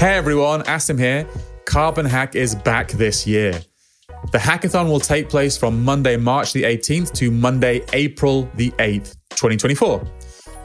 Hey 0.00 0.16
everyone, 0.16 0.62
Asim 0.62 0.98
here. 0.98 1.26
Carbon 1.66 2.06
Hack 2.06 2.34
is 2.34 2.54
back 2.54 2.88
this 2.92 3.26
year. 3.26 3.60
The 4.32 4.38
hackathon 4.38 4.88
will 4.88 5.00
take 5.00 5.28
place 5.28 5.56
from 5.56 5.84
Monday, 5.84 6.16
March 6.16 6.52
the 6.52 6.62
18th 6.62 7.12
to 7.14 7.30
Monday, 7.30 7.84
April 7.92 8.50
the 8.54 8.70
8th, 8.72 9.16
2024. 9.30 10.02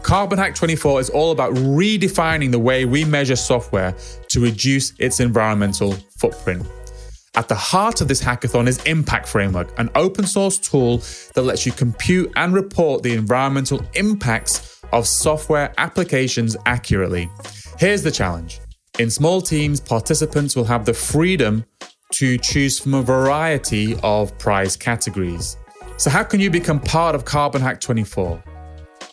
Carbon 0.04 0.38
Hack 0.38 0.56
24 0.56 1.00
is 1.00 1.10
all 1.10 1.32
about 1.32 1.54
redefining 1.56 2.52
the 2.52 2.60
way 2.60 2.86
we 2.86 3.04
measure 3.04 3.36
software 3.36 3.96
to 4.30 4.40
reduce 4.40 4.94
its 5.00 5.20
environmental 5.20 5.94
footprint. 6.18 6.66
At 7.36 7.50
the 7.50 7.56
heart 7.56 8.00
of 8.00 8.08
this 8.08 8.22
hackathon 8.22 8.68
is 8.68 8.82
Impact 8.84 9.28
Framework, 9.28 9.78
an 9.78 9.90
open 9.96 10.26
source 10.26 10.58
tool 10.58 11.00
that 11.34 11.42
lets 11.42 11.66
you 11.66 11.72
compute 11.72 12.32
and 12.36 12.54
report 12.54 13.04
the 13.04 13.14
environmental 13.14 13.82
impacts 13.96 14.75
of 14.96 15.08
software 15.08 15.74
applications 15.78 16.58
accurately. 16.66 17.30
Here's 17.78 18.02
the 18.02 18.12
challenge 18.12 18.62
in 18.98 19.10
small 19.10 19.42
teams, 19.42 19.82
participants 19.82 20.56
will 20.56 20.64
have 20.64 20.86
the 20.86 20.94
freedom 20.94 21.66
to 22.14 22.38
choose 22.38 22.80
from 22.80 22.94
a 22.94 23.02
variety 23.02 23.98
of 24.04 24.38
prize 24.38 24.78
categories. 24.78 25.58
So, 25.98 26.10
how 26.10 26.24
can 26.24 26.40
you 26.40 26.50
become 26.50 26.80
part 26.80 27.14
of 27.14 27.26
Carbon 27.26 27.62
Hack 27.62 27.82
24? 27.82 28.42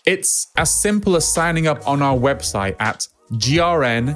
It's 0.06 0.52
as 0.56 0.72
simple 0.72 1.16
as 1.16 1.32
signing 1.32 1.66
up 1.66 1.86
on 1.86 2.00
our 2.00 2.16
website 2.16 2.76
at 2.78 3.08
grnsft.org 3.32 4.06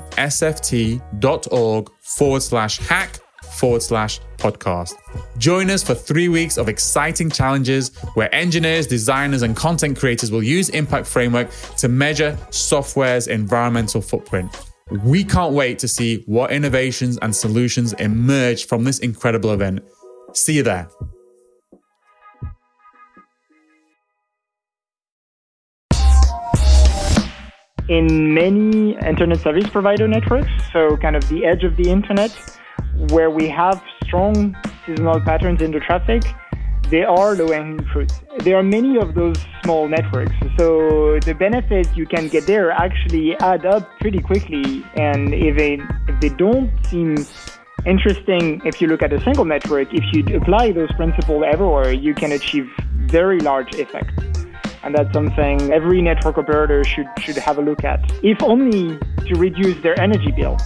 forward 2.00 2.42
slash 2.42 2.78
hack 2.78 3.18
forward 3.52 3.82
slash 3.82 4.20
podcast. 4.36 4.94
Join 5.38 5.70
us 5.70 5.82
for 5.82 5.94
three 5.94 6.28
weeks 6.28 6.56
of 6.56 6.68
exciting 6.68 7.30
challenges 7.30 7.96
where 8.14 8.32
engineers, 8.34 8.86
designers, 8.86 9.42
and 9.42 9.56
content 9.56 9.98
creators 9.98 10.30
will 10.30 10.42
use 10.42 10.68
Impact 10.70 11.06
Framework 11.06 11.50
to 11.78 11.88
measure 11.88 12.38
software's 12.50 13.28
environmental 13.28 14.00
footprint. 14.00 14.50
We 15.02 15.24
can't 15.24 15.52
wait 15.52 15.78
to 15.80 15.88
see 15.88 16.22
what 16.26 16.52
innovations 16.52 17.18
and 17.18 17.34
solutions 17.34 17.92
emerge 17.94 18.66
from 18.66 18.84
this 18.84 19.00
incredible 19.00 19.50
event. 19.50 19.80
See 20.32 20.54
you 20.54 20.62
there. 20.62 20.88
In 27.88 28.34
many 28.34 28.96
internet 29.06 29.38
service 29.38 29.68
provider 29.68 30.08
networks, 30.08 30.50
so 30.72 30.96
kind 30.96 31.14
of 31.14 31.28
the 31.28 31.44
edge 31.44 31.62
of 31.62 31.76
the 31.76 31.88
internet, 31.88 32.30
where 33.10 33.30
we 33.30 33.48
have 33.48 33.82
strong 34.04 34.56
seasonal 34.84 35.20
patterns 35.20 35.62
in 35.62 35.70
the 35.70 35.80
traffic, 35.80 36.22
they 36.90 37.02
are 37.02 37.34
low-hanging 37.34 37.84
fruit. 37.92 38.12
There 38.38 38.56
are 38.56 38.62
many 38.62 38.96
of 38.96 39.14
those 39.14 39.36
small 39.64 39.88
networks, 39.88 40.36
so 40.56 41.18
the 41.20 41.34
benefits 41.34 41.88
you 41.96 42.06
can 42.06 42.28
get 42.28 42.46
there 42.46 42.70
actually 42.70 43.36
add 43.36 43.66
up 43.66 43.88
pretty 43.98 44.20
quickly. 44.20 44.84
And 44.94 45.34
if 45.34 45.56
they 45.56 45.80
if 46.08 46.20
they 46.20 46.28
don't 46.28 46.70
seem 46.86 47.16
interesting, 47.84 48.60
if 48.64 48.80
you 48.80 48.86
look 48.86 49.02
at 49.02 49.12
a 49.12 49.20
single 49.22 49.44
network, 49.44 49.88
if 49.92 50.04
you 50.12 50.36
apply 50.36 50.72
those 50.72 50.92
principles 50.92 51.42
everywhere, 51.52 51.92
you 51.92 52.14
can 52.14 52.30
achieve 52.32 52.68
very 52.94 53.40
large 53.40 53.74
effects. 53.74 54.14
And 54.84 54.94
that's 54.94 55.12
something 55.12 55.72
every 55.72 56.00
network 56.00 56.38
operator 56.38 56.84
should 56.84 57.08
should 57.18 57.36
have 57.36 57.58
a 57.58 57.62
look 57.62 57.82
at, 57.82 58.00
if 58.22 58.40
only 58.44 58.96
to 59.26 59.34
reduce 59.34 59.82
their 59.82 59.98
energy 60.00 60.30
bill. 60.30 60.56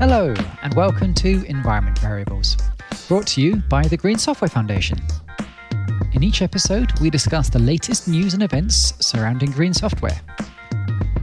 Hello, 0.00 0.32
and 0.62 0.72
welcome 0.72 1.12
to 1.12 1.44
Environment 1.44 1.98
Variables, 1.98 2.56
brought 3.06 3.26
to 3.26 3.42
you 3.42 3.56
by 3.56 3.82
the 3.82 3.98
Green 3.98 4.16
Software 4.16 4.48
Foundation. 4.48 4.98
In 6.14 6.22
each 6.22 6.40
episode, 6.40 6.98
we 7.00 7.10
discuss 7.10 7.50
the 7.50 7.58
latest 7.58 8.08
news 8.08 8.32
and 8.32 8.42
events 8.42 8.94
surrounding 9.06 9.50
green 9.50 9.74
software. 9.74 10.18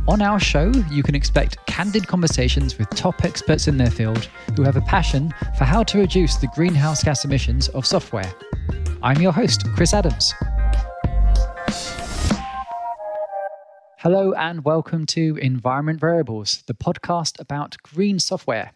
On 0.07 0.21
our 0.21 0.39
show, 0.39 0.71
you 0.91 1.01
can 1.01 1.15
expect 1.15 1.57
candid 1.65 2.07
conversations 2.07 2.77
with 2.77 2.87
top 2.91 3.25
experts 3.25 3.67
in 3.67 3.77
their 3.77 3.89
field 3.89 4.29
who 4.55 4.61
have 4.61 4.77
a 4.77 4.81
passion 4.81 5.33
for 5.57 5.63
how 5.63 5.81
to 5.81 5.97
reduce 5.97 6.35
the 6.35 6.47
greenhouse 6.53 7.03
gas 7.03 7.25
emissions 7.25 7.69
of 7.69 7.83
software. 7.83 8.31
I'm 9.01 9.19
your 9.19 9.31
host, 9.31 9.65
Chris 9.73 9.95
Adams. 9.95 10.35
Hello, 14.09 14.31
and 14.31 14.63
welcome 14.63 15.05
to 15.07 15.35
Environment 15.41 15.99
Variables, 15.99 16.63
the 16.65 16.73
podcast 16.73 17.41
about 17.41 17.75
green 17.83 18.19
software. 18.19 18.71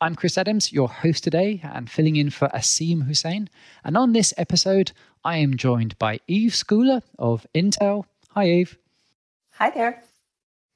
I'm 0.00 0.16
Chris 0.16 0.36
Adams, 0.36 0.72
your 0.72 0.88
host 0.88 1.22
today, 1.22 1.60
and 1.62 1.88
filling 1.88 2.16
in 2.16 2.30
for 2.30 2.48
Asim 2.48 3.04
Hussein. 3.04 3.48
And 3.84 3.96
on 3.96 4.14
this 4.14 4.34
episode, 4.36 4.90
I 5.24 5.36
am 5.36 5.56
joined 5.56 5.96
by 6.00 6.18
Eve 6.26 6.50
Schooler 6.50 7.02
of 7.20 7.46
Intel. 7.54 8.06
Hi, 8.30 8.48
Eve. 8.48 8.76
Hi 9.52 9.70
there. 9.70 10.02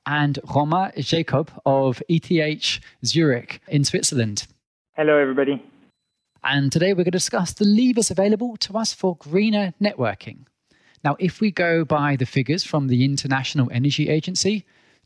And 0.06 0.38
Romain 0.44 0.92
Jacob 0.98 1.50
of 1.66 2.00
ETH 2.08 2.80
Zurich 3.04 3.60
in 3.66 3.82
Switzerland. 3.82 4.46
Hello, 4.92 5.18
everybody. 5.18 5.60
And 6.44 6.70
today 6.70 6.92
we're 6.92 6.98
going 7.02 7.06
to 7.06 7.10
discuss 7.10 7.52
the 7.52 7.64
levers 7.64 8.12
available 8.12 8.56
to 8.58 8.78
us 8.78 8.94
for 8.94 9.16
greener 9.16 9.74
networking. 9.82 10.44
Now, 11.04 11.16
if 11.18 11.40
we 11.40 11.50
go 11.50 11.84
by 11.84 12.16
the 12.16 12.26
figures 12.26 12.64
from 12.64 12.88
the 12.88 13.04
International 13.04 13.68
Energy 13.72 14.08
Agency, 14.08 14.64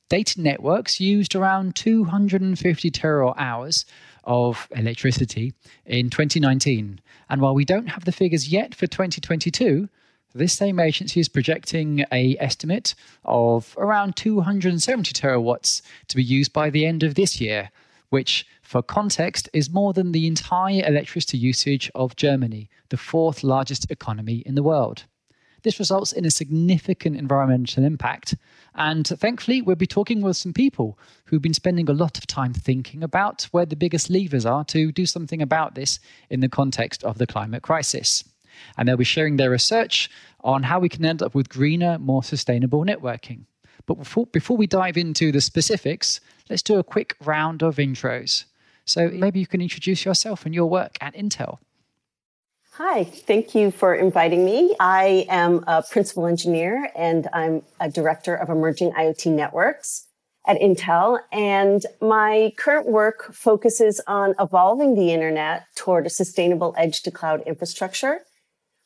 data 0.09 0.41
networks 0.41 1.01
used 1.01 1.35
around 1.35 1.77
250 1.77 2.91
terawatt 2.91 3.35
hours 3.39 3.85
of 4.25 4.69
electricity 4.73 5.55
in 5.85 6.11
2019. 6.11 7.01
And 7.29 7.41
while 7.41 7.55
we 7.55 7.65
don't 7.65 7.89
have 7.89 8.05
the 8.05 8.13
figures 8.13 8.49
yet 8.49 8.75
for 8.75 8.87
2022, 8.87 9.89
this 10.35 10.53
same 10.55 10.79
agency 10.79 11.21
is 11.21 11.29
projecting 11.29 12.05
a 12.11 12.37
estimate 12.39 12.95
of 13.25 13.75
around 13.79 14.17
270 14.17 15.13
terawatts 15.13 15.83
to 16.09 16.17
be 16.17 16.25
used 16.25 16.53
by 16.53 16.71
the 16.71 16.87
end 16.87 17.03
of 17.03 17.15
this 17.15 17.41
year, 17.41 17.71
which 18.09 18.47
for 18.63 18.83
context 18.83 19.49
is 19.53 19.71
more 19.71 19.93
than 19.93 20.13
the 20.13 20.27
entire 20.27 20.83
electricity 20.87 21.37
usage 21.37 21.91
of 21.95 22.17
Germany, 22.17 22.71
the 22.89 22.97
fourth 22.97 23.45
largest 23.45 23.91
economy 23.91 24.43
in 24.47 24.55
the 24.55 24.63
world. 24.63 25.05
This 25.63 25.79
results 25.79 26.13
in 26.13 26.25
a 26.25 26.31
significant 26.31 27.17
environmental 27.17 27.85
impact. 27.85 28.35
And 28.75 29.07
thankfully, 29.07 29.63
we'll 29.63 29.77
be 29.77 29.87
talking 29.87 30.21
with 30.21 30.37
some 30.37 30.53
people 30.53 30.99
who've 31.27 31.43
been 31.43 31.55
spending 31.55 31.89
a 31.89 31.95
lot 31.95 32.19
of 32.19 32.27
time 32.27 32.53
thinking 32.53 33.03
about 33.03 33.43
where 33.53 33.67
the 33.67 33.77
biggest 33.77 34.11
levers 34.11 34.45
are 34.45 34.65
to 34.67 34.91
do 34.91 35.07
something 35.07 35.41
about 35.41 35.75
this 35.75 36.01
in 36.31 36.41
the 36.41 36.49
context 36.49 37.05
of 37.05 37.19
the 37.19 37.27
climate 37.27 37.63
crisis. 37.63 38.25
And 38.77 38.89
they'll 38.89 38.97
be 38.97 39.05
sharing 39.05 39.37
their 39.37 39.51
research 39.51 40.11
on 40.43 40.65
how 40.65 40.81
we 40.81 40.89
can 40.89 41.05
end 41.05 41.23
up 41.23 41.35
with 41.35 41.49
greener, 41.49 41.99
more 41.99 42.23
sustainable 42.23 42.85
networking. 42.85 43.45
But 43.87 43.95
before, 43.95 44.27
before 44.27 44.57
we 44.57 44.67
dive 44.67 44.97
into 44.97 45.33
the 45.33 45.41
specifics, 45.41 46.21
let's 46.49 46.63
do 46.63 46.79
a 46.79 46.85
quick 46.85 47.17
round 47.25 47.63
of 47.63 47.77
intros. 47.77 48.45
So 48.85 49.09
maybe 49.09 49.41
you 49.41 49.47
can 49.47 49.61
introduce 49.61 50.05
yourself 50.05 50.45
and 50.45 50.55
your 50.55 50.69
work 50.69 50.97
at 51.01 51.15
Intel. 51.15 51.59
Hi, 52.77 53.05
thank 53.05 53.55
you 53.55 53.71
for 53.71 53.95
inviting 53.95 54.47
me. 54.47 54.75
I 54.81 55.27
am 55.29 55.63
a 55.67 55.83
principal 55.83 56.27
engineer 56.27 56.91
and 56.97 57.29
I'm 57.35 57.65
a 57.79 57.91
director 57.91 58.35
of 58.35 58.49
emerging 58.49 58.93
IoT 58.93 59.31
networks 59.31 60.07
at 60.47 60.59
Intel. 60.59 61.19
And 61.31 61.85
my 62.01 62.55
current 62.57 62.89
work 62.89 63.35
focuses 63.35 64.01
on 64.07 64.35
evolving 64.41 64.95
the 64.95 65.13
internet 65.13 65.67
toward 65.77 66.07
a 66.07 66.09
sustainable 66.09 66.75
edge 66.79 67.03
to 67.03 67.11
cloud 67.11 67.43
infrastructure. 67.47 68.21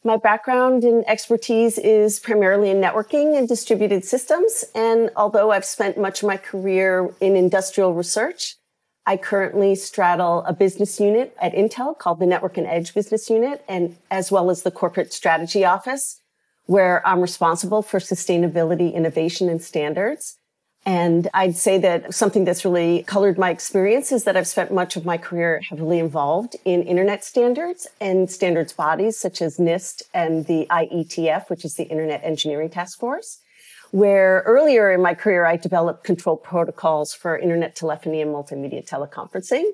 My 0.02 0.16
background 0.16 0.82
and 0.82 1.08
expertise 1.08 1.78
is 1.78 2.18
primarily 2.18 2.70
in 2.70 2.78
networking 2.78 3.38
and 3.38 3.46
distributed 3.46 4.04
systems. 4.04 4.64
And 4.74 5.10
although 5.14 5.52
I've 5.52 5.64
spent 5.64 5.96
much 5.96 6.24
of 6.24 6.26
my 6.26 6.38
career 6.38 7.14
in 7.20 7.36
industrial 7.36 7.94
research, 7.94 8.56
I 9.06 9.16
currently 9.16 9.76
straddle 9.76 10.42
a 10.46 10.52
business 10.52 10.98
unit 10.98 11.36
at 11.40 11.54
Intel 11.54 11.96
called 11.96 12.18
the 12.18 12.26
Network 12.26 12.58
and 12.58 12.66
Edge 12.66 12.92
Business 12.92 13.30
Unit, 13.30 13.64
and 13.68 13.96
as 14.10 14.32
well 14.32 14.50
as 14.50 14.62
the 14.62 14.72
Corporate 14.72 15.12
Strategy 15.12 15.64
Office, 15.64 16.20
where 16.64 17.06
I'm 17.06 17.20
responsible 17.20 17.82
for 17.82 18.00
sustainability, 18.00 18.92
innovation, 18.92 19.48
and 19.48 19.62
standards. 19.62 20.38
And 20.84 21.28
I'd 21.34 21.56
say 21.56 21.78
that 21.78 22.14
something 22.14 22.44
that's 22.44 22.64
really 22.64 23.04
colored 23.04 23.38
my 23.38 23.50
experience 23.50 24.10
is 24.10 24.24
that 24.24 24.36
I've 24.36 24.46
spent 24.46 24.72
much 24.72 24.96
of 24.96 25.04
my 25.04 25.18
career 25.18 25.60
heavily 25.68 25.98
involved 25.98 26.56
in 26.64 26.82
internet 26.82 27.24
standards 27.24 27.88
and 28.00 28.30
standards 28.30 28.72
bodies 28.72 29.18
such 29.18 29.40
as 29.42 29.56
NIST 29.58 30.02
and 30.14 30.46
the 30.46 30.66
IETF, 30.70 31.48
which 31.48 31.64
is 31.64 31.74
the 31.74 31.84
Internet 31.84 32.22
Engineering 32.24 32.70
Task 32.70 32.98
Force 32.98 33.40
where 33.90 34.42
earlier 34.46 34.92
in 34.92 35.02
my 35.02 35.14
career, 35.14 35.44
I 35.44 35.56
developed 35.56 36.04
control 36.04 36.36
protocols 36.36 37.14
for 37.14 37.38
internet 37.38 37.76
telephony 37.76 38.20
and 38.20 38.34
multimedia 38.34 38.86
teleconferencing. 38.86 39.64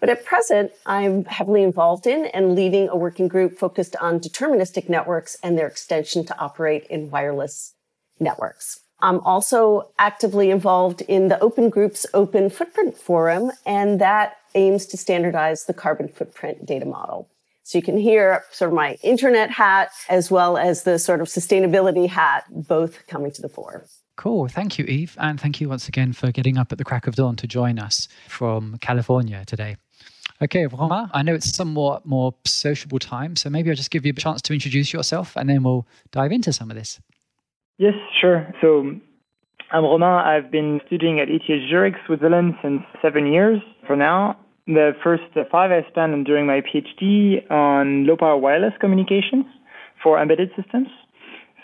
But 0.00 0.08
at 0.08 0.24
present, 0.24 0.72
I'm 0.86 1.24
heavily 1.24 1.62
involved 1.62 2.06
in 2.06 2.26
and 2.26 2.54
leading 2.54 2.88
a 2.88 2.96
working 2.96 3.28
group 3.28 3.58
focused 3.58 3.96
on 3.96 4.20
deterministic 4.20 4.88
networks 4.88 5.36
and 5.42 5.56
their 5.56 5.66
extension 5.66 6.24
to 6.26 6.38
operate 6.38 6.86
in 6.88 7.10
wireless 7.10 7.74
networks. 8.18 8.80
I'm 9.00 9.18
also 9.20 9.90
actively 9.98 10.50
involved 10.50 11.00
in 11.02 11.26
the 11.26 11.40
Open 11.40 11.70
Group's 11.70 12.06
Open 12.14 12.48
Footprint 12.50 12.96
Forum, 12.96 13.50
and 13.66 14.00
that 14.00 14.36
aims 14.54 14.86
to 14.86 14.96
standardize 14.96 15.64
the 15.64 15.74
carbon 15.74 16.06
footprint 16.06 16.64
data 16.64 16.86
model. 16.86 17.28
So 17.72 17.78
you 17.78 17.82
can 17.82 17.96
hear 17.96 18.44
sort 18.50 18.70
of 18.70 18.74
my 18.74 18.98
internet 19.02 19.50
hat 19.50 19.92
as 20.10 20.30
well 20.30 20.58
as 20.58 20.82
the 20.82 20.98
sort 20.98 21.22
of 21.22 21.28
sustainability 21.28 22.06
hat 22.06 22.44
both 22.50 23.06
coming 23.06 23.32
to 23.32 23.40
the 23.40 23.48
fore. 23.48 23.86
Cool. 24.18 24.46
Thank 24.46 24.78
you, 24.78 24.84
Eve. 24.84 25.16
And 25.18 25.40
thank 25.40 25.58
you 25.58 25.70
once 25.70 25.88
again 25.88 26.12
for 26.12 26.30
getting 26.30 26.58
up 26.58 26.70
at 26.70 26.76
the 26.76 26.84
crack 26.84 27.06
of 27.06 27.14
dawn 27.14 27.34
to 27.36 27.46
join 27.46 27.78
us 27.78 28.08
from 28.28 28.76
California 28.82 29.42
today. 29.46 29.76
Okay, 30.42 30.66
Romain, 30.66 31.08
I 31.14 31.22
know 31.22 31.34
it's 31.34 31.56
somewhat 31.56 32.04
more 32.04 32.34
sociable 32.44 32.98
time, 32.98 33.36
so 33.36 33.48
maybe 33.48 33.70
I'll 33.70 33.76
just 33.76 33.90
give 33.90 34.04
you 34.04 34.12
a 34.14 34.20
chance 34.20 34.42
to 34.42 34.52
introduce 34.52 34.92
yourself 34.92 35.34
and 35.34 35.48
then 35.48 35.62
we'll 35.62 35.86
dive 36.10 36.30
into 36.30 36.52
some 36.52 36.70
of 36.70 36.76
this. 36.76 37.00
Yes, 37.78 37.94
sure. 38.20 38.52
So 38.60 38.80
I'm 39.70 39.84
Romain. 39.84 40.02
I've 40.02 40.50
been 40.50 40.82
studying 40.88 41.20
at 41.20 41.30
ETH 41.30 41.70
Zurich, 41.70 41.94
Switzerland 42.04 42.52
since 42.60 42.82
seven 43.00 43.32
years 43.32 43.62
for 43.86 43.96
now. 43.96 44.36
The 44.66 44.92
first 45.02 45.24
five 45.50 45.72
I 45.72 45.84
spent 45.90 46.24
during 46.24 46.46
my 46.46 46.60
PhD 46.60 47.50
on 47.50 48.06
low 48.06 48.16
power 48.16 48.36
wireless 48.36 48.74
communications 48.80 49.44
for 50.02 50.20
embedded 50.20 50.50
systems. 50.56 50.88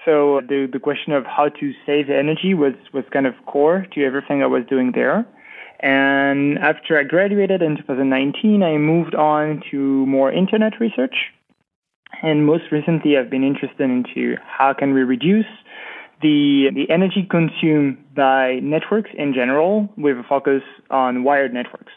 So 0.04 0.40
the, 0.48 0.68
the 0.72 0.80
question 0.80 1.12
of 1.12 1.24
how 1.24 1.48
to 1.48 1.72
save 1.86 2.10
energy 2.10 2.54
was, 2.54 2.74
was 2.92 3.04
kind 3.12 3.26
of 3.26 3.34
core 3.46 3.86
to 3.92 4.04
everything 4.04 4.42
I 4.42 4.46
was 4.46 4.64
doing 4.68 4.92
there. 4.94 5.26
And 5.80 6.58
after 6.58 6.98
I 6.98 7.04
graduated 7.04 7.62
in 7.62 7.76
2019, 7.76 8.62
I 8.62 8.78
moved 8.78 9.14
on 9.14 9.62
to 9.70 10.06
more 10.06 10.32
internet 10.32 10.80
research. 10.80 11.14
And 12.22 12.46
most 12.46 12.64
recently, 12.72 13.16
I've 13.16 13.30
been 13.30 13.44
interested 13.44 13.82
into 13.82 14.36
how 14.44 14.72
can 14.72 14.92
we 14.92 15.02
reduce 15.02 15.46
the, 16.20 16.70
the 16.74 16.90
energy 16.90 17.28
consumed 17.30 17.98
by 18.16 18.58
networks 18.60 19.10
in 19.16 19.34
general 19.34 19.88
with 19.96 20.16
a 20.16 20.24
focus 20.28 20.62
on 20.90 21.22
wired 21.22 21.54
networks. 21.54 21.92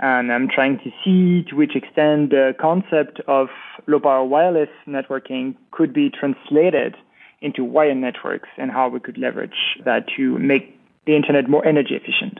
And 0.00 0.32
I'm 0.32 0.48
trying 0.48 0.78
to 0.78 0.90
see 1.04 1.48
to 1.50 1.56
which 1.56 1.74
extent 1.74 2.30
the 2.30 2.54
concept 2.60 3.20
of 3.26 3.48
low 3.86 3.98
power 3.98 4.24
wireless 4.24 4.68
networking 4.86 5.56
could 5.72 5.92
be 5.92 6.10
translated 6.10 6.96
into 7.40 7.64
wired 7.64 7.96
networks 7.96 8.48
and 8.56 8.70
how 8.70 8.88
we 8.88 9.00
could 9.00 9.18
leverage 9.18 9.76
that 9.84 10.06
to 10.16 10.38
make 10.38 10.78
the 11.06 11.16
internet 11.16 11.48
more 11.48 11.64
energy 11.66 11.94
efficient. 11.94 12.38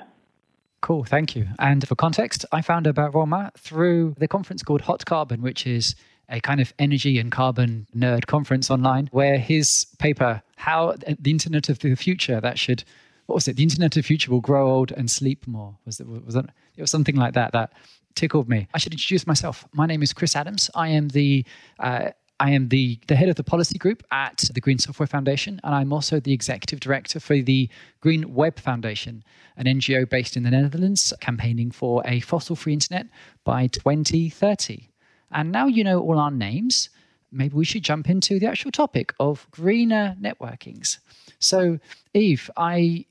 Cool, 0.81 1.05
thank 1.05 1.34
you. 1.34 1.49
And 1.58 1.87
for 1.87 1.96
context, 1.96 2.44
I 2.52 2.62
found 2.62 2.87
about 2.87 3.14
Romain 3.14 3.50
through 3.58 4.14
the 4.19 4.28
conference 4.28 4.62
called 4.62 4.82
Hot 4.82 5.04
Carbon, 5.04 5.43
which 5.43 5.66
is 5.66 5.96
a 6.28 6.40
kind 6.40 6.61
of 6.61 6.72
energy 6.78 7.19
and 7.19 7.32
carbon 7.32 7.87
nerd 7.96 8.26
conference 8.26 8.70
online, 8.70 9.08
where 9.11 9.38
his 9.38 9.87
paper, 9.99 10.43
How 10.56 10.94
the 11.19 11.31
Internet 11.31 11.69
of 11.69 11.81
the 11.81 11.94
Future, 11.96 12.40
that 12.40 12.58
should, 12.58 12.84
what 13.28 13.34
was 13.34 13.46
it? 13.46 13.56
The 13.56 13.62
Internet 13.62 13.94
of 13.94 14.02
the 14.02 14.06
Future 14.06 14.30
will 14.30 14.40
grow 14.40 14.72
old 14.72 14.90
and 14.90 15.10
sleep 15.10 15.46
more. 15.46 15.76
Was 15.84 16.00
it, 16.00 16.08
was 16.08 16.34
it, 16.34 16.46
it 16.76 16.80
was 16.80 16.90
something 16.90 17.14
like 17.14 17.34
that 17.34 17.52
that 17.52 17.75
tickled 18.14 18.48
me. 18.48 18.66
I 18.72 18.78
should 18.78 18.94
introduce 18.94 19.26
myself. 19.26 19.66
My 19.75 19.84
name 19.84 20.02
is 20.02 20.14
Chris 20.14 20.34
Adams. 20.34 20.70
I 20.75 20.88
am 20.88 21.08
the 21.08 21.44
uh, 21.78 22.10
I 22.40 22.52
am 22.52 22.69
the, 22.69 22.98
the 23.06 23.16
head 23.16 23.28
of 23.28 23.34
the 23.34 23.44
policy 23.44 23.78
group 23.78 24.02
at 24.12 24.44
the 24.54 24.60
Green 24.60 24.78
Software 24.78 25.08
Foundation, 25.08 25.60
and 25.62 25.75
I'm 25.75 25.92
also 25.92 26.20
the 26.20 26.32
executive 26.32 26.80
director 26.80 27.20
for 27.20 27.42
the 27.42 27.69
Green 28.00 28.32
Web 28.32 28.60
Foundation, 28.60 29.25
an 29.56 29.66
NGO 29.66 30.08
based 30.08 30.36
in 30.36 30.44
the 30.44 30.50
Netherlands 30.50 31.12
campaigning 31.20 31.72
for 31.72 32.00
a 32.06 32.20
fossil 32.20 32.56
free 32.56 32.72
internet 32.72 33.08
by 33.44 33.66
2030. 33.66 34.88
And 35.32 35.50
now 35.50 35.66
you 35.66 35.82
know 35.82 36.00
all 36.00 36.19
our 36.19 36.30
names, 36.30 36.90
maybe 37.32 37.56
we 37.56 37.64
should 37.64 37.82
jump 37.82 38.08
into 38.08 38.38
the 38.38 38.46
actual 38.46 38.70
topic 38.70 39.12
of 39.19 39.48
greener 39.50 40.16
networkings. 40.19 40.98
So, 41.40 41.80
Eve, 42.14 42.48
I 42.56 43.04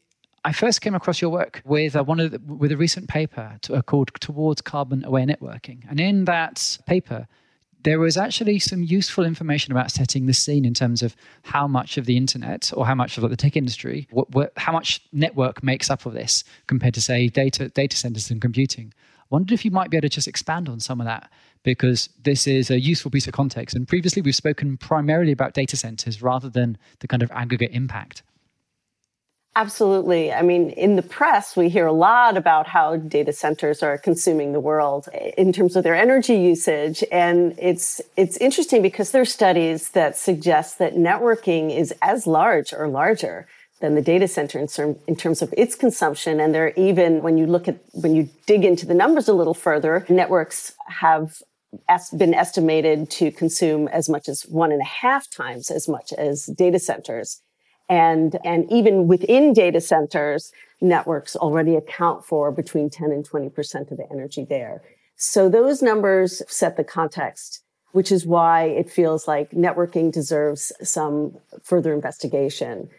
I 0.47 0.53
first 0.53 0.79
came 0.79 0.95
across 0.95 1.21
your 1.21 1.29
work 1.29 1.61
with 1.65 1.94
uh, 1.94 2.05
one 2.05 2.21
of 2.21 2.31
the, 2.31 2.39
with 2.39 2.71
a 2.71 2.77
recent 2.77 3.09
paper 3.09 3.57
to, 3.63 3.75
uh, 3.75 3.81
called 3.81 4.11
"Towards 4.21 4.61
Carbon 4.61 5.03
Aware 5.03 5.25
Networking," 5.25 5.79
and 5.89 5.99
in 5.99 6.23
that 6.23 6.77
paper, 6.85 7.27
there 7.83 7.99
was 7.99 8.15
actually 8.15 8.59
some 8.59 8.81
useful 8.81 9.25
information 9.25 9.73
about 9.73 9.91
setting 9.91 10.25
the 10.25 10.33
scene 10.33 10.63
in 10.63 10.73
terms 10.73 11.03
of 11.03 11.17
how 11.44 11.67
much 11.67 11.97
of 11.97 12.05
the 12.05 12.15
internet 12.15 12.71
or 12.77 12.85
how 12.85 12.95
much 12.95 13.17
of 13.17 13.29
the 13.29 13.35
tech 13.35 13.57
industry, 13.57 14.07
what, 14.09 14.29
what, 14.33 14.53
how 14.55 14.71
much 14.71 15.01
network 15.11 15.63
makes 15.63 15.89
up 15.89 16.05
of 16.05 16.13
this 16.13 16.45
compared 16.67 16.93
to 16.93 17.01
say 17.01 17.27
data 17.27 17.67
data 17.67 17.97
centers 17.97 18.31
and 18.31 18.41
computing. 18.41 18.93
I 19.19 19.25
wondered 19.29 19.51
if 19.51 19.65
you 19.65 19.71
might 19.71 19.89
be 19.89 19.97
able 19.97 20.07
to 20.07 20.15
just 20.15 20.29
expand 20.29 20.69
on 20.69 20.79
some 20.79 21.01
of 21.01 21.05
that 21.07 21.29
because 21.63 22.07
this 22.23 22.47
is 22.47 22.71
a 22.71 22.79
useful 22.79 23.11
piece 23.11 23.27
of 23.27 23.33
context. 23.33 23.75
And 23.75 23.85
previously, 23.85 24.21
we've 24.21 24.33
spoken 24.33 24.77
primarily 24.77 25.33
about 25.33 25.55
data 25.55 25.75
centers 25.75 26.21
rather 26.21 26.47
than 26.47 26.77
the 27.00 27.07
kind 27.09 27.21
of 27.21 27.29
aggregate 27.31 27.71
impact. 27.73 28.23
Absolutely. 29.57 30.31
I 30.31 30.44
mean, 30.44 30.69
in 30.69 30.98
the 30.98 31.01
press, 31.01 31.57
we 31.57 31.68
hear 31.68 31.88
a 31.88 31.92
lot 31.92 32.38
about 32.38 32.68
how 32.68 32.95
data 32.95 33.33
centers 33.33 33.81
are 33.81 33.98
consuming 33.98 34.54
the 34.54 34.59
world 34.59 35.09
eh, 35.13 35.31
in 35.36 35.51
terms 35.51 35.75
of 35.75 35.83
their 35.83 35.95
energy 35.95 36.36
usage. 36.36 37.04
And 37.12 37.56
it's, 37.57 38.00
it's 38.15 38.38
interesting 38.38 38.83
because 38.83 39.09
there 39.09 39.24
are 39.24 39.25
studies 39.25 39.89
that 39.89 40.15
suggest 40.15 40.77
that 40.77 40.94
networking 40.94 41.75
is 41.75 41.92
as 42.04 42.27
large 42.27 42.71
or 42.71 42.88
larger 42.88 43.48
than 43.81 43.95
the 43.95 44.01
data 44.04 44.27
center 44.27 44.59
in, 44.59 44.68
in 45.07 45.15
terms 45.15 45.42
of 45.42 45.51
its 45.57 45.74
consumption. 45.74 46.39
And 46.39 46.53
there 46.53 46.68
are 46.68 46.74
even, 46.77 47.24
when 47.24 47.39
you 47.39 47.48
look 47.48 47.68
at, 47.68 47.80
when 47.94 48.13
you 48.13 48.30
dig 48.45 48.63
into 48.63 48.86
the 48.86 48.94
numbers 48.94 49.27
a 49.27 49.33
little 49.33 49.56
further, 49.56 50.06
networks 50.07 50.74
have 50.86 51.42
been 52.15 52.36
estimated 52.36 53.10
to 53.10 53.31
consume 53.31 53.88
as 53.88 54.07
much 54.07 54.30
as 54.30 54.44
one 54.44 54.71
and 54.71 54.81
a 54.81 54.86
half 55.01 55.27
times 55.31 55.71
as 55.71 55.88
much 55.88 56.13
as 56.13 56.45
data 56.45 56.77
centers. 56.77 57.42
And, 57.89 58.38
and 58.44 58.69
even 58.72 59.07
within 59.07 59.54
data 59.54 59.80
centers, 59.80 60.51
networks 60.81 61.36
already 61.36 61.75
account 61.75 62.25
for 62.25 62.51
between 62.51 62.89
10 62.89 63.12
and 63.12 63.28
20% 63.28 63.92
of 63.92 63.98
the 63.98 64.06
energy 64.12 64.45
there. 64.45 64.81
So 65.16 65.50
those 65.50 65.81
numbers 65.81 66.42
set 66.48 66.78
the 66.78 66.84
context, 66.84 67.63
which 67.92 68.12
is 68.12 68.25
why 68.25 68.66
it 68.66 68.89
feels 68.89 69.28
like 69.28 69.51
networking 69.51 70.12
deserves 70.12 70.72
some 70.84 71.38
further 71.63 71.94
investigation 71.94 72.89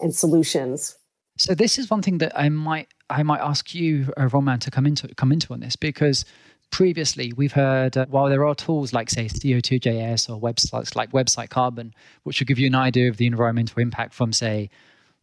and 0.00 0.14
solutions. 0.14 0.98
So 1.38 1.54
this 1.54 1.78
is 1.78 1.88
one 1.88 2.02
thing 2.02 2.18
that 2.18 2.38
I 2.38 2.48
might 2.50 2.88
I 3.08 3.22
might 3.22 3.40
ask 3.40 3.74
you, 3.74 4.12
uh, 4.18 4.28
Romain, 4.28 4.58
to 4.60 4.70
come 4.70 4.86
into 4.86 5.08
come 5.14 5.32
into 5.32 5.52
on 5.52 5.60
this 5.60 5.76
because 5.76 6.24
previously 6.72 7.32
we've 7.36 7.52
heard 7.52 7.96
uh, 7.96 8.06
while 8.06 8.28
there 8.28 8.44
are 8.44 8.54
tools 8.54 8.92
like 8.92 9.08
say 9.10 9.26
co2js 9.26 10.28
or 10.28 10.40
websites 10.40 10.96
like 10.96 11.12
website 11.12 11.50
carbon 11.50 11.94
which 12.24 12.40
will 12.40 12.46
give 12.46 12.58
you 12.58 12.66
an 12.66 12.74
idea 12.74 13.08
of 13.08 13.18
the 13.18 13.26
environmental 13.26 13.80
impact 13.80 14.14
from 14.14 14.32
say 14.32 14.68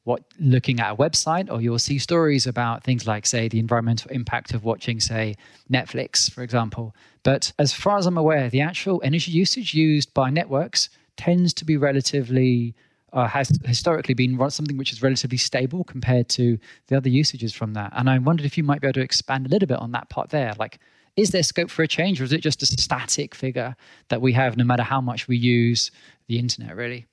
what 0.03 0.23
looking 0.39 0.79
at 0.79 0.93
a 0.93 0.95
website 0.95 1.51
or 1.51 1.59
you'll 1.59 1.79
see 1.79 1.97
stories 1.97 2.47
about 2.47 2.83
things 2.83 3.05
like 3.05 3.25
say 3.25 3.47
the 3.47 3.59
environmental 3.59 4.09
impact 4.11 4.53
of 4.53 4.63
watching 4.63 4.99
say 4.99 5.35
netflix 5.71 6.31
for 6.31 6.43
example. 6.43 6.95
But 7.23 7.51
as 7.59 7.73
far 7.73 7.97
as 7.97 8.05
i'm 8.05 8.17
aware 8.17 8.49
the 8.49 8.61
actual 8.61 9.01
energy 9.03 9.31
usage 9.31 9.73
used 9.73 10.13
by 10.13 10.29
networks 10.29 10.89
tends 11.17 11.53
to 11.55 11.65
be 11.65 11.77
relatively 11.77 12.75
uh, 13.11 13.27
has 13.27 13.51
historically 13.65 14.13
been 14.13 14.37
something 14.51 14.77
which 14.77 14.93
is 14.93 15.01
relatively 15.01 15.37
stable 15.37 15.83
compared 15.83 16.29
to 16.29 16.59
the 16.87 16.95
other 16.95 17.09
usages 17.09 17.53
from 17.53 17.73
that. 17.73 17.91
And 17.95 18.07
i 18.09 18.17
wondered 18.19 18.45
if 18.45 18.55
you 18.55 18.63
might 18.63 18.81
be 18.81 18.87
able 18.87 18.93
to 18.93 19.01
expand 19.01 19.47
a 19.47 19.49
little 19.49 19.67
bit 19.67 19.79
on 19.79 19.91
that 19.93 20.09
part 20.09 20.29
there 20.29 20.53
like 20.59 20.79
is 21.15 21.31
there 21.31 21.43
scope 21.43 21.69
for 21.69 21.83
a 21.83 21.87
change 21.87 22.21
or 22.21 22.23
is 22.23 22.33
it 22.33 22.41
just 22.41 22.61
a 22.63 22.65
static 22.65 23.35
figure 23.35 23.75
that 24.09 24.21
we 24.21 24.33
have 24.33 24.57
no 24.57 24.63
matter 24.63 24.83
how 24.83 25.01
much 25.01 25.27
we 25.27 25.37
use 25.37 25.91
the 26.27 26.39
internet 26.39 26.75
really? 26.75 27.05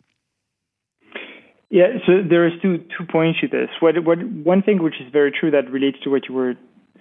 Yeah 1.71 1.99
so 2.07 2.23
there 2.29 2.47
is 2.47 2.53
two 2.63 2.79
two 2.97 3.05
points 3.11 3.41
to 3.41 3.49
this. 3.49 3.69
What, 3.81 4.05
what 4.05 4.23
one 4.23 4.63
thing 4.63 4.83
which 4.83 5.01
is 5.01 5.13
very 5.13 5.33
true 5.33 5.51
that 5.51 5.71
relates 5.71 5.99
to 6.05 6.11
what 6.11 6.29
you 6.29 6.35
were 6.35 6.55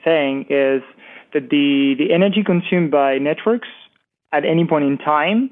saying 0.04 0.48
is 0.50 0.82
that 1.34 1.50
the 1.50 1.96
the 1.98 2.14
energy 2.14 2.44
consumed 2.44 2.92
by 2.92 3.18
networks 3.18 3.68
at 4.32 4.46
any 4.46 4.66
point 4.66 4.86
in 4.86 4.98
time 4.98 5.52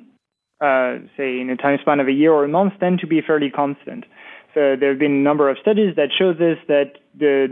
uh, 0.64 1.00
say 1.18 1.40
in 1.40 1.50
a 1.50 1.58
time 1.58 1.78
span 1.82 2.00
of 2.00 2.08
a 2.08 2.12
year 2.12 2.32
or 2.32 2.46
a 2.46 2.48
month 2.48 2.74
tend 2.80 3.00
to 3.00 3.08
be 3.08 3.22
fairly 3.22 3.50
constant. 3.50 4.06
So 4.54 4.76
there 4.80 4.90
have 4.90 5.00
been 5.00 5.12
a 5.12 5.24
number 5.24 5.50
of 5.50 5.58
studies 5.60 5.96
that 5.96 6.10
show 6.18 6.32
this 6.32 6.58
that 6.68 7.00
the 7.18 7.48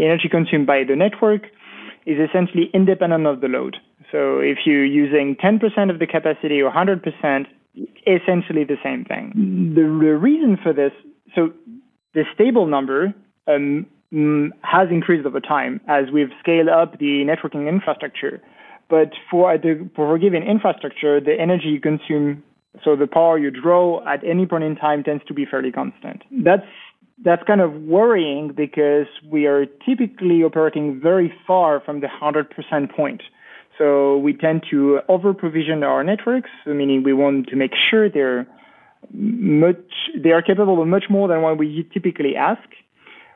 energy 0.00 0.28
consumed 0.30 0.66
by 0.66 0.84
the 0.84 0.96
network 0.96 1.42
is 2.06 2.18
essentially 2.18 2.70
independent 2.72 3.26
of 3.26 3.40
the 3.40 3.48
load. 3.48 3.76
So 4.12 4.38
if 4.38 4.58
you're 4.64 4.84
using 4.84 5.36
10% 5.42 5.90
of 5.90 5.98
the 5.98 6.06
capacity 6.06 6.60
or 6.62 6.70
100%, 6.70 7.46
essentially 8.06 8.64
the 8.64 8.78
same 8.82 9.04
thing. 9.04 9.72
The, 9.74 9.82
the 9.82 10.16
reason 10.16 10.56
for 10.62 10.72
this, 10.72 10.92
so 11.34 11.52
the 12.14 12.24
stable 12.34 12.66
number 12.66 13.12
um, 13.46 13.86
mm, 14.12 14.50
has 14.62 14.88
increased 14.90 15.26
over 15.26 15.40
time 15.40 15.80
as 15.88 16.04
we've 16.12 16.30
scaled 16.40 16.68
up 16.68 16.98
the 16.98 17.24
networking 17.26 17.68
infrastructure. 17.68 18.40
But 18.88 19.10
for 19.30 19.58
the 19.58 19.88
for 19.96 20.14
a 20.14 20.18
given 20.18 20.44
infrastructure, 20.44 21.20
the 21.20 21.34
energy 21.38 21.68
you 21.68 21.80
consume, 21.80 22.44
so 22.84 22.94
the 22.94 23.08
power 23.08 23.36
you 23.36 23.50
draw 23.50 24.06
at 24.06 24.22
any 24.24 24.46
point 24.46 24.62
in 24.62 24.76
time 24.76 25.02
tends 25.02 25.24
to 25.26 25.34
be 25.34 25.44
fairly 25.44 25.72
constant. 25.72 26.22
That's 26.30 26.62
that's 27.24 27.42
kind 27.44 27.60
of 27.60 27.72
worrying 27.82 28.52
because 28.54 29.06
we 29.30 29.46
are 29.46 29.66
typically 29.86 30.42
operating 30.42 31.00
very 31.00 31.32
far 31.46 31.80
from 31.80 32.00
the 32.00 32.08
100% 32.08 32.94
point. 32.94 33.22
So 33.78 34.18
we 34.18 34.32
tend 34.32 34.64
to 34.70 35.00
over 35.08 35.34
provision 35.34 35.82
our 35.82 36.02
networks, 36.02 36.50
meaning 36.66 37.02
we 37.02 37.12
want 37.12 37.48
to 37.48 37.56
make 37.56 37.72
sure 37.90 38.08
they're 38.08 38.46
much, 39.12 39.76
they 40.16 40.32
are 40.32 40.42
capable 40.42 40.80
of 40.80 40.88
much 40.88 41.04
more 41.10 41.28
than 41.28 41.42
what 41.42 41.58
we 41.58 41.88
typically 41.92 42.36
ask, 42.36 42.68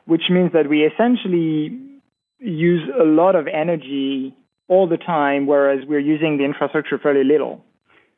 which 0.05 0.23
means 0.29 0.51
that 0.53 0.67
we 0.69 0.83
essentially 0.83 1.77
use 2.39 2.89
a 2.99 3.03
lot 3.03 3.35
of 3.35 3.47
energy 3.47 4.35
all 4.67 4.87
the 4.87 4.97
time, 4.97 5.45
whereas 5.47 5.85
we're 5.87 5.99
using 5.99 6.37
the 6.37 6.43
infrastructure 6.43 6.97
fairly 6.97 7.23
little. 7.23 7.63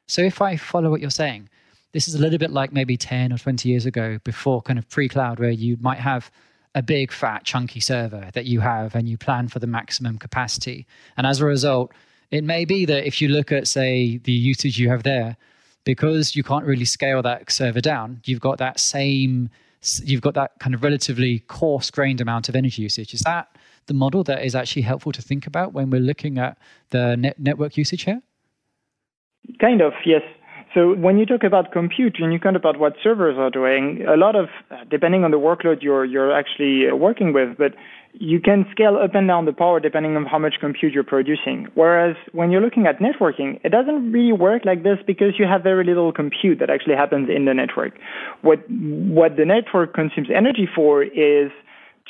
So 0.08 0.22
if 0.22 0.42
I 0.42 0.56
follow 0.56 0.90
what 0.90 1.02
you're 1.02 1.10
saying, 1.10 1.50
This 1.94 2.08
is 2.08 2.16
a 2.16 2.20
little 2.20 2.40
bit 2.40 2.52
like 2.52 2.74
maybe 2.74 2.98
10 2.98 3.32
or 3.32 3.38
20 3.38 3.70
years 3.70 3.86
ago 3.86 4.20
before 4.24 4.62
kind 4.62 4.80
of 4.80 4.90
pre 4.90 5.08
cloud, 5.08 5.40
where 5.40 5.52
you 5.52 5.78
might 5.80 6.00
have 6.00 6.32
a 6.76 6.82
big, 6.82 7.12
fat, 7.12 7.44
chunky 7.44 7.80
server 7.80 8.30
that 8.34 8.46
you 8.46 8.60
have 8.60 8.96
and 8.96 9.08
you 9.08 9.18
plan 9.18 9.48
for 9.48 9.60
the 9.60 9.68
maximum 9.68 10.18
capacity. 10.18 10.88
And 11.18 11.28
as 11.28 11.40
a 11.40 11.46
result, 11.46 11.92
it 12.32 12.44
may 12.44 12.66
be 12.66 12.86
that 12.86 13.06
if 13.06 13.22
you 13.22 13.28
look 13.28 13.52
at, 13.52 13.68
say, 13.68 14.18
the 14.18 14.32
usage 14.32 14.80
you 14.80 14.90
have 14.90 15.04
there, 15.04 15.38
because 15.84 16.36
you 16.36 16.44
can't 16.44 16.66
really 16.66 16.86
scale 16.86 17.22
that 17.22 17.52
server 17.52 17.82
down, 17.82 18.22
you've 18.26 18.40
got 18.40 18.58
that 18.58 18.80
same, 18.80 19.50
you've 20.04 20.22
got 20.22 20.34
that 20.34 20.58
kind 20.60 20.74
of 20.74 20.84
relatively 20.84 21.40
coarse 21.40 21.92
grained 21.92 22.22
amount 22.22 22.50
of 22.50 22.56
energy 22.56 22.82
usage. 22.82 23.14
Is 23.14 23.22
that 23.22 23.56
the 23.86 23.94
model 23.94 24.24
that 24.24 24.44
is 24.44 24.56
actually 24.56 24.82
helpful 24.82 25.12
to 25.12 25.22
think 25.22 25.46
about 25.46 25.74
when 25.74 25.92
we're 25.92 26.02
looking 26.02 26.40
at 26.40 26.58
the 26.90 27.16
net 27.18 27.40
network 27.40 27.78
usage 27.78 28.04
here? 28.04 28.22
Kind 29.60 29.82
of, 29.82 29.94
yes. 30.06 30.22
So 30.74 30.96
when 30.96 31.20
you 31.20 31.26
talk 31.26 31.44
about 31.44 31.72
compute 31.72 32.16
and 32.20 32.34
you 32.34 32.40
talk 32.40 32.56
about 32.56 32.80
what 32.80 32.94
servers 33.04 33.38
are 33.38 33.52
doing, 33.52 34.04
a 34.08 34.18
lot 34.18 34.36
of 34.36 34.48
uh, 34.72 34.78
depending 34.90 35.24
on 35.24 35.30
the 35.30 35.38
workload 35.38 35.84
you're 35.84 36.04
you're 36.04 36.36
actually 36.36 36.90
uh, 36.90 36.96
working 36.96 37.32
with, 37.32 37.58
but 37.58 37.74
you 38.14 38.40
can 38.40 38.66
scale 38.72 38.98
up 38.98 39.14
and 39.14 39.28
down 39.28 39.46
the 39.46 39.54
power 39.54 39.80
depending 39.80 40.16
on 40.16 40.26
how 40.26 40.40
much 40.40 40.56
compute 40.60 40.94
you're 40.94 41.04
producing. 41.04 41.68
Whereas 41.76 42.16
when 42.32 42.50
you're 42.50 42.62
looking 42.62 42.88
at 42.88 43.00
networking, 43.00 43.60
it 43.64 43.70
doesn't 43.70 44.12
really 44.12 44.34
work 44.34 44.66
like 44.66 44.84
this 44.84 44.98
because 45.06 45.34
you 45.38 45.46
have 45.46 45.62
very 45.62 45.84
little 45.84 46.12
compute 46.12 46.60
that 46.60 46.72
actually 46.72 46.96
happens 46.96 47.30
in 47.30 47.46
the 47.46 47.54
network. 47.54 47.94
What 48.42 48.60
what 48.70 49.38
the 49.38 49.46
network 49.46 49.94
consumes 49.94 50.30
energy 50.36 50.68
for 50.76 51.04
is 51.04 51.52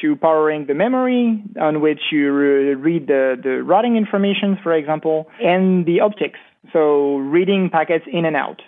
to 0.02 0.16
powering 0.16 0.68
the 0.68 0.74
memory 0.74 1.44
on 1.62 1.82
which 1.82 2.00
you 2.12 2.32
read 2.34 3.08
the, 3.08 3.36
the 3.44 3.62
routing 3.62 3.96
information, 3.96 4.58
for 4.64 4.74
example, 4.74 5.28
and 5.42 5.86
the 5.86 6.00
optics 6.00 6.40
so 6.72 7.18
reading 7.18 7.70
packets 7.70 8.06
in 8.12 8.26
and 8.26 8.36
out. 8.36 8.62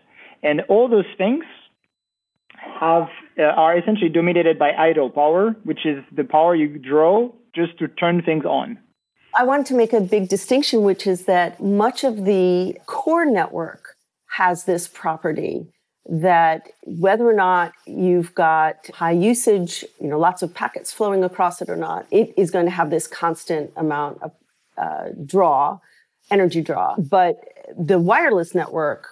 And 0.43 0.61
all 0.69 0.87
those 0.87 1.05
things 1.17 1.43
have 2.79 3.07
uh, 3.37 3.43
are 3.43 3.77
essentially 3.77 4.09
dominated 4.09 4.59
by 4.59 4.71
idle 4.73 5.09
power, 5.09 5.55
which 5.63 5.85
is 5.85 6.03
the 6.15 6.23
power 6.23 6.55
you 6.55 6.77
draw 6.77 7.29
just 7.53 7.77
to 7.79 7.87
turn 7.87 8.21
things 8.21 8.45
on. 8.45 8.77
I 9.37 9.43
wanted 9.43 9.65
to 9.67 9.75
make 9.75 9.91
a 9.91 10.01
big 10.01 10.29
distinction, 10.29 10.83
which 10.83 11.05
is 11.05 11.25
that 11.25 11.61
much 11.61 12.03
of 12.03 12.25
the 12.25 12.77
core 12.85 13.25
network 13.25 13.95
has 14.27 14.63
this 14.63 14.87
property 14.87 15.67
that 16.07 16.69
whether 16.83 17.27
or 17.27 17.33
not 17.33 17.73
you've 17.85 18.33
got 18.35 18.87
high 18.93 19.11
usage, 19.11 19.83
you 19.99 20.07
know, 20.07 20.19
lots 20.19 20.41
of 20.41 20.53
packets 20.53 20.93
flowing 20.93 21.23
across 21.23 21.61
it 21.61 21.69
or 21.69 21.75
not, 21.75 22.05
it 22.11 22.33
is 22.37 22.51
going 22.51 22.65
to 22.65 22.71
have 22.71 22.91
this 22.91 23.07
constant 23.07 23.71
amount 23.75 24.21
of 24.21 24.31
uh, 24.77 25.09
draw, 25.25 25.79
energy 26.29 26.61
draw. 26.61 26.95
But 26.97 27.37
the 27.77 27.99
wireless 27.99 28.53
network 28.55 29.09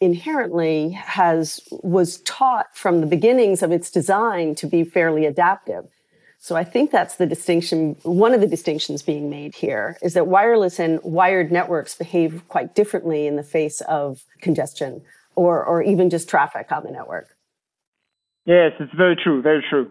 inherently 0.00 0.90
has 0.90 1.60
was 1.70 2.20
taught 2.20 2.74
from 2.74 3.00
the 3.00 3.06
beginnings 3.06 3.62
of 3.62 3.70
its 3.70 3.90
design 3.90 4.54
to 4.54 4.66
be 4.66 4.82
fairly 4.82 5.26
adaptive. 5.26 5.84
So 6.38 6.56
I 6.56 6.64
think 6.64 6.90
that's 6.90 7.16
the 7.16 7.26
distinction. 7.26 7.96
One 8.02 8.32
of 8.32 8.40
the 8.40 8.46
distinctions 8.46 9.02
being 9.02 9.28
made 9.28 9.54
here 9.54 9.98
is 10.00 10.14
that 10.14 10.26
wireless 10.26 10.78
and 10.78 10.98
wired 11.02 11.52
networks 11.52 11.94
behave 11.94 12.42
quite 12.48 12.74
differently 12.74 13.26
in 13.26 13.36
the 13.36 13.42
face 13.42 13.82
of 13.82 14.24
congestion 14.40 15.02
or, 15.36 15.62
or 15.62 15.82
even 15.82 16.08
just 16.08 16.30
traffic 16.30 16.72
on 16.72 16.82
the 16.82 16.90
network. 16.90 17.36
Yes, 18.46 18.72
it's 18.80 18.92
very 18.94 19.16
true. 19.16 19.42
Very 19.42 19.62
true. 19.68 19.90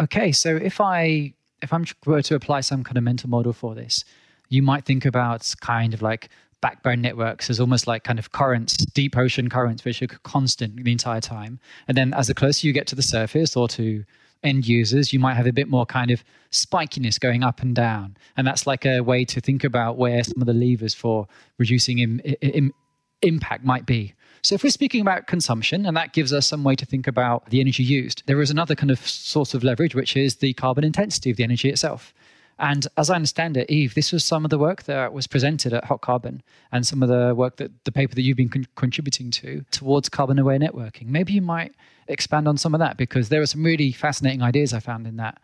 Okay, 0.00 0.32
so 0.32 0.54
if 0.54 0.80
I 0.80 1.32
if 1.62 1.72
I'm 1.72 1.86
were 2.06 2.22
to 2.22 2.34
apply 2.34 2.60
some 2.60 2.84
kind 2.84 2.96
of 2.96 3.02
mental 3.02 3.28
model 3.30 3.52
for 3.52 3.74
this, 3.74 4.04
you 4.48 4.62
might 4.62 4.84
think 4.84 5.04
about 5.04 5.54
kind 5.60 5.92
of 5.94 6.02
like 6.02 6.28
backbone 6.60 7.00
networks 7.00 7.50
as 7.50 7.60
almost 7.60 7.86
like 7.86 8.04
kind 8.04 8.18
of 8.18 8.32
currents, 8.32 8.76
deep 8.76 9.16
ocean 9.16 9.48
currents, 9.48 9.84
which 9.84 10.02
are 10.02 10.06
constant 10.06 10.84
the 10.84 10.92
entire 10.92 11.20
time. 11.20 11.60
And 11.86 11.96
then 11.96 12.12
as 12.14 12.26
the 12.26 12.34
closer 12.34 12.66
you 12.66 12.72
get 12.72 12.86
to 12.88 12.96
the 12.96 13.02
surface 13.02 13.56
or 13.56 13.68
to 13.68 14.04
end 14.42 14.66
users, 14.66 15.12
you 15.12 15.18
might 15.18 15.34
have 15.34 15.46
a 15.46 15.52
bit 15.52 15.68
more 15.68 15.86
kind 15.86 16.10
of 16.10 16.22
spikiness 16.50 17.18
going 17.18 17.42
up 17.42 17.60
and 17.60 17.74
down. 17.74 18.16
And 18.36 18.46
that's 18.46 18.66
like 18.66 18.84
a 18.84 19.00
way 19.00 19.24
to 19.24 19.40
think 19.40 19.64
about 19.64 19.96
where 19.96 20.22
some 20.22 20.40
of 20.40 20.46
the 20.46 20.54
levers 20.54 20.94
for 20.94 21.26
reducing 21.58 21.98
Im- 21.98 22.20
Im- 22.20 22.74
impact 23.22 23.64
might 23.64 23.86
be. 23.86 24.14
So, 24.42 24.54
if 24.54 24.62
we're 24.62 24.70
speaking 24.70 25.00
about 25.00 25.26
consumption, 25.26 25.84
and 25.84 25.96
that 25.96 26.12
gives 26.12 26.32
us 26.32 26.46
some 26.46 26.62
way 26.62 26.76
to 26.76 26.86
think 26.86 27.08
about 27.08 27.50
the 27.50 27.60
energy 27.60 27.82
used, 27.82 28.22
there 28.26 28.40
is 28.40 28.50
another 28.50 28.76
kind 28.76 28.90
of 28.90 29.04
source 29.04 29.52
of 29.52 29.64
leverage, 29.64 29.96
which 29.96 30.16
is 30.16 30.36
the 30.36 30.52
carbon 30.52 30.84
intensity 30.84 31.30
of 31.30 31.36
the 31.36 31.42
energy 31.42 31.68
itself. 31.68 32.14
And 32.58 32.86
as 32.96 33.08
I 33.08 33.14
understand 33.14 33.56
it, 33.56 33.70
Eve, 33.70 33.94
this 33.94 34.12
was 34.12 34.24
some 34.24 34.44
of 34.44 34.50
the 34.50 34.58
work 34.58 34.84
that 34.84 35.12
was 35.12 35.26
presented 35.26 35.72
at 35.72 35.84
Hot 35.84 36.00
Carbon 36.00 36.42
and 36.72 36.86
some 36.86 37.02
of 37.02 37.08
the 37.08 37.34
work 37.34 37.56
that 37.56 37.70
the 37.84 37.92
paper 37.92 38.14
that 38.14 38.22
you've 38.22 38.36
been 38.36 38.48
con- 38.48 38.66
contributing 38.74 39.30
to 39.32 39.64
towards 39.70 40.08
carbon 40.08 40.38
aware 40.38 40.58
networking. 40.58 41.06
Maybe 41.06 41.32
you 41.32 41.42
might 41.42 41.74
expand 42.08 42.48
on 42.48 42.56
some 42.56 42.74
of 42.74 42.80
that 42.80 42.96
because 42.96 43.28
there 43.28 43.40
are 43.40 43.46
some 43.46 43.62
really 43.62 43.92
fascinating 43.92 44.42
ideas 44.42 44.72
I 44.72 44.80
found 44.80 45.06
in 45.06 45.16
that. 45.16 45.38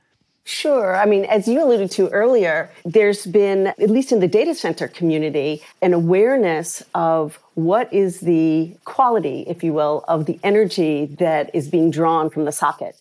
Sure. 0.46 0.94
I 0.94 1.06
mean, 1.06 1.24
as 1.24 1.48
you 1.48 1.64
alluded 1.64 1.90
to 1.92 2.10
earlier, 2.10 2.70
there's 2.84 3.24
been, 3.24 3.68
at 3.68 3.88
least 3.88 4.12
in 4.12 4.20
the 4.20 4.28
data 4.28 4.54
center 4.54 4.88
community, 4.88 5.62
an 5.80 5.94
awareness 5.94 6.82
of 6.94 7.38
what 7.54 7.90
is 7.90 8.20
the 8.20 8.76
quality, 8.84 9.44
if 9.48 9.64
you 9.64 9.72
will, 9.72 10.04
of 10.06 10.26
the 10.26 10.38
energy 10.42 11.06
that 11.18 11.50
is 11.54 11.68
being 11.68 11.90
drawn 11.90 12.28
from 12.28 12.44
the 12.44 12.52
socket. 12.52 12.94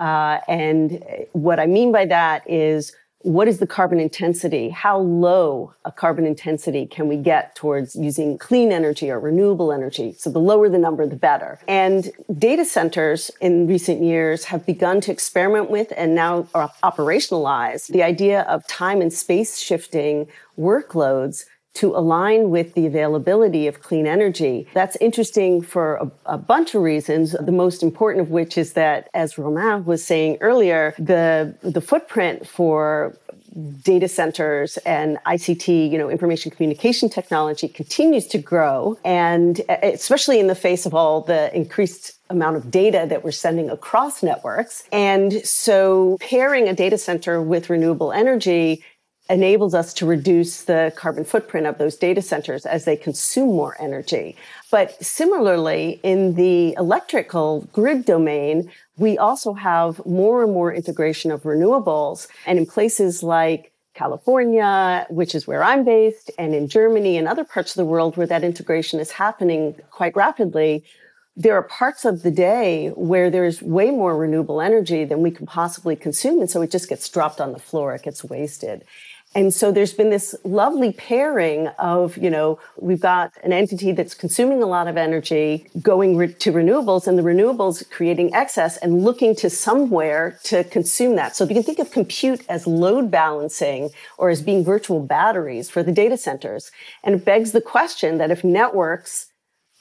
Uh, 0.00 0.40
and 0.48 1.04
what 1.32 1.60
I 1.60 1.66
mean 1.66 1.92
by 1.92 2.04
that 2.06 2.48
is 2.50 2.92
what 3.28 3.46
is 3.46 3.58
the 3.58 3.66
carbon 3.66 4.00
intensity? 4.00 4.70
How 4.70 4.98
low 4.98 5.74
a 5.84 5.92
carbon 5.92 6.24
intensity 6.24 6.86
can 6.86 7.08
we 7.08 7.16
get 7.16 7.54
towards 7.54 7.94
using 7.94 8.38
clean 8.38 8.72
energy 8.72 9.10
or 9.10 9.20
renewable 9.20 9.70
energy? 9.70 10.14
So 10.16 10.30
the 10.30 10.38
lower 10.38 10.70
the 10.70 10.78
number, 10.78 11.06
the 11.06 11.14
better. 11.14 11.58
And 11.68 12.10
data 12.38 12.64
centers 12.64 13.30
in 13.42 13.66
recent 13.66 14.02
years 14.02 14.44
have 14.44 14.64
begun 14.64 15.02
to 15.02 15.12
experiment 15.12 15.70
with 15.70 15.92
and 15.94 16.14
now 16.14 16.44
operationalize 16.82 17.88
the 17.88 18.02
idea 18.02 18.42
of 18.42 18.66
time 18.66 19.02
and 19.02 19.12
space 19.12 19.58
shifting 19.58 20.26
workloads 20.58 21.44
to 21.74 21.94
align 21.94 22.50
with 22.50 22.74
the 22.74 22.86
availability 22.86 23.66
of 23.66 23.82
clean 23.82 24.06
energy. 24.06 24.66
That's 24.74 24.96
interesting 24.96 25.62
for 25.62 25.96
a, 25.96 26.10
a, 26.34 26.38
bunch 26.38 26.74
of 26.74 26.82
reasons. 26.82 27.36
The 27.38 27.52
most 27.52 27.82
important 27.82 28.26
of 28.26 28.30
which 28.30 28.58
is 28.58 28.72
that, 28.72 29.08
as 29.14 29.38
Romain 29.38 29.84
was 29.84 30.02
saying 30.02 30.38
earlier, 30.40 30.94
the, 30.98 31.54
the 31.62 31.80
footprint 31.80 32.48
for 32.48 33.16
data 33.82 34.08
centers 34.08 34.76
and 34.78 35.18
ICT, 35.26 35.90
you 35.90 35.98
know, 35.98 36.10
information 36.10 36.50
communication 36.50 37.08
technology 37.08 37.68
continues 37.68 38.26
to 38.28 38.38
grow. 38.38 38.98
And 39.04 39.60
especially 39.68 40.40
in 40.40 40.46
the 40.46 40.54
face 40.54 40.86
of 40.86 40.94
all 40.94 41.22
the 41.22 41.54
increased 41.56 42.18
amount 42.30 42.56
of 42.56 42.70
data 42.70 43.06
that 43.08 43.24
we're 43.24 43.30
sending 43.30 43.70
across 43.70 44.22
networks. 44.22 44.84
And 44.92 45.32
so 45.46 46.18
pairing 46.20 46.68
a 46.68 46.74
data 46.74 46.98
center 46.98 47.40
with 47.40 47.70
renewable 47.70 48.12
energy 48.12 48.84
enables 49.30 49.74
us 49.74 49.92
to 49.94 50.06
reduce 50.06 50.62
the 50.62 50.92
carbon 50.96 51.24
footprint 51.24 51.66
of 51.66 51.78
those 51.78 51.96
data 51.96 52.22
centers 52.22 52.64
as 52.64 52.84
they 52.84 52.96
consume 52.96 53.48
more 53.48 53.76
energy. 53.80 54.36
But 54.70 55.02
similarly, 55.04 56.00
in 56.02 56.34
the 56.34 56.74
electrical 56.74 57.68
grid 57.72 58.04
domain, 58.04 58.70
we 58.96 59.18
also 59.18 59.52
have 59.52 60.04
more 60.06 60.42
and 60.42 60.52
more 60.52 60.72
integration 60.72 61.30
of 61.30 61.42
renewables. 61.42 62.26
And 62.46 62.58
in 62.58 62.66
places 62.66 63.22
like 63.22 63.72
California, 63.94 65.06
which 65.10 65.34
is 65.34 65.46
where 65.46 65.62
I'm 65.62 65.84
based, 65.84 66.30
and 66.38 66.54
in 66.54 66.68
Germany 66.68 67.16
and 67.16 67.28
other 67.28 67.44
parts 67.44 67.72
of 67.72 67.76
the 67.76 67.84
world 67.84 68.16
where 68.16 68.26
that 68.26 68.44
integration 68.44 69.00
is 69.00 69.10
happening 69.10 69.74
quite 69.90 70.16
rapidly, 70.16 70.84
there 71.36 71.54
are 71.54 71.62
parts 71.62 72.04
of 72.04 72.22
the 72.22 72.32
day 72.32 72.88
where 72.96 73.30
there's 73.30 73.62
way 73.62 73.90
more 73.90 74.16
renewable 74.16 74.60
energy 74.60 75.04
than 75.04 75.22
we 75.22 75.30
can 75.30 75.46
possibly 75.46 75.94
consume. 75.94 76.40
And 76.40 76.50
so 76.50 76.62
it 76.62 76.70
just 76.70 76.88
gets 76.88 77.08
dropped 77.08 77.40
on 77.40 77.52
the 77.52 77.60
floor. 77.60 77.94
It 77.94 78.02
gets 78.02 78.24
wasted. 78.24 78.84
And 79.34 79.52
so 79.52 79.70
there's 79.70 79.92
been 79.92 80.08
this 80.08 80.34
lovely 80.42 80.92
pairing 80.92 81.68
of, 81.78 82.16
you 82.16 82.30
know, 82.30 82.58
we've 82.80 83.00
got 83.00 83.32
an 83.44 83.52
entity 83.52 83.92
that's 83.92 84.14
consuming 84.14 84.62
a 84.62 84.66
lot 84.66 84.88
of 84.88 84.96
energy 84.96 85.66
going 85.82 86.16
re- 86.16 86.32
to 86.32 86.50
renewables 86.50 87.06
and 87.06 87.18
the 87.18 87.22
renewables 87.22 87.88
creating 87.90 88.34
excess 88.34 88.78
and 88.78 89.04
looking 89.04 89.36
to 89.36 89.50
somewhere 89.50 90.38
to 90.44 90.64
consume 90.64 91.16
that. 91.16 91.36
So 91.36 91.44
you 91.44 91.54
can 91.54 91.62
think 91.62 91.78
of 91.78 91.90
compute 91.90 92.40
as 92.48 92.66
load 92.66 93.10
balancing 93.10 93.90
or 94.16 94.30
as 94.30 94.40
being 94.40 94.64
virtual 94.64 95.00
batteries 95.00 95.68
for 95.68 95.82
the 95.82 95.92
data 95.92 96.16
centers. 96.16 96.70
And 97.04 97.14
it 97.14 97.24
begs 97.26 97.52
the 97.52 97.60
question 97.60 98.16
that 98.18 98.30
if 98.30 98.42
networks 98.42 99.26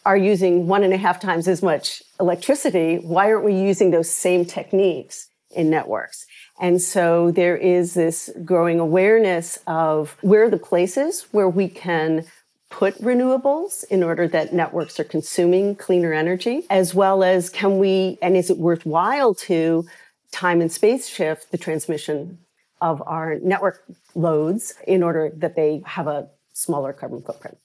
are 0.05 0.17
using 0.17 0.67
one 0.67 0.83
and 0.83 0.93
a 0.93 0.97
half 0.97 1.21
times 1.21 1.47
as 1.47 1.63
much 1.63 2.03
electricity, 2.19 2.97
why 2.97 3.31
aren't 3.31 3.45
we 3.45 3.53
using 3.53 3.91
those 3.91 4.09
same 4.09 4.43
techniques 4.45 5.29
in 5.55 5.69
networks? 5.69 6.25
And 6.59 6.81
so 6.81 7.31
there 7.31 7.55
is 7.55 7.93
this 7.93 8.29
growing 8.43 8.79
awareness 8.79 9.59
of 9.67 10.17
where 10.21 10.49
the 10.49 10.57
places 10.57 11.27
where 11.31 11.49
we 11.49 11.69
can 11.69 12.25
put 12.69 12.99
renewables 13.01 13.85
in 13.89 14.03
order 14.03 14.27
that 14.27 14.53
networks 14.53 14.99
are 14.99 15.03
consuming 15.03 15.75
cleaner 15.75 16.13
energy, 16.13 16.63
as 16.69 16.93
well 16.93 17.23
as 17.23 17.49
can 17.49 17.77
we, 17.77 18.17
and 18.21 18.35
is 18.35 18.49
it 18.49 18.57
worthwhile 18.57 19.33
to 19.33 19.85
time 20.31 20.61
and 20.61 20.71
space 20.71 21.07
shift 21.07 21.51
the 21.51 21.57
transmission 21.57 22.37
of 22.81 23.01
our 23.05 23.39
network 23.39 23.83
loads 24.15 24.73
in 24.85 25.01
order 25.01 25.31
that 25.35 25.55
they 25.55 25.81
have 25.85 26.07
a 26.07 26.27
smaller 26.53 26.91
carbon 26.91 27.21
footprint? 27.21 27.57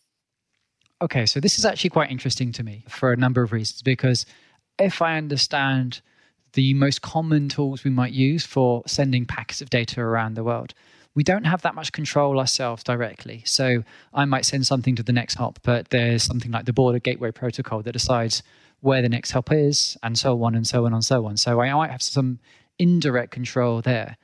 Okay, 1.01 1.27
so 1.27 1.41
this 1.41 1.59
is 1.59 1.65
actually 1.65 1.91
quite 1.91 2.11
interesting 2.11 2.53
to 2.53 2.63
me 2.63 2.85
for 2.89 3.13
a 3.13 3.17
number 3.17 3.43
of 3.43 3.53
reasons 3.53 3.83
because 3.83 4.25
if 4.79 5.03
I 5.03 5.17
understand 5.17 6.01
the 6.55 6.75
most 6.75 7.03
common 7.03 7.49
tools 7.49 7.85
we 7.85 7.91
might 7.91 8.13
use 8.13 8.45
for 8.45 8.83
sending 8.87 9.27
packets 9.27 9.63
of 9.63 9.71
data 9.71 10.01
around 10.01 10.35
the 10.35 10.45
world, 10.45 10.75
we 11.15 11.23
don't 11.23 11.45
have 11.45 11.63
that 11.63 11.75
much 11.75 11.93
control 11.93 12.39
ourselves 12.39 12.83
directly. 12.83 13.43
So 13.45 13.85
I 14.15 14.25
might 14.25 14.45
send 14.45 14.67
something 14.67 14.97
to 14.97 15.03
the 15.03 15.13
next 15.13 15.35
hop, 15.35 15.59
but 15.63 15.91
there's 15.91 16.23
something 16.23 16.51
like 16.51 16.65
the 16.65 16.73
border 16.73 16.99
gateway 16.99 17.31
protocol 17.31 17.83
that 17.83 17.93
decides 17.93 18.43
where 18.81 19.03
the 19.03 19.09
next 19.09 19.31
hop 19.31 19.53
is, 19.53 19.97
and 20.03 20.19
so 20.19 20.43
on 20.43 20.55
and 20.55 20.67
so 20.67 20.85
on 20.87 20.93
and 20.93 21.05
so 21.05 21.27
on. 21.27 21.37
So 21.37 21.61
I 21.61 21.73
might 21.73 21.91
have 21.91 22.03
some 22.03 22.41
indirect 22.79 23.31
control 23.31 23.81
there. 23.81 24.17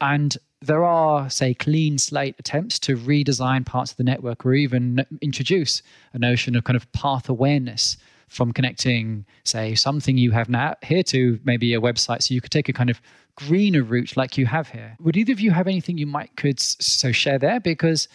And 0.00 0.36
there 0.60 0.84
are, 0.84 1.30
say, 1.30 1.54
clean 1.54 1.98
slate 1.98 2.34
attempts 2.38 2.78
to 2.80 2.96
redesign 2.96 3.64
parts 3.64 3.92
of 3.92 3.98
the 3.98 4.04
network 4.04 4.44
or 4.44 4.54
even 4.54 5.06
introduce 5.20 5.82
a 6.12 6.18
notion 6.18 6.56
of 6.56 6.64
kind 6.64 6.76
of 6.76 6.90
path 6.92 7.28
awareness 7.28 7.96
from 8.28 8.52
connecting, 8.52 9.24
say, 9.44 9.74
something 9.74 10.18
you 10.18 10.32
have 10.32 10.48
now 10.48 10.74
here 10.82 11.02
to 11.04 11.38
maybe 11.44 11.74
a 11.74 11.80
website. 11.80 12.22
So 12.22 12.34
you 12.34 12.40
could 12.40 12.50
take 12.50 12.68
a 12.68 12.72
kind 12.72 12.90
of 12.90 13.00
greener 13.36 13.82
route 13.82 14.16
like 14.16 14.36
you 14.36 14.46
have 14.46 14.68
here. 14.68 14.96
Would 15.00 15.16
either 15.16 15.32
of 15.32 15.40
you 15.40 15.50
have 15.52 15.66
anything 15.66 15.98
you 15.98 16.06
might 16.06 16.34
could 16.36 16.58
so 16.58 17.12
share 17.12 17.38
there? 17.38 17.60
Because 17.60 18.08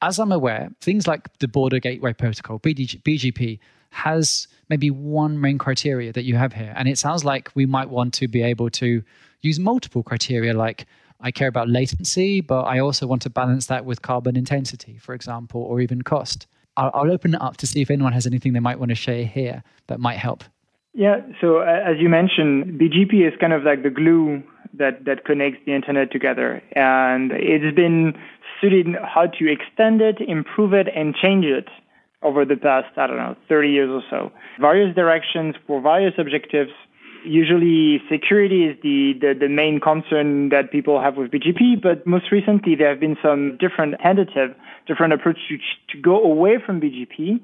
as 0.00 0.18
I'm 0.18 0.32
aware, 0.32 0.70
things 0.80 1.06
like 1.06 1.36
the 1.38 1.48
Border 1.48 1.80
Gateway 1.80 2.12
Protocol, 2.12 2.60
BDG, 2.60 3.02
BGP, 3.02 3.58
has 3.90 4.48
maybe 4.68 4.90
one 4.90 5.40
main 5.40 5.58
criteria 5.58 6.12
that 6.12 6.24
you 6.24 6.36
have 6.36 6.52
here. 6.52 6.72
And 6.76 6.88
it 6.88 6.98
sounds 6.98 7.24
like 7.24 7.50
we 7.54 7.66
might 7.66 7.88
want 7.88 8.14
to 8.14 8.28
be 8.28 8.42
able 8.42 8.70
to 8.70 9.02
use 9.40 9.58
multiple 9.58 10.02
criteria 10.02 10.54
like 10.54 10.86
I 11.20 11.30
care 11.30 11.48
about 11.48 11.68
latency, 11.68 12.40
but 12.40 12.62
I 12.62 12.78
also 12.78 13.06
want 13.06 13.22
to 13.22 13.30
balance 13.30 13.66
that 13.66 13.84
with 13.84 14.02
carbon 14.02 14.36
intensity, 14.36 14.98
for 14.98 15.14
example, 15.14 15.62
or 15.62 15.80
even 15.80 16.02
cost. 16.02 16.46
I'll, 16.78 16.90
I'll 16.94 17.12
open 17.12 17.34
it 17.34 17.42
up 17.42 17.56
to 17.58 17.66
see 17.66 17.82
if 17.82 17.90
anyone 17.90 18.12
has 18.12 18.26
anything 18.26 18.52
they 18.52 18.60
might 18.60 18.78
want 18.78 18.90
to 18.90 18.94
share 18.94 19.24
here 19.24 19.62
that 19.88 19.98
might 20.00 20.18
help. 20.18 20.44
Yeah, 20.94 21.20
so 21.40 21.58
as 21.60 21.96
you 21.98 22.08
mentioned, 22.08 22.80
BGP 22.80 23.26
is 23.26 23.34
kind 23.38 23.52
of 23.52 23.62
like 23.64 23.82
the 23.82 23.90
glue 23.90 24.42
that, 24.74 25.04
that 25.04 25.24
connects 25.24 25.60
the 25.66 25.74
internet 25.74 26.10
together. 26.10 26.62
And 26.72 27.32
it's 27.34 27.74
been 27.74 28.14
studied 28.58 28.86
how 29.04 29.26
to 29.26 29.52
extend 29.52 30.00
it, 30.00 30.16
improve 30.20 30.72
it, 30.72 30.86
and 30.94 31.14
change 31.14 31.44
it 31.44 31.68
over 32.22 32.44
the 32.44 32.56
past, 32.56 32.96
I 32.96 33.06
don't 33.06 33.16
know, 33.16 33.36
30 33.48 33.68
years 33.68 33.90
or 33.90 34.02
so. 34.10 34.32
Various 34.60 34.94
directions 34.94 35.54
for 35.66 35.80
various 35.80 36.14
objectives. 36.18 36.72
Usually 37.24 38.00
security 38.10 38.64
is 38.64 38.76
the, 38.82 39.12
the, 39.20 39.34
the, 39.38 39.48
main 39.48 39.80
concern 39.80 40.50
that 40.50 40.70
people 40.70 41.00
have 41.00 41.16
with 41.16 41.30
BGP, 41.30 41.82
but 41.82 42.06
most 42.06 42.30
recently 42.30 42.74
there 42.74 42.88
have 42.88 43.00
been 43.00 43.16
some 43.22 43.56
different 43.58 43.96
tentative, 44.02 44.54
different 44.86 45.12
approach 45.12 45.38
to, 45.48 45.58
to 45.92 46.00
go 46.00 46.22
away 46.22 46.58
from 46.64 46.80
BGP. 46.80 47.40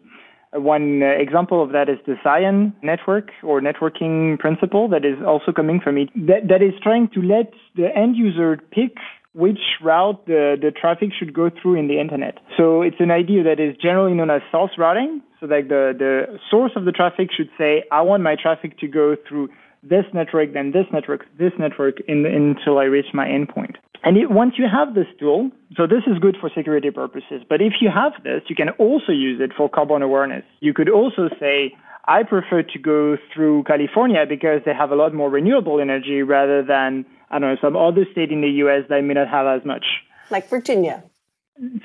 Uh, 0.54 0.60
one 0.60 1.02
uh, 1.02 1.06
example 1.06 1.62
of 1.62 1.72
that 1.72 1.88
is 1.88 1.98
the 2.06 2.16
SCION 2.22 2.72
network 2.82 3.30
or 3.42 3.60
networking 3.60 4.38
principle 4.38 4.88
that 4.88 5.04
is 5.04 5.16
also 5.26 5.52
coming 5.52 5.80
from 5.80 5.98
it, 5.98 6.08
that, 6.14 6.48
that 6.48 6.62
is 6.62 6.72
trying 6.82 7.08
to 7.08 7.20
let 7.20 7.52
the 7.76 7.88
end 7.96 8.16
user 8.16 8.56
pick 8.70 8.96
which 9.34 9.58
route 9.82 10.24
the, 10.26 10.56
the 10.60 10.70
traffic 10.70 11.10
should 11.18 11.34
go 11.34 11.50
through 11.50 11.74
in 11.74 11.88
the 11.88 12.00
internet. 12.00 12.38
So 12.56 12.82
it's 12.82 13.00
an 13.00 13.10
idea 13.10 13.42
that 13.42 13.58
is 13.58 13.76
generally 13.82 14.14
known 14.14 14.30
as 14.30 14.42
source 14.52 14.70
routing. 14.78 15.22
So 15.40 15.46
like 15.46 15.68
the, 15.68 15.92
the 15.98 16.38
source 16.50 16.70
of 16.76 16.84
the 16.84 16.92
traffic 16.92 17.30
should 17.36 17.50
say, 17.58 17.82
I 17.90 18.02
want 18.02 18.22
my 18.22 18.36
traffic 18.40 18.78
to 18.78 18.86
go 18.86 19.16
through 19.28 19.48
this 19.88 20.04
network, 20.12 20.52
then 20.52 20.72
this 20.72 20.86
network, 20.92 21.26
this 21.38 21.52
network 21.58 22.00
in, 22.08 22.26
until 22.26 22.78
I 22.78 22.84
reach 22.84 23.12
my 23.12 23.26
endpoint. 23.26 23.76
And 24.02 24.16
it, 24.16 24.30
once 24.30 24.54
you 24.58 24.66
have 24.70 24.94
this 24.94 25.06
tool, 25.18 25.50
so 25.76 25.86
this 25.86 26.02
is 26.06 26.18
good 26.18 26.36
for 26.40 26.50
security 26.54 26.90
purposes, 26.90 27.42
but 27.48 27.62
if 27.62 27.74
you 27.80 27.90
have 27.90 28.12
this, 28.22 28.42
you 28.48 28.56
can 28.56 28.70
also 28.70 29.12
use 29.12 29.40
it 29.40 29.52
for 29.56 29.68
carbon 29.68 30.02
awareness. 30.02 30.44
You 30.60 30.74
could 30.74 30.90
also 30.90 31.28
say, 31.40 31.74
I 32.06 32.22
prefer 32.22 32.62
to 32.62 32.78
go 32.78 33.16
through 33.32 33.64
California 33.64 34.26
because 34.28 34.60
they 34.66 34.74
have 34.74 34.90
a 34.90 34.96
lot 34.96 35.14
more 35.14 35.30
renewable 35.30 35.80
energy 35.80 36.22
rather 36.22 36.62
than 36.62 37.06
I 37.34 37.40
don't 37.40 37.50
know, 37.50 37.56
some 37.60 37.76
other 37.76 38.06
state 38.12 38.30
in 38.30 38.42
the 38.42 38.48
US 38.64 38.84
that 38.88 39.02
may 39.02 39.14
not 39.14 39.28
have 39.28 39.46
as 39.46 39.64
much. 39.66 39.84
Like 40.30 40.48
Virginia. 40.48 41.02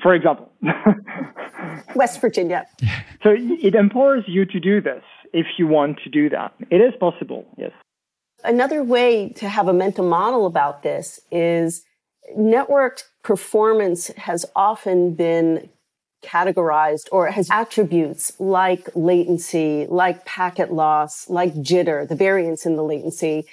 For 0.00 0.14
example. 0.14 0.52
West 1.96 2.20
Virginia. 2.20 2.66
So 3.22 3.34
it 3.36 3.74
empowers 3.74 4.24
you 4.28 4.44
to 4.46 4.60
do 4.60 4.80
this 4.80 5.02
if 5.32 5.46
you 5.58 5.66
want 5.66 5.98
to 6.04 6.10
do 6.10 6.28
that. 6.30 6.54
It 6.70 6.76
is 6.76 6.94
possible, 7.00 7.46
yes. 7.56 7.72
Another 8.44 8.82
way 8.82 9.28
to 9.30 9.48
have 9.48 9.68
a 9.68 9.72
mental 9.72 10.04
model 10.04 10.46
about 10.46 10.82
this 10.82 11.20
is 11.30 11.84
networked 12.36 13.04
performance 13.22 14.08
has 14.16 14.46
often 14.56 15.14
been 15.14 15.68
categorized 16.22 17.08
or 17.12 17.30
has 17.30 17.48
attributes 17.50 18.38
like 18.38 18.88
latency, 18.94 19.86
like 19.88 20.24
packet 20.24 20.72
loss, 20.72 21.28
like 21.28 21.54
jitter, 21.54 22.06
the 22.06 22.14
variance 22.14 22.66
in 22.66 22.76
the 22.76 22.84
latency, 22.84 23.46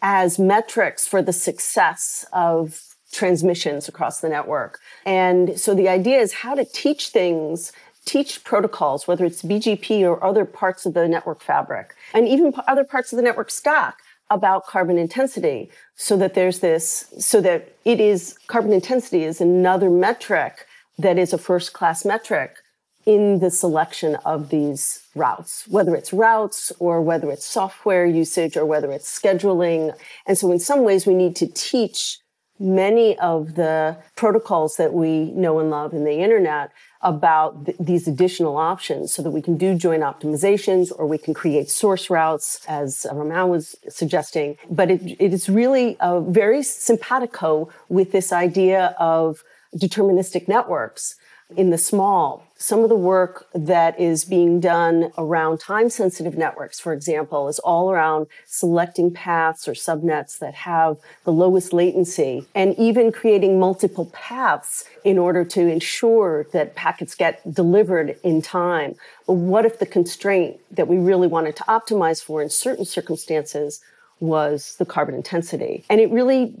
as 0.00 0.38
metrics 0.38 1.06
for 1.06 1.22
the 1.22 1.32
success 1.32 2.24
of 2.32 2.80
transmissions 3.12 3.88
across 3.88 4.20
the 4.20 4.28
network. 4.28 4.80
And 5.04 5.58
so 5.58 5.74
the 5.74 5.88
idea 5.88 6.18
is 6.18 6.32
how 6.32 6.54
to 6.54 6.64
teach 6.64 7.08
things, 7.08 7.72
teach 8.04 8.42
protocols, 8.42 9.06
whether 9.06 9.24
it's 9.24 9.42
BGP 9.42 10.02
or 10.02 10.22
other 10.24 10.44
parts 10.44 10.86
of 10.86 10.94
the 10.94 11.06
network 11.06 11.42
fabric, 11.42 11.94
and 12.14 12.26
even 12.26 12.54
other 12.66 12.84
parts 12.84 13.12
of 13.12 13.16
the 13.16 13.22
network 13.22 13.50
stack 13.50 13.98
about 14.32 14.66
carbon 14.66 14.96
intensity 14.96 15.70
so 15.94 16.16
that 16.16 16.32
there's 16.34 16.60
this, 16.60 17.12
so 17.18 17.40
that 17.42 17.76
it 17.84 18.00
is 18.00 18.36
carbon 18.46 18.72
intensity 18.72 19.24
is 19.24 19.40
another 19.40 19.90
metric 19.90 20.66
that 20.98 21.18
is 21.18 21.32
a 21.32 21.38
first 21.38 21.74
class 21.74 22.04
metric 22.04 22.56
in 23.04 23.40
the 23.40 23.50
selection 23.50 24.16
of 24.24 24.48
these 24.48 25.02
routes, 25.14 25.64
whether 25.68 25.94
it's 25.94 26.12
routes 26.12 26.72
or 26.78 27.02
whether 27.02 27.30
it's 27.30 27.44
software 27.44 28.06
usage 28.06 28.56
or 28.56 28.64
whether 28.64 28.90
it's 28.90 29.20
scheduling. 29.20 29.94
And 30.26 30.38
so 30.38 30.50
in 30.50 30.58
some 30.58 30.82
ways 30.82 31.06
we 31.06 31.14
need 31.14 31.36
to 31.36 31.46
teach 31.46 32.18
many 32.58 33.18
of 33.18 33.56
the 33.56 33.98
protocols 34.16 34.76
that 34.76 34.92
we 34.94 35.32
know 35.32 35.58
and 35.58 35.70
love 35.70 35.92
in 35.92 36.04
the 36.04 36.20
internet 36.20 36.70
about 37.02 37.66
th- 37.66 37.76
these 37.78 38.06
additional 38.06 38.56
options 38.56 39.12
so 39.12 39.22
that 39.22 39.30
we 39.30 39.42
can 39.42 39.56
do 39.56 39.74
joint 39.74 40.02
optimizations 40.02 40.92
or 40.96 41.06
we 41.06 41.18
can 41.18 41.34
create 41.34 41.68
source 41.68 42.10
routes 42.10 42.60
as 42.68 43.06
Romain 43.12 43.48
was 43.48 43.76
suggesting. 43.88 44.56
But 44.70 44.90
it, 44.90 45.16
it 45.20 45.32
is 45.32 45.48
really 45.48 45.96
very 46.00 46.62
simpatico 46.62 47.68
with 47.88 48.12
this 48.12 48.32
idea 48.32 48.94
of 48.98 49.42
deterministic 49.76 50.48
networks 50.48 51.16
in 51.56 51.70
the 51.70 51.78
small. 51.78 52.46
Some 52.62 52.84
of 52.84 52.90
the 52.90 52.94
work 52.94 53.48
that 53.54 53.98
is 53.98 54.24
being 54.24 54.60
done 54.60 55.10
around 55.18 55.58
time 55.58 55.90
sensitive 55.90 56.38
networks, 56.38 56.78
for 56.78 56.92
example, 56.92 57.48
is 57.48 57.58
all 57.58 57.90
around 57.90 58.28
selecting 58.46 59.12
paths 59.12 59.66
or 59.66 59.72
subnets 59.72 60.38
that 60.38 60.54
have 60.54 60.98
the 61.24 61.32
lowest 61.32 61.72
latency 61.72 62.46
and 62.54 62.78
even 62.78 63.10
creating 63.10 63.58
multiple 63.58 64.06
paths 64.12 64.84
in 65.02 65.18
order 65.18 65.44
to 65.44 65.66
ensure 65.66 66.46
that 66.52 66.76
packets 66.76 67.16
get 67.16 67.42
delivered 67.52 68.16
in 68.22 68.40
time. 68.40 68.94
But 69.26 69.32
what 69.32 69.66
if 69.66 69.80
the 69.80 69.86
constraint 69.86 70.60
that 70.70 70.86
we 70.86 70.98
really 70.98 71.26
wanted 71.26 71.56
to 71.56 71.64
optimize 71.64 72.22
for 72.22 72.40
in 72.40 72.48
certain 72.48 72.84
circumstances 72.84 73.80
was 74.20 74.76
the 74.78 74.86
carbon 74.86 75.16
intensity? 75.16 75.84
And 75.90 76.00
it 76.00 76.12
really 76.12 76.54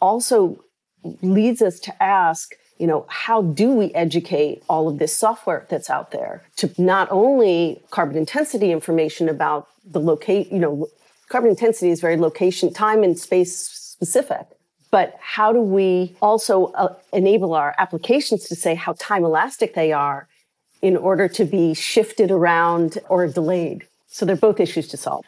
also 0.00 0.64
leads 1.22 1.62
us 1.62 1.78
to 1.78 2.02
ask, 2.02 2.56
you 2.78 2.86
know, 2.86 3.06
how 3.08 3.42
do 3.42 3.72
we 3.72 3.92
educate 3.94 4.62
all 4.68 4.88
of 4.88 4.98
this 4.98 5.16
software 5.16 5.66
that's 5.68 5.88
out 5.88 6.10
there 6.10 6.42
to 6.56 6.70
not 6.78 7.08
only 7.10 7.82
carbon 7.90 8.16
intensity 8.16 8.70
information 8.72 9.28
about 9.28 9.68
the 9.84 10.00
locate, 10.00 10.52
you 10.52 10.58
know, 10.58 10.88
carbon 11.28 11.50
intensity 11.50 11.90
is 11.90 12.00
very 12.00 12.16
location, 12.16 12.72
time 12.72 13.02
and 13.02 13.18
space 13.18 13.56
specific. 13.56 14.46
But 14.90 15.16
how 15.20 15.52
do 15.52 15.60
we 15.60 16.16
also 16.22 16.66
uh, 16.66 16.94
enable 17.12 17.54
our 17.54 17.74
applications 17.78 18.44
to 18.48 18.54
say 18.54 18.74
how 18.74 18.94
time 18.98 19.24
elastic 19.24 19.74
they 19.74 19.92
are 19.92 20.28
in 20.82 20.96
order 20.96 21.28
to 21.28 21.44
be 21.44 21.74
shifted 21.74 22.30
around 22.30 22.98
or 23.08 23.26
delayed? 23.26 23.86
So 24.08 24.24
they're 24.24 24.36
both 24.36 24.60
issues 24.60 24.88
to 24.88 24.96
solve. 24.96 25.24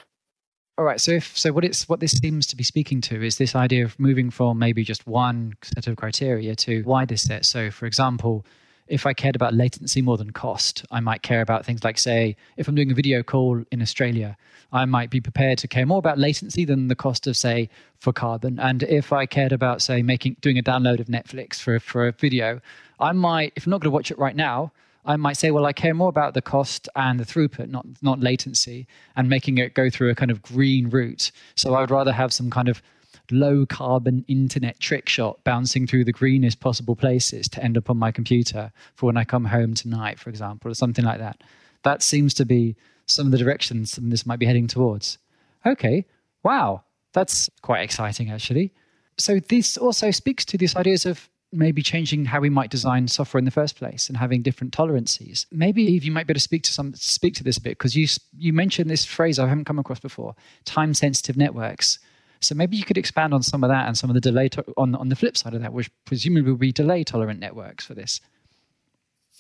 All 0.79 0.85
right. 0.85 1.01
So 1.01 1.11
if 1.11 1.37
so, 1.37 1.53
what 1.53 1.65
it's 1.65 1.89
what 1.89 1.99
this 1.99 2.13
seems 2.13 2.47
to 2.47 2.57
be 2.57 2.63
speaking 2.63 3.01
to 3.01 3.21
is 3.21 3.37
this 3.37 3.57
idea 3.57 3.85
of 3.85 3.99
moving 3.99 4.31
from 4.31 4.61
maybe 4.61 4.85
just 4.85 5.05
one 5.09 5.55
set 5.61 5.89
of 5.89 5.97
criteria 5.97 6.55
to 6.55 6.85
wider 6.85 7.17
set. 7.17 7.45
So, 7.45 7.73
for 7.73 7.87
example, 7.87 8.47
if 8.87 9.05
I 9.05 9.13
cared 9.13 9.35
about 9.35 9.55
latency 9.55 10.03
more 10.03 10.17
than 10.17 10.31
cost, 10.31 10.87
I 10.93 11.01
might 11.01 11.23
care 11.23 11.41
about 11.41 11.67
things 11.67 11.83
like, 11.83 11.99
say, 11.99 12.37
if 12.57 12.69
I'm 12.69 12.77
doing 12.77 12.93
a 12.93 12.95
video 12.95 13.25
call 13.25 13.65
in 13.73 13.83
Australia, 13.83 14.37
I 14.73 14.85
might 14.85 15.11
be 15.11 15.21
prepared 15.21 15.59
to 15.59 15.69
care 15.69 15.85
more 15.85 15.99
about 15.99 16.17
latency 16.17 16.65
than 16.65 16.87
the 16.87 16.95
cost 16.95 17.27
of, 17.27 17.37
say, 17.37 17.69
for 17.99 18.13
carbon. 18.13 18.61
And 18.61 18.85
if 18.85 19.13
I 19.13 19.27
cared 19.27 19.53
about, 19.53 19.83
say, 19.83 20.01
making 20.03 20.37
doing 20.43 20.59
a 20.59 20.63
download 20.63 21.01
of 21.01 21.09
Netflix 21.09 21.57
for 21.57 21.81
for 21.81 22.07
a 22.07 22.13
video, 22.13 22.61
I 23.01 23.11
might, 23.11 23.53
if 23.57 23.67
I'm 23.67 23.71
not 23.71 23.81
going 23.81 23.91
to 23.91 23.95
watch 23.95 24.13
it 24.13 24.19
right 24.19 24.37
now, 24.37 24.71
I 25.09 25.17
might 25.17 25.39
say, 25.39 25.51
well, 25.51 25.65
I 25.65 25.73
care 25.73 25.95
more 25.95 26.11
about 26.11 26.35
the 26.35 26.43
cost 26.43 26.87
and 26.95 27.19
the 27.19 27.25
throughput, 27.25 27.71
not 27.71 27.87
not 28.03 28.21
latency, 28.21 28.87
and 29.17 29.29
making 29.29 29.57
it 29.57 29.75
go 29.75 29.89
through 29.89 30.11
a 30.11 30.15
kind 30.15 30.31
of 30.31 30.43
green 30.43 30.91
route. 30.91 31.33
So 31.57 31.75
I 31.75 31.81
would 31.81 31.91
rather 31.91 32.13
have 32.13 32.33
some 32.33 32.51
kind 32.51 32.69
of 32.69 32.83
low 33.31 33.67
carbon 33.67 34.25
internet 34.29 34.79
trick 34.81 35.09
shot 35.09 35.43
bouncing 35.45 35.87
through 35.87 36.05
the 36.05 36.13
greenest 36.13 36.61
possible 36.61 36.95
places 36.95 37.49
to 37.49 37.63
end 37.63 37.77
up 37.77 37.91
on 37.91 37.97
my 37.97 38.13
computer 38.13 38.71
for 38.95 39.07
when 39.07 39.17
I 39.17 39.25
come 39.25 39.47
home 39.47 39.75
tonight, 39.75 40.19
for 40.19 40.31
example, 40.31 40.71
or 40.71 40.75
something 40.75 41.05
like 41.05 41.19
that. 41.19 41.43
That 41.85 42.03
seems 42.03 42.35
to 42.35 42.45
be 42.45 42.77
some 43.07 43.27
of 43.27 43.33
the 43.33 43.39
directions 43.39 43.99
this 44.01 44.27
might 44.27 44.39
be 44.39 44.47
heading 44.47 44.67
towards. 44.67 45.19
Okay, 45.65 46.05
wow, 46.43 46.85
that's 47.15 47.49
quite 47.63 47.81
exciting 47.81 48.31
actually. 48.31 48.73
So 49.17 49.41
this 49.41 49.77
also 49.79 50.11
speaks 50.11 50.45
to 50.47 50.59
these 50.59 50.77
ideas 50.77 51.07
of 51.07 51.29
maybe 51.53 51.83
changing 51.83 52.27
how 52.27 52.41
we 52.41 52.51
might 52.51 52.71
design 52.71 53.09
software 53.09 53.39
in 53.39 53.45
the 53.45 53.51
first 53.51 53.77
place 53.77 54.09
and 54.09 54.17
having 54.17 54.43
different 54.43 54.73
tolerances. 54.73 55.47
Maybe 55.51 55.83
Eve, 55.83 56.05
you 56.05 56.13
might 56.13 56.27
be 56.27 56.33
able 56.33 56.39
to 56.39 56.43
speak 56.43 56.63
to 56.65 56.73
some 56.73 56.95
speak 56.95 57.35
to 57.35 57.45
this 57.45 57.59
a 57.59 57.61
bit 57.61 57.79
because 57.79 57.97
you 57.97 58.07
you 58.37 58.53
mentioned 58.53 58.91
this 58.91 59.05
phrase 59.05 59.39
I 59.39 59.49
haven't 59.49 59.65
come 59.65 59.79
across 59.79 60.01
before: 60.01 60.35
time 60.65 60.95
sensitive 60.95 61.37
networks. 61.37 61.99
So 62.41 62.55
maybe 62.55 62.77
you 62.77 62.85
could 62.85 62.99
expand 62.99 63.35
on 63.35 63.43
some 63.43 63.65
of 63.65 63.71
that 63.71 63.89
and 63.89 63.99
some 63.99 64.11
of 64.11 64.15
the 64.15 64.21
delay 64.21 64.49
to- 64.51 64.65
on 64.77 64.95
on 64.95 65.09
the 65.09 65.17
flip 65.17 65.37
side 65.37 65.55
of 65.55 65.63
that, 65.63 65.73
which 65.73 65.91
presumably 66.05 66.53
will 66.53 66.59
be 66.59 66.73
delay 66.73 67.03
tolerant 67.03 67.41
networks 67.41 67.85
for 67.85 67.95
this. 67.95 68.21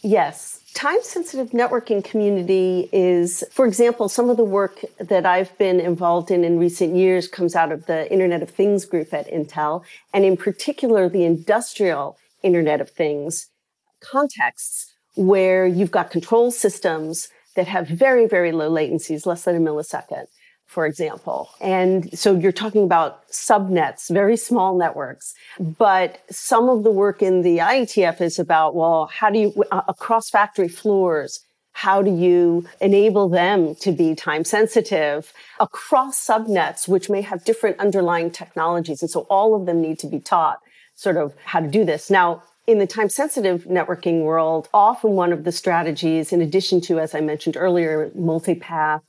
Yes. 0.03 0.61
Time 0.75 1.03
sensitive 1.03 1.51
networking 1.51 2.05
community 2.05 2.89
is, 2.93 3.43
for 3.51 3.67
example, 3.67 4.09
some 4.09 4.31
of 4.31 4.37
the 4.37 4.45
work 4.45 4.81
that 4.99 5.27
I've 5.27 5.57
been 5.59 5.81
involved 5.81 6.31
in 6.31 6.45
in 6.45 6.59
recent 6.59 6.95
years 6.95 7.27
comes 7.27 7.57
out 7.57 7.73
of 7.73 7.87
the 7.87 8.11
Internet 8.13 8.43
of 8.43 8.51
Things 8.51 8.85
group 8.85 9.13
at 9.13 9.29
Intel, 9.29 9.83
and 10.15 10.25
in 10.25 10.37
particular, 10.37 11.09
the 11.09 11.25
industrial 11.25 12.17
Internet 12.43 12.81
of 12.81 12.91
Things 12.91 13.49
contexts 14.01 14.95
where 15.17 15.67
you've 15.67 15.91
got 15.91 16.13
control 16.13 16.53
systems 16.53 17.29
that 17.57 17.67
have 17.67 17.89
very, 17.89 18.27
very 18.27 18.53
low 18.53 18.71
latencies, 18.71 19.27
less 19.27 19.43
than 19.43 19.57
a 19.57 19.59
millisecond 19.59 20.27
for 20.69 20.85
example. 20.85 21.49
And 21.63 22.17
so 22.17 22.37
you're 22.37 22.53
talking 22.53 22.85
about 22.85 23.27
subnets, 23.29 24.13
very 24.13 24.37
small 24.37 24.77
networks. 24.77 25.35
But 25.59 26.21
some 26.31 26.69
of 26.69 26.85
the 26.85 26.91
work 26.91 27.23
in 27.23 27.41
the 27.41 27.59
IETF 27.59 28.21
is 28.21 28.39
about, 28.39 28.77
well, 28.77 29.07
how 29.07 29.31
do 29.31 29.39
you, 29.39 29.65
uh, 29.73 29.81
across 29.89 30.29
factory 30.29 30.69
floors, 30.69 31.41
how 31.73 32.03
do 32.03 32.15
you 32.15 32.67
enable 32.83 33.31
them 33.31 33.77
to 33.77 33.93
be 33.93 34.15
time 34.15 34.45
sensitive 34.45 35.33
across 35.59 36.25
subnets, 36.25 36.87
which 36.87 37.09
may 37.09 37.23
have 37.23 37.45
different 37.45 37.79
underlying 37.81 38.31
technologies? 38.31 39.01
And 39.01 39.11
so 39.11 39.21
all 39.31 39.55
of 39.55 39.65
them 39.65 39.81
need 39.81 39.99
to 40.01 40.07
be 40.07 40.21
taught 40.21 40.59
sort 40.97 41.17
of 41.17 41.35
how 41.45 41.61
to 41.61 41.69
do 41.69 41.85
this. 41.85 42.11
Now, 42.11 42.43
in 42.67 42.79
the 42.79 42.87
time 42.87 43.09
sensitive 43.09 43.65
networking 43.65 44.23
world, 44.23 44.69
often 44.75 45.13
one 45.13 45.33
of 45.33 45.45
the 45.45 45.53
strategies, 45.53 46.31
in 46.31 46.43
addition 46.43 46.83
to, 46.83 47.01
as 47.01 47.15
I 47.15 47.21
mentioned 47.21 47.57
earlier, 47.57 48.11
multipath 48.11 49.01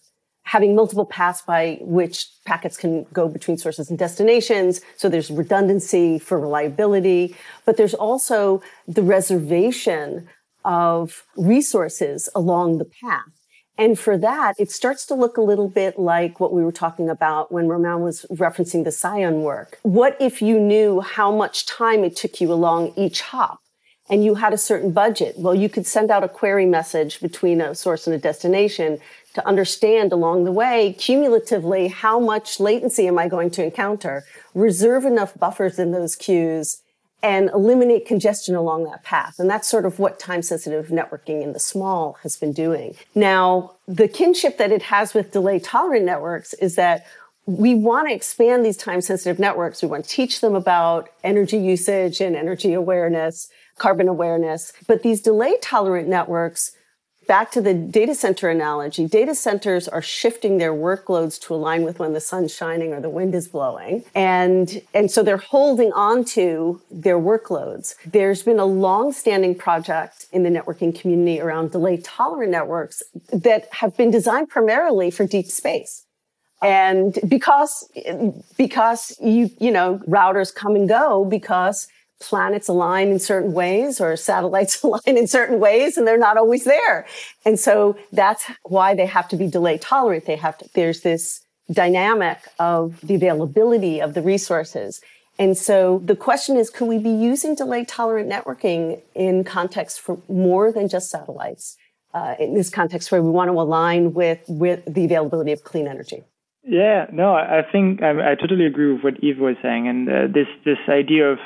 having 0.49 0.73
multiple 0.73 1.05
paths 1.05 1.43
by 1.43 1.77
which 1.81 2.27
packets 2.43 2.75
can 2.75 3.05
go 3.13 3.29
between 3.29 3.55
sources 3.55 3.91
and 3.91 3.99
destinations. 3.99 4.81
So 4.97 5.07
there's 5.07 5.29
redundancy 5.29 6.17
for 6.17 6.39
reliability, 6.39 7.35
but 7.65 7.77
there's 7.77 7.93
also 7.93 8.63
the 8.88 9.03
reservation 9.03 10.27
of 10.65 11.23
resources 11.38 12.29
along 12.33 12.79
the 12.79 12.85
path. 12.85 13.29
And 13.77 13.97
for 13.97 14.17
that, 14.17 14.55
it 14.57 14.71
starts 14.71 15.05
to 15.05 15.13
look 15.13 15.38
a 15.38 15.41
little 15.41 15.69
bit 15.69 15.99
like 15.99 16.39
what 16.39 16.51
we 16.51 16.63
were 16.63 16.71
talking 16.71 17.09
about 17.09 17.51
when 17.51 17.67
Romain 17.67 18.01
was 18.01 18.25
referencing 18.31 18.85
the 18.85 18.91
Scion 18.91 19.43
work. 19.43 19.77
What 19.83 20.17
if 20.19 20.41
you 20.41 20.59
knew 20.59 20.99
how 21.01 21.31
much 21.31 21.67
time 21.67 22.03
it 22.03 22.15
took 22.15 22.41
you 22.41 22.51
along 22.51 22.93
each 22.97 23.21
hop? 23.21 23.59
and 24.09 24.25
you 24.25 24.35
had 24.35 24.53
a 24.53 24.57
certain 24.57 24.91
budget. 24.91 25.35
Well, 25.38 25.53
you 25.53 25.69
could 25.69 25.85
send 25.85 26.09
out 26.09 26.23
a 26.23 26.27
query 26.27 26.65
message 26.65 27.21
between 27.21 27.62
a 27.62 27.75
source 27.75 28.07
and 28.07 28.15
a 28.15 28.19
destination 28.19 28.99
to 29.33 29.47
understand 29.47 30.11
along 30.11 30.43
the 30.43 30.51
way, 30.51 30.95
cumulatively, 30.97 31.87
how 31.87 32.19
much 32.19 32.59
latency 32.59 33.07
am 33.07 33.19
I 33.19 33.27
going 33.27 33.51
to 33.51 33.63
encounter? 33.63 34.23
Reserve 34.53 35.05
enough 35.05 35.37
buffers 35.37 35.77
in 35.77 35.91
those 35.91 36.15
queues 36.15 36.81
and 37.21 37.49
eliminate 37.49 38.05
congestion 38.05 38.55
along 38.55 38.85
that 38.85 39.03
path. 39.03 39.39
And 39.39 39.49
that's 39.49 39.67
sort 39.67 39.85
of 39.85 39.99
what 39.99 40.19
time 40.19 40.41
sensitive 40.41 40.87
networking 40.87 41.43
in 41.43 41.53
the 41.53 41.59
small 41.59 42.17
has 42.23 42.37
been 42.37 42.53
doing. 42.53 42.95
Now, 43.13 43.75
the 43.87 44.07
kinship 44.07 44.57
that 44.57 44.71
it 44.71 44.83
has 44.83 45.13
with 45.13 45.31
delay 45.31 45.59
tolerant 45.59 46.05
networks 46.05 46.53
is 46.55 46.75
that 46.75 47.05
we 47.45 47.73
want 47.75 48.07
to 48.07 48.13
expand 48.13 48.63
these 48.63 48.77
time 48.77 49.01
sensitive 49.01 49.39
networks. 49.39 49.81
We 49.81 49.87
want 49.89 50.05
to 50.05 50.09
teach 50.09 50.39
them 50.39 50.55
about 50.55 51.09
energy 51.23 51.57
usage 51.57 52.21
and 52.21 52.35
energy 52.35 52.73
awareness, 52.73 53.49
carbon 53.77 54.07
awareness. 54.07 54.71
But 54.87 55.03
these 55.03 55.21
delay 55.21 55.55
tolerant 55.61 56.07
networks 56.07 56.71
back 57.29 57.51
to 57.51 57.61
the 57.61 57.75
data 57.75 58.15
center 58.15 58.49
analogy, 58.49 59.07
data 59.07 59.35
centers 59.35 59.87
are 59.87 60.01
shifting 60.01 60.57
their 60.57 60.73
workloads 60.73 61.39
to 61.39 61.53
align 61.53 61.83
with 61.83 61.99
when 61.99 62.13
the 62.13 62.19
sun's 62.19 62.51
shining 62.51 62.91
or 62.91 62.99
the 62.99 63.09
wind 63.09 63.35
is 63.35 63.47
blowing. 63.47 64.03
And, 64.15 64.81
and 64.95 65.11
so 65.11 65.21
they're 65.21 65.37
holding 65.37 65.93
on 65.93 66.25
to 66.25 66.81
their 66.89 67.19
workloads. 67.19 67.93
There's 68.03 68.41
been 68.41 68.57
a 68.57 68.65
long-standing 68.65 69.53
project 69.55 70.25
in 70.31 70.41
the 70.41 70.49
networking 70.49 70.99
community 70.99 71.39
around 71.39 71.71
delay 71.71 71.97
tolerant 71.97 72.51
networks 72.51 73.03
that 73.31 73.71
have 73.73 73.95
been 73.95 74.09
designed 74.09 74.49
primarily 74.49 75.11
for 75.11 75.27
deep 75.27 75.45
space. 75.45 76.07
And 76.63 77.17
because, 77.27 77.89
because 78.57 79.15
you, 79.21 79.51
you 79.59 79.71
know, 79.71 80.01
routers 80.07 80.53
come 80.53 80.75
and 80.75 80.89
go 80.89 81.25
because 81.25 81.87
planets 82.19 82.67
align 82.67 83.10
in 83.10 83.19
certain 83.19 83.53
ways 83.53 83.99
or 84.01 84.15
satellites 84.15 84.82
align 84.84 85.01
in 85.05 85.27
certain 85.27 85.60
ways 85.60 85.97
and 85.97 86.08
they're 86.08 86.17
not 86.17 86.38
always 86.38 86.63
there. 86.65 87.05
And 87.45 87.60
so 87.60 87.97
that's 88.12 88.45
why 88.63 88.95
they 88.95 89.05
have 89.05 89.27
to 89.29 89.36
be 89.36 89.47
delay 89.47 89.77
tolerant. 89.77 90.25
They 90.25 90.36
have 90.36 90.58
to, 90.60 90.69
there's 90.73 91.01
this 91.01 91.41
dynamic 91.71 92.39
of 92.58 92.99
the 93.01 93.15
availability 93.15 94.01
of 94.01 94.13
the 94.13 94.21
resources. 94.21 95.01
And 95.38 95.58
so 95.58 96.01
the 96.03 96.15
question 96.15 96.58
is, 96.58 96.69
could 96.69 96.88
we 96.88 96.97
be 96.97 97.12
using 97.12 97.55
delay 97.55 97.86
tolerant 97.86 98.29
networking 98.29 99.01
in 99.15 99.43
context 99.43 100.01
for 100.01 100.19
more 100.27 100.71
than 100.71 100.89
just 100.89 101.10
satellites? 101.10 101.77
Uh, 102.12 102.34
in 102.39 102.55
this 102.55 102.71
context 102.71 103.12
where 103.12 103.21
we 103.21 103.29
want 103.29 103.49
to 103.49 103.53
align 103.53 104.15
with, 104.15 104.39
with 104.47 104.84
the 104.91 105.05
availability 105.05 105.51
of 105.51 105.63
clean 105.63 105.88
energy. 105.88 106.23
Yeah, 106.63 107.05
no, 107.12 107.36
I 107.36 107.62
think 107.71 108.01
I, 108.01 108.32
I 108.32 108.36
totally 108.36 108.65
agree 108.65 108.93
with 108.93 109.03
what 109.03 109.23
Eve 109.23 109.39
was 109.39 109.55
saying, 109.62 109.88
and 109.88 110.10
uh, 110.10 110.27
this 110.27 110.47
this 110.65 110.77
idea 110.89 111.32
of 111.32 111.39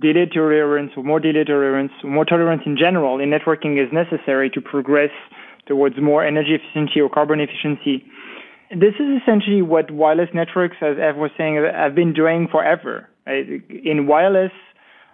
delay 0.00 0.26
tolerance 0.26 0.92
or 0.96 1.04
more 1.04 1.20
delay 1.20 1.44
tolerance, 1.44 1.92
or 2.02 2.10
more 2.10 2.24
tolerance 2.24 2.62
in 2.66 2.76
general 2.76 3.20
in 3.20 3.30
networking 3.30 3.82
is 3.82 3.92
necessary 3.92 4.50
to 4.50 4.60
progress 4.60 5.10
towards 5.66 5.96
more 6.00 6.24
energy 6.24 6.54
efficiency 6.54 7.00
or 7.00 7.08
carbon 7.08 7.40
efficiency. 7.40 8.04
This 8.70 8.94
is 9.00 9.20
essentially 9.22 9.62
what 9.62 9.90
wireless 9.90 10.28
networks, 10.32 10.76
as 10.80 10.96
Eve 10.96 11.16
was 11.16 11.30
saying, 11.36 11.56
have 11.74 11.94
been 11.94 12.12
doing 12.12 12.48
forever. 12.50 13.08
In 13.26 14.06
wireless, 14.06 14.52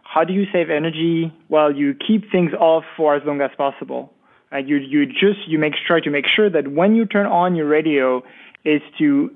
how 0.05 0.25
do 0.25 0.33
you 0.33 0.44
save 0.53 0.70
energy? 0.70 1.33
Well, 1.49 1.75
you 1.75 1.94
keep 1.94 2.31
things 2.31 2.53
off 2.53 2.85
for 2.96 3.16
as 3.16 3.22
long 3.27 3.40
as 3.40 3.51
possible. 3.57 4.12
Right? 4.53 4.66
You 4.66 4.77
you 4.77 5.07
just 5.07 5.49
you 5.49 5.59
make 5.59 5.72
try 5.87 6.01
to 6.01 6.11
make 6.11 6.27
sure 6.35 6.49
that 6.49 6.68
when 6.68 6.94
you 6.94 7.05
turn 7.05 7.27
on 7.27 7.57
your 7.57 7.66
radio, 7.66 8.22
is 8.64 8.83
to 8.99 9.31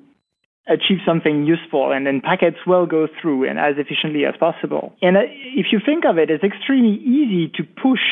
achieve 0.71 0.99
something 1.05 1.45
useful 1.45 1.93
and 1.93 2.07
then 2.07 2.21
packets 2.21 2.59
will 2.67 2.87
go 2.87 3.09
through 3.21 3.49
and 3.49 3.59
as 3.59 3.75
efficiently 3.77 4.25
as 4.25 4.35
possible. 4.39 4.95
And 5.03 5.17
uh, 5.17 5.21
if 5.27 5.67
you 5.73 5.81
think 5.85 6.05
of 6.05 6.17
it, 6.17 6.31
it's 6.31 6.45
extremely 6.45 6.97
easy 7.03 7.51
to 7.57 7.65
push 7.65 8.07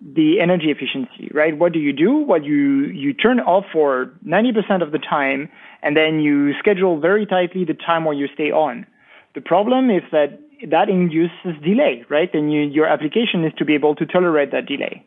the 0.00 0.40
energy 0.40 0.70
efficiency, 0.70 1.30
right? 1.32 1.56
What 1.56 1.72
do 1.72 1.78
you 1.78 1.92
do? 1.92 2.18
Well, 2.18 2.42
you, 2.42 2.86
you 2.86 3.12
turn 3.12 3.40
off 3.40 3.64
for 3.72 4.12
90% 4.26 4.82
of 4.82 4.92
the 4.92 4.98
time 4.98 5.48
and 5.82 5.96
then 5.96 6.20
you 6.20 6.52
schedule 6.58 6.98
very 6.98 7.26
tightly 7.26 7.64
the 7.64 7.74
time 7.74 8.04
where 8.04 8.14
you 8.14 8.26
stay 8.34 8.50
on. 8.50 8.86
The 9.34 9.40
problem 9.40 9.90
is 9.90 10.02
that 10.10 10.40
that 10.70 10.88
induces 10.88 11.60
delay, 11.62 12.04
right? 12.08 12.32
And 12.32 12.52
you, 12.52 12.60
your 12.60 12.86
application 12.86 13.44
is 13.44 13.52
to 13.58 13.64
be 13.64 13.74
able 13.74 13.94
to 13.96 14.06
tolerate 14.06 14.50
that 14.52 14.66
delay 14.66 15.04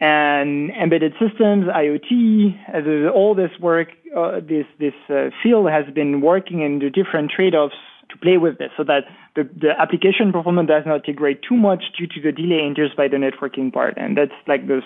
and 0.00 0.70
embedded 0.70 1.12
systems, 1.18 1.66
IoT, 1.66 3.10
all 3.12 3.34
this 3.34 3.50
work, 3.60 3.88
uh, 4.16 4.40
this 4.40 4.66
this 4.78 4.94
uh, 5.10 5.30
field 5.42 5.70
has 5.70 5.84
been 5.92 6.20
working 6.20 6.62
in 6.62 6.78
the 6.78 6.90
different 6.90 7.32
trade-offs 7.34 7.74
to 8.10 8.16
play 8.16 8.38
with 8.38 8.58
this, 8.58 8.70
so 8.76 8.84
that 8.84 9.02
the, 9.36 9.42
the 9.60 9.70
application 9.78 10.32
performance 10.32 10.68
does 10.68 10.84
not 10.86 11.04
degrade 11.04 11.40
too 11.46 11.56
much 11.56 11.82
due 11.98 12.06
to 12.06 12.20
the 12.22 12.32
delay 12.32 12.64
induced 12.64 12.96
by 12.96 13.06
the 13.08 13.16
networking 13.16 13.72
part, 13.72 13.94
and 13.98 14.16
that's 14.16 14.32
like 14.46 14.66
the 14.66 14.80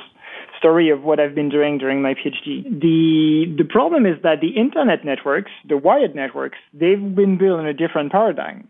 story 0.58 0.90
of 0.90 1.02
what 1.02 1.20
I've 1.20 1.34
been 1.34 1.50
doing 1.50 1.78
during 1.78 2.02
my 2.02 2.14
PhD. 2.14 2.64
The 2.64 3.54
the 3.56 3.64
problem 3.64 4.06
is 4.06 4.16
that 4.22 4.40
the 4.40 4.48
internet 4.48 5.04
networks, 5.04 5.50
the 5.68 5.76
wired 5.76 6.14
networks, 6.14 6.58
they've 6.72 7.14
been 7.14 7.36
built 7.36 7.60
in 7.60 7.66
a 7.66 7.74
different 7.74 8.12
paradigm. 8.12 8.66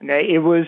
It 0.00 0.42
was 0.44 0.66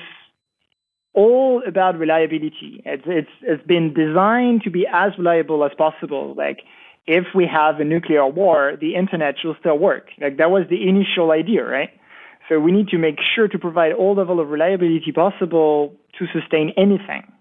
all 1.15 1.63
about 1.67 1.99
reliability. 1.99 2.83
It's, 2.85 3.03
it's, 3.07 3.31
it's 3.43 3.67
been 3.67 3.93
designed 3.95 4.63
to 4.63 4.71
be 4.71 4.87
as 4.93 5.13
reliable 5.19 5.65
as 5.65 5.73
possible. 5.77 6.35
Like, 6.37 6.61
if 7.07 7.25
we 7.35 7.47
have 7.47 7.81
a 7.81 7.85
nuclear 7.85 8.27
war, 8.27 8.77
the 8.81 8.95
internet 8.95 9.35
should 9.41 9.57
still 9.59 9.79
work. 9.79 10.09
Like, 10.21 10.37
that 10.37 10.51
was 10.51 10.67
the 10.71 10.89
initial 10.89 11.33
idea, 11.33 11.65
right? 11.65 11.91
So 12.49 12.59
we 12.61 12.73
need 12.73 12.89
to 12.89 12.99
make 12.99 13.17
sure 13.35 13.49
to 13.49 13.59
provide 13.59 13.93
all 13.93 14.15
level 14.15 14.41
of 14.41 14.49
reliability 14.49 15.13
possible 15.13 15.95
to 16.19 16.27
sustain 16.33 16.73
anything. 16.77 17.33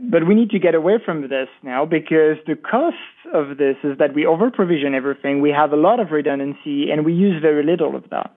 But 0.00 0.26
we 0.26 0.34
need 0.34 0.50
to 0.50 0.58
get 0.58 0.74
away 0.74 0.94
from 1.04 1.22
this 1.22 1.48
now 1.62 1.84
because 1.84 2.36
the 2.46 2.56
cost 2.56 2.96
of 3.32 3.58
this 3.58 3.76
is 3.84 3.98
that 3.98 4.14
we 4.14 4.26
over 4.26 4.50
provision 4.50 4.94
everything. 4.94 5.40
We 5.40 5.50
have 5.50 5.72
a 5.72 5.76
lot 5.76 6.00
of 6.00 6.10
redundancy 6.10 6.90
and 6.90 7.04
we 7.04 7.12
use 7.12 7.40
very 7.42 7.64
little 7.64 7.94
of 7.94 8.08
that. 8.10 8.34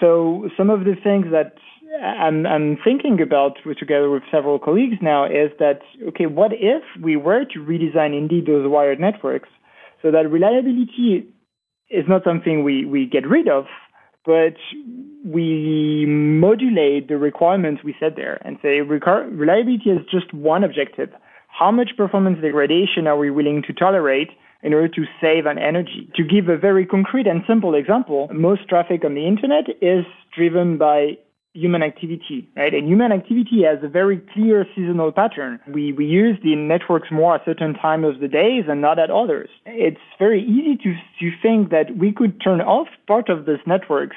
So 0.00 0.48
some 0.56 0.70
of 0.70 0.80
the 0.80 0.96
things 1.02 1.26
that 1.30 1.54
I'm, 2.00 2.46
I'm 2.46 2.78
thinking 2.82 3.20
about 3.20 3.58
together 3.78 4.08
with 4.08 4.22
several 4.30 4.58
colleagues 4.58 4.96
now 5.02 5.24
is 5.24 5.50
that 5.58 5.80
okay, 6.08 6.26
what 6.26 6.52
if 6.52 6.82
we 7.02 7.16
were 7.16 7.44
to 7.44 7.58
redesign 7.58 8.16
indeed 8.16 8.46
those 8.46 8.68
wired 8.68 9.00
networks 9.00 9.48
so 10.00 10.10
that 10.10 10.30
reliability 10.30 11.26
is 11.90 12.04
not 12.08 12.24
something 12.24 12.64
we, 12.64 12.84
we 12.84 13.06
get 13.06 13.28
rid 13.28 13.48
of, 13.48 13.66
but 14.24 14.56
we 15.24 16.06
modulate 16.06 17.08
the 17.08 17.18
requirements 17.18 17.82
we 17.84 17.94
set 18.00 18.16
there 18.16 18.40
and 18.44 18.58
say 18.62 18.80
reliability 18.80 19.90
is 19.90 20.00
just 20.10 20.32
one 20.32 20.64
objective. 20.64 21.10
How 21.48 21.70
much 21.70 21.90
performance 21.96 22.40
degradation 22.40 23.06
are 23.06 23.18
we 23.18 23.30
willing 23.30 23.62
to 23.66 23.72
tolerate 23.72 24.30
in 24.62 24.72
order 24.72 24.88
to 24.88 25.04
save 25.20 25.46
on 25.46 25.58
energy? 25.58 26.10
To 26.16 26.24
give 26.24 26.48
a 26.48 26.56
very 26.56 26.86
concrete 26.86 27.26
and 27.26 27.42
simple 27.46 27.74
example, 27.74 28.28
most 28.32 28.68
traffic 28.68 29.04
on 29.04 29.14
the 29.14 29.26
internet 29.26 29.64
is 29.82 30.06
driven 30.34 30.78
by 30.78 31.18
human 31.54 31.82
activity, 31.82 32.48
right? 32.56 32.72
And 32.72 32.88
human 32.88 33.12
activity 33.12 33.62
has 33.64 33.78
a 33.82 33.88
very 33.88 34.20
clear 34.32 34.66
seasonal 34.74 35.12
pattern. 35.12 35.60
We, 35.68 35.92
we 35.92 36.06
use 36.06 36.38
the 36.42 36.56
networks 36.56 37.08
more 37.10 37.34
at 37.34 37.44
certain 37.44 37.74
time 37.74 38.04
of 38.04 38.20
the 38.20 38.28
days 38.28 38.64
and 38.68 38.80
not 38.80 38.98
at 38.98 39.10
others. 39.10 39.50
It's 39.66 40.00
very 40.18 40.42
easy 40.42 40.76
to, 40.82 40.94
to 41.20 41.36
think 41.42 41.70
that 41.70 41.96
we 41.98 42.12
could 42.12 42.40
turn 42.40 42.60
off 42.60 42.88
part 43.06 43.28
of 43.28 43.44
these 43.44 43.60
networks 43.66 44.16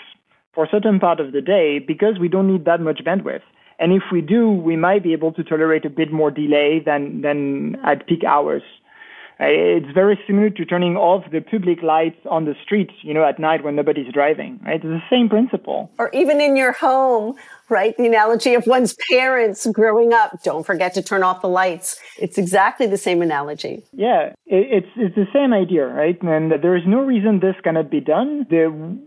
for 0.54 0.68
certain 0.72 1.00
part 1.00 1.20
of 1.20 1.34
the 1.34 1.42
day 1.42 1.80
because 1.80 2.18
we 2.20 2.30
don't 2.30 2.52
need 2.52 2.66
that 2.66 2.80
much 2.80 3.02
bandwidth. 3.06 3.42
And 3.78 3.92
if 3.92 4.04
we 4.12 4.22
do, 4.22 4.50
we 4.50 4.78
might 4.78 5.04
be 5.04 5.12
able 5.12 5.34
to 5.34 5.44
tolerate 5.44 5.84
a 5.84 5.90
bit 5.90 6.14
more 6.14 6.32
delay 6.32 6.82
than, 6.86 7.22
than 7.22 7.76
at 7.86 8.08
peak 8.08 8.24
hours. 8.24 8.64
Uh, 9.38 9.48
it's 9.48 9.92
very 9.94 10.18
similar 10.26 10.50
to 10.50 10.64
turning 10.64 10.96
off 10.96 11.30
the 11.30 11.42
public 11.42 11.84
lights 11.84 12.20
on 12.30 12.46
the 12.46 12.56
streets, 12.64 12.94
you 13.02 13.14
know, 13.14 13.26
at 13.26 13.38
night 13.38 13.66
when 13.66 13.76
nobody's 13.76 14.12
driving, 14.14 14.58
right? 14.66 14.76
It's 14.76 14.84
the 14.84 15.02
same 15.10 15.28
principle. 15.28 15.92
Or 16.00 16.10
even 16.14 16.40
in 16.40 16.56
your 16.56 16.72
home, 16.72 17.36
right? 17.68 17.98
The 17.98 18.06
analogy 18.06 18.54
of 18.54 18.66
one's 18.66 18.96
parents 19.10 19.68
growing 19.74 20.14
up. 20.14 20.42
Don't 20.44 20.66
forget 20.66 20.94
to 20.94 21.02
turn 21.02 21.22
off 21.22 21.42
the 21.42 21.50
lights. 21.50 22.00
It's 22.18 22.38
exactly 22.38 22.88
the 22.88 22.98
same 22.98 23.22
analogy. 23.22 23.84
Yeah, 23.92 24.34
it's, 24.46 24.88
it's 24.96 25.16
the 25.16 25.28
same 25.34 25.52
idea, 25.52 25.86
right? 25.86 26.22
And 26.22 26.52
there 26.64 26.78
is 26.78 26.84
no 26.88 27.02
reason 27.02 27.42
this 27.42 27.56
cannot 27.62 27.92
be 27.92 28.00
done. 28.00 28.48
The, 28.50 28.98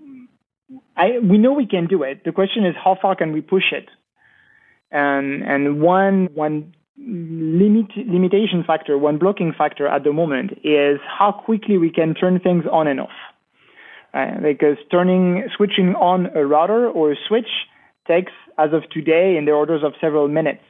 I, 0.95 1.21
we 1.23 1.39
know 1.39 1.55
we 1.55 1.67
can 1.67 1.87
do 1.87 2.03
it. 2.03 2.25
The 2.25 2.33
question 2.33 2.67
is 2.67 2.75
how 2.85 2.99
far 3.01 3.17
can 3.17 3.33
we 3.33 3.41
push 3.41 3.73
it? 3.73 3.89
And, 4.91 5.43
and 5.43 5.81
one, 5.81 6.29
one 6.35 6.75
limit, 6.99 7.87
limitation 7.97 8.65
factor, 8.67 8.99
one 8.99 9.19
blocking 9.19 9.53
factor 9.57 9.87
at 9.87 10.05
the 10.05 10.13
moment 10.13 10.53
is 10.65 10.99
how 11.07 11.33
quickly 11.33 11.79
we 11.79 11.91
can 11.91 12.15
turn 12.15 12.41
things 12.41 12.65
on 12.71 12.87
and 12.87 13.01
off. 13.01 13.11
Uh, 14.15 14.41
because 14.43 14.77
turning, 14.91 15.45
switching 15.57 15.95
on 15.95 16.27
a 16.35 16.45
router 16.47 16.89
or 16.89 17.13
a 17.13 17.17
switch 17.29 17.49
takes, 18.07 18.33
as 18.57 18.71
of 18.73 18.89
today, 18.91 19.37
in 19.37 19.45
the 19.45 19.53
orders 19.53 19.83
of 19.85 19.93
several 20.01 20.29
minutes. 20.29 20.63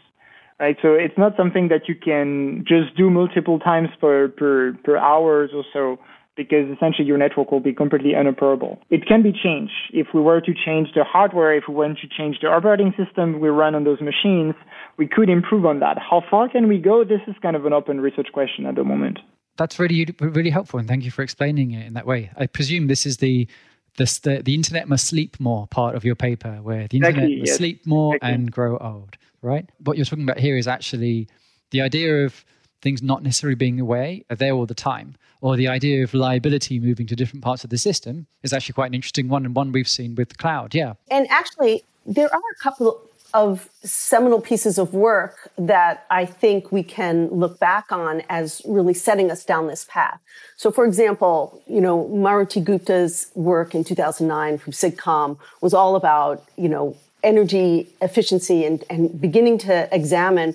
Right, 0.61 0.77
so 0.83 0.95
it's 0.95 1.17
not 1.17 1.37
something 1.37 1.69
that 1.69 1.83
you 1.87 1.95
can 1.95 2.65
just 2.67 2.97
do 2.97 3.11
multiple 3.11 3.61
times 3.61 3.91
per 4.01 4.27
per 4.27 4.73
per 4.83 4.97
hours 4.97 5.51
or 5.55 5.63
so 5.73 6.01
because 6.39 6.71
essentially 6.75 7.05
your 7.05 7.19
network 7.19 7.51
will 7.51 7.61
be 7.61 7.75
completely 7.75 8.13
unoperable. 8.13 8.79
It 8.89 9.05
can 9.07 9.23
be 9.23 9.33
changed. 9.33 9.73
If 9.93 10.07
we 10.15 10.21
were 10.21 10.41
to 10.41 10.55
change 10.55 10.89
the 10.95 11.03
hardware, 11.05 11.55
if 11.55 11.65
we 11.69 11.75
want 11.75 11.99
to 11.99 12.09
change 12.09 12.39
the 12.41 12.47
operating 12.47 12.95
system 12.97 13.41
we 13.41 13.49
run 13.49 13.75
on 13.75 13.83
those 13.85 14.01
machines, 14.01 14.55
we 14.97 15.09
could 15.09 15.29
improve 15.29 15.67
on 15.67 15.81
that. 15.81 15.99
How 15.99 16.23
far 16.31 16.49
can 16.49 16.69
we 16.69 16.79
go? 16.79 17.05
This 17.05 17.21
is 17.27 17.35
kind 17.43 17.57
of 17.57 17.67
an 17.67 17.73
open 17.73 18.01
research 18.01 18.29
question 18.33 18.65
at 18.65 18.77
the 18.77 18.85
moment. 18.85 19.19
That's 19.57 19.81
really 19.81 20.15
really 20.21 20.51
helpful, 20.51 20.79
and 20.79 20.89
thank 20.89 21.05
you 21.05 21.11
for 21.11 21.23
explaining 21.23 21.73
it 21.73 21.85
in 21.85 21.95
that 21.95 22.07
way. 22.07 22.31
I 22.37 22.47
presume 22.47 22.87
this 22.87 23.05
is 23.05 23.17
the 23.17 23.49
the, 23.97 24.05
the, 24.23 24.43
the 24.45 24.55
internet 24.55 24.89
must 24.89 25.09
sleep 25.09 25.41
more 25.41 25.67
part 25.67 25.97
of 25.97 26.05
your 26.05 26.15
paper, 26.15 26.61
where 26.63 26.87
the 26.87 26.99
internet 26.99 27.25
exactly, 27.25 27.39
must 27.41 27.49
yes. 27.49 27.57
sleep 27.57 27.85
more 27.85 28.15
exactly. 28.15 28.35
and 28.35 28.53
grow 28.53 28.79
old, 28.79 29.17
right? 29.43 29.69
What 29.81 29.97
you're 29.97 30.07
talking 30.07 30.23
about 30.23 30.39
here 30.39 30.57
is 30.57 30.69
actually 30.69 31.29
the 31.73 31.81
idea 31.81 32.25
of 32.25 32.45
things 32.83 33.03
not 33.03 33.23
necessarily 33.23 33.55
being 33.55 33.81
away 33.81 34.25
are 34.31 34.37
there 34.37 34.53
all 34.53 34.67
the 34.67 34.75
time, 34.75 35.17
or 35.41 35.57
the 35.57 35.69
idea 35.69 36.03
of 36.03 36.15
liability 36.15 36.79
moving 36.79 37.07
to 37.07 37.17
different 37.17 37.43
parts 37.43 37.65
of 37.65 37.71
the 37.71 37.79
system 37.79 38.27
is 38.43 38.53
actually 38.53 38.75
quite 38.75 38.87
an 38.87 38.95
interesting 38.95 39.29
one 39.29 39.45
and 39.45 39.55
one 39.55 39.73
we've 39.73 39.89
seen 39.89 40.15
with 40.15 40.31
the 40.31 40.35
cloud. 40.35 40.75
Yeah. 40.75 40.95
And 41.11 41.29
actually, 41.31 41.85
there 42.07 42.33
are 42.33 42.41
a 42.41 42.63
couple 42.63 43.01
of 43.35 43.69
seminal 43.83 44.41
pieces 44.41 44.79
of 44.79 44.95
work 44.95 45.51
that 45.59 46.07
I 46.11 46.25
think 46.25 46.73
we 46.73 46.83
can 46.83 47.29
look 47.29 47.59
back 47.59 47.93
on 47.93 48.23
as 48.29 48.63
really 48.65 48.95
setting 48.95 49.31
us 49.31 49.45
down 49.45 49.67
this 49.67 49.87
path. 49.89 50.19
So, 50.57 50.71
for 50.71 50.87
example, 50.87 51.63
you 51.67 51.81
know, 51.81 52.09
Maruti 52.09 52.65
Gupta's 52.65 53.31
work 53.35 53.75
in 53.75 53.85
2009 53.85 54.59
from 54.59 54.73
SIGCOMM 54.73 55.39
was 55.61 55.75
all 55.75 55.95
about, 55.95 56.43
you 56.57 56.69
know, 56.69 56.97
energy 57.23 57.89
efficiency 58.01 58.65
and, 58.65 58.83
and 58.89 59.21
beginning 59.21 59.59
to 59.59 59.95
examine 59.95 60.55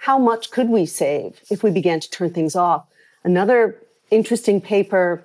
how 0.00 0.18
much 0.18 0.50
could 0.50 0.70
we 0.70 0.86
save 0.86 1.42
if 1.50 1.62
we 1.62 1.70
began 1.70 2.00
to 2.00 2.08
turn 2.08 2.32
things 2.32 2.56
off? 2.56 2.86
Another 3.22 3.76
interesting 4.10 4.58
paper 4.58 5.22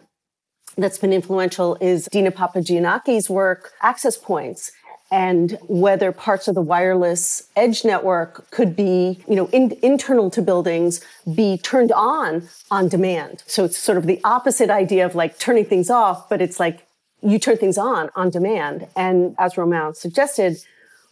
that's 0.78 0.98
been 0.98 1.14
influential 1.14 1.78
is 1.80 2.10
Dina 2.12 2.30
Papagiannaki's 2.30 3.30
work, 3.30 3.72
Access 3.82 4.18
Points, 4.18 4.74
and 5.10 5.58
whether 5.70 6.12
parts 6.12 6.50
of 6.50 6.56
the 6.56 6.62
wireless 6.62 7.48
edge 7.56 7.86
network 7.86 8.52
could 8.52 8.76
be, 8.76 9.24
you 9.30 9.36
know, 9.38 9.48
in, 9.54 9.78
internal 9.82 10.30
to 10.32 10.42
buildings 10.42 11.00
be 11.34 11.58
turned 11.58 11.94
on 11.94 12.46
on 12.70 12.90
demand. 12.90 13.44
So 13.48 13.64
it's 13.64 13.78
sort 13.78 13.98
of 13.98 14.08
the 14.08 14.20
opposite 14.26 14.70
idea 14.70 15.06
of 15.06 15.16
like 15.16 15.40
turning 15.40 15.64
things 15.64 15.90
off, 15.90 16.28
but 16.28 16.42
it's 16.42 16.60
like 16.60 16.86
you 17.22 17.40
turn 17.40 17.56
things 17.56 17.78
on 17.78 18.10
on 18.14 18.30
demand. 18.30 18.88
And 18.98 19.36
as 19.40 19.56
Romain 19.56 19.94
suggested, 19.94 20.58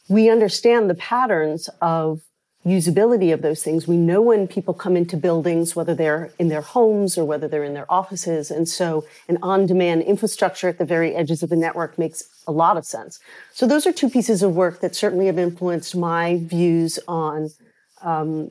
we 0.09 0.29
understand 0.29 0.89
the 0.89 0.95
patterns 0.95 1.69
of 1.81 2.23
usability 2.65 3.33
of 3.33 3.41
those 3.41 3.61
things. 3.61 3.87
We 3.87 3.97
know 3.97 4.21
when 4.21 4.47
people 4.47 4.73
come 4.73 4.95
into 4.95 5.17
buildings, 5.17 5.75
whether 5.75 5.93
they're 5.93 6.31
in 6.39 6.47
their 6.47 6.61
homes 6.61 7.17
or 7.17 7.25
whether 7.25 7.47
they're 7.47 7.63
in 7.63 7.73
their 7.73 7.91
offices. 7.91 8.49
And 8.49 8.69
so 8.69 9.05
an 9.27 9.37
on-demand 9.41 10.03
infrastructure 10.03 10.69
at 10.69 10.77
the 10.77 10.85
very 10.85 11.13
edges 11.13 11.43
of 11.43 11.49
the 11.49 11.57
network 11.57 11.99
makes 11.99 12.23
a 12.47 12.51
lot 12.51 12.77
of 12.77 12.85
sense. 12.85 13.19
So 13.53 13.67
those 13.67 13.85
are 13.85 13.91
two 13.91 14.09
pieces 14.09 14.41
of 14.43 14.55
work 14.55 14.79
that 14.79 14.95
certainly 14.95 15.25
have 15.25 15.37
influenced 15.37 15.95
my 15.95 16.39
views 16.41 16.99
on 17.07 17.49
um, 18.01 18.49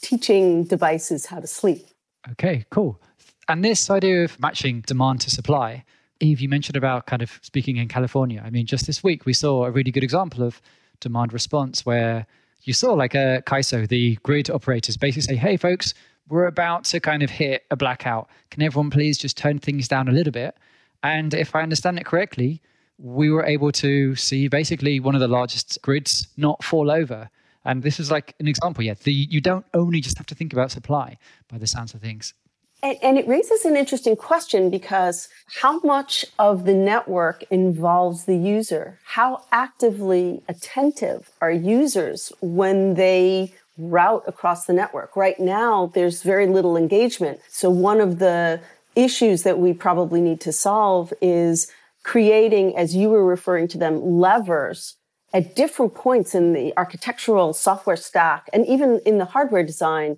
teaching 0.00 0.64
devices 0.64 1.26
how 1.26 1.40
to 1.40 1.46
sleep. 1.46 1.86
Okay, 2.32 2.64
cool. 2.70 3.00
And 3.48 3.64
this 3.64 3.90
idea 3.90 4.24
of 4.24 4.40
matching 4.40 4.80
demand 4.80 5.20
to 5.20 5.30
supply, 5.30 5.84
Eve, 6.20 6.40
you 6.40 6.48
mentioned 6.48 6.76
about 6.76 7.06
kind 7.06 7.20
of 7.20 7.38
speaking 7.42 7.76
in 7.76 7.88
California. 7.88 8.42
I 8.44 8.50
mean, 8.50 8.64
just 8.64 8.86
this 8.86 9.04
week 9.04 9.26
we 9.26 9.34
saw 9.34 9.66
a 9.66 9.70
really 9.70 9.90
good 9.90 10.02
example 10.02 10.42
of 10.42 10.62
demand 10.98 11.34
response 11.34 11.84
where 11.84 12.26
you 12.66 12.74
saw 12.74 12.92
like 12.92 13.14
uh, 13.14 13.38
a 13.38 13.42
CAISO, 13.42 13.88
the 13.88 14.16
grid 14.22 14.50
operators, 14.50 14.96
basically 14.96 15.22
say, 15.22 15.36
hey, 15.36 15.56
folks, 15.56 15.94
we're 16.28 16.46
about 16.46 16.84
to 16.84 17.00
kind 17.00 17.22
of 17.22 17.30
hit 17.30 17.64
a 17.70 17.76
blackout. 17.76 18.28
Can 18.50 18.62
everyone 18.62 18.90
please 18.90 19.16
just 19.16 19.36
turn 19.36 19.58
things 19.58 19.88
down 19.88 20.08
a 20.08 20.12
little 20.12 20.32
bit? 20.32 20.56
And 21.02 21.32
if 21.32 21.54
I 21.54 21.62
understand 21.62 21.98
it 21.98 22.04
correctly, 22.04 22.60
we 22.98 23.30
were 23.30 23.44
able 23.44 23.70
to 23.72 24.16
see 24.16 24.48
basically 24.48 24.98
one 24.98 25.14
of 25.14 25.20
the 25.20 25.28
largest 25.28 25.78
grids 25.82 26.28
not 26.36 26.64
fall 26.64 26.90
over. 26.90 27.30
And 27.64 27.82
this 27.82 28.00
is 28.00 28.10
like 28.10 28.34
an 28.40 28.48
example. 28.48 28.82
Yeah, 28.82 28.94
you 29.04 29.40
don't 29.40 29.66
only 29.74 30.00
just 30.00 30.18
have 30.18 30.26
to 30.26 30.34
think 30.34 30.52
about 30.52 30.70
supply 30.70 31.18
by 31.48 31.58
the 31.58 31.66
sounds 31.66 31.94
of 31.94 32.00
things. 32.00 32.34
And, 32.82 32.98
and, 33.02 33.18
it 33.18 33.26
raises 33.26 33.64
an 33.64 33.76
interesting 33.76 34.16
question 34.16 34.70
because 34.70 35.28
how 35.60 35.80
much 35.80 36.26
of 36.38 36.64
the 36.64 36.74
network 36.74 37.42
involves 37.50 38.24
the 38.24 38.36
user? 38.36 38.98
How 39.04 39.44
actively 39.50 40.42
attentive 40.48 41.30
are 41.40 41.50
users 41.50 42.32
when 42.40 42.94
they 42.94 43.54
route 43.78 44.24
across 44.26 44.66
the 44.66 44.72
network? 44.72 45.16
Right 45.16 45.40
now, 45.40 45.90
there's 45.94 46.22
very 46.22 46.46
little 46.46 46.76
engagement. 46.76 47.40
So 47.48 47.70
one 47.70 48.00
of 48.00 48.18
the 48.18 48.60
issues 48.94 49.42
that 49.42 49.58
we 49.58 49.72
probably 49.72 50.20
need 50.20 50.40
to 50.42 50.52
solve 50.52 51.12
is 51.22 51.70
creating, 52.02 52.76
as 52.76 52.94
you 52.94 53.08
were 53.08 53.24
referring 53.24 53.68
to 53.68 53.78
them, 53.78 54.00
levers 54.00 54.96
at 55.34 55.56
different 55.56 55.94
points 55.94 56.34
in 56.34 56.52
the 56.52 56.72
architectural 56.76 57.52
software 57.52 57.96
stack 57.96 58.48
and 58.52 58.66
even 58.66 59.00
in 59.04 59.18
the 59.18 59.24
hardware 59.24 59.64
design 59.64 60.16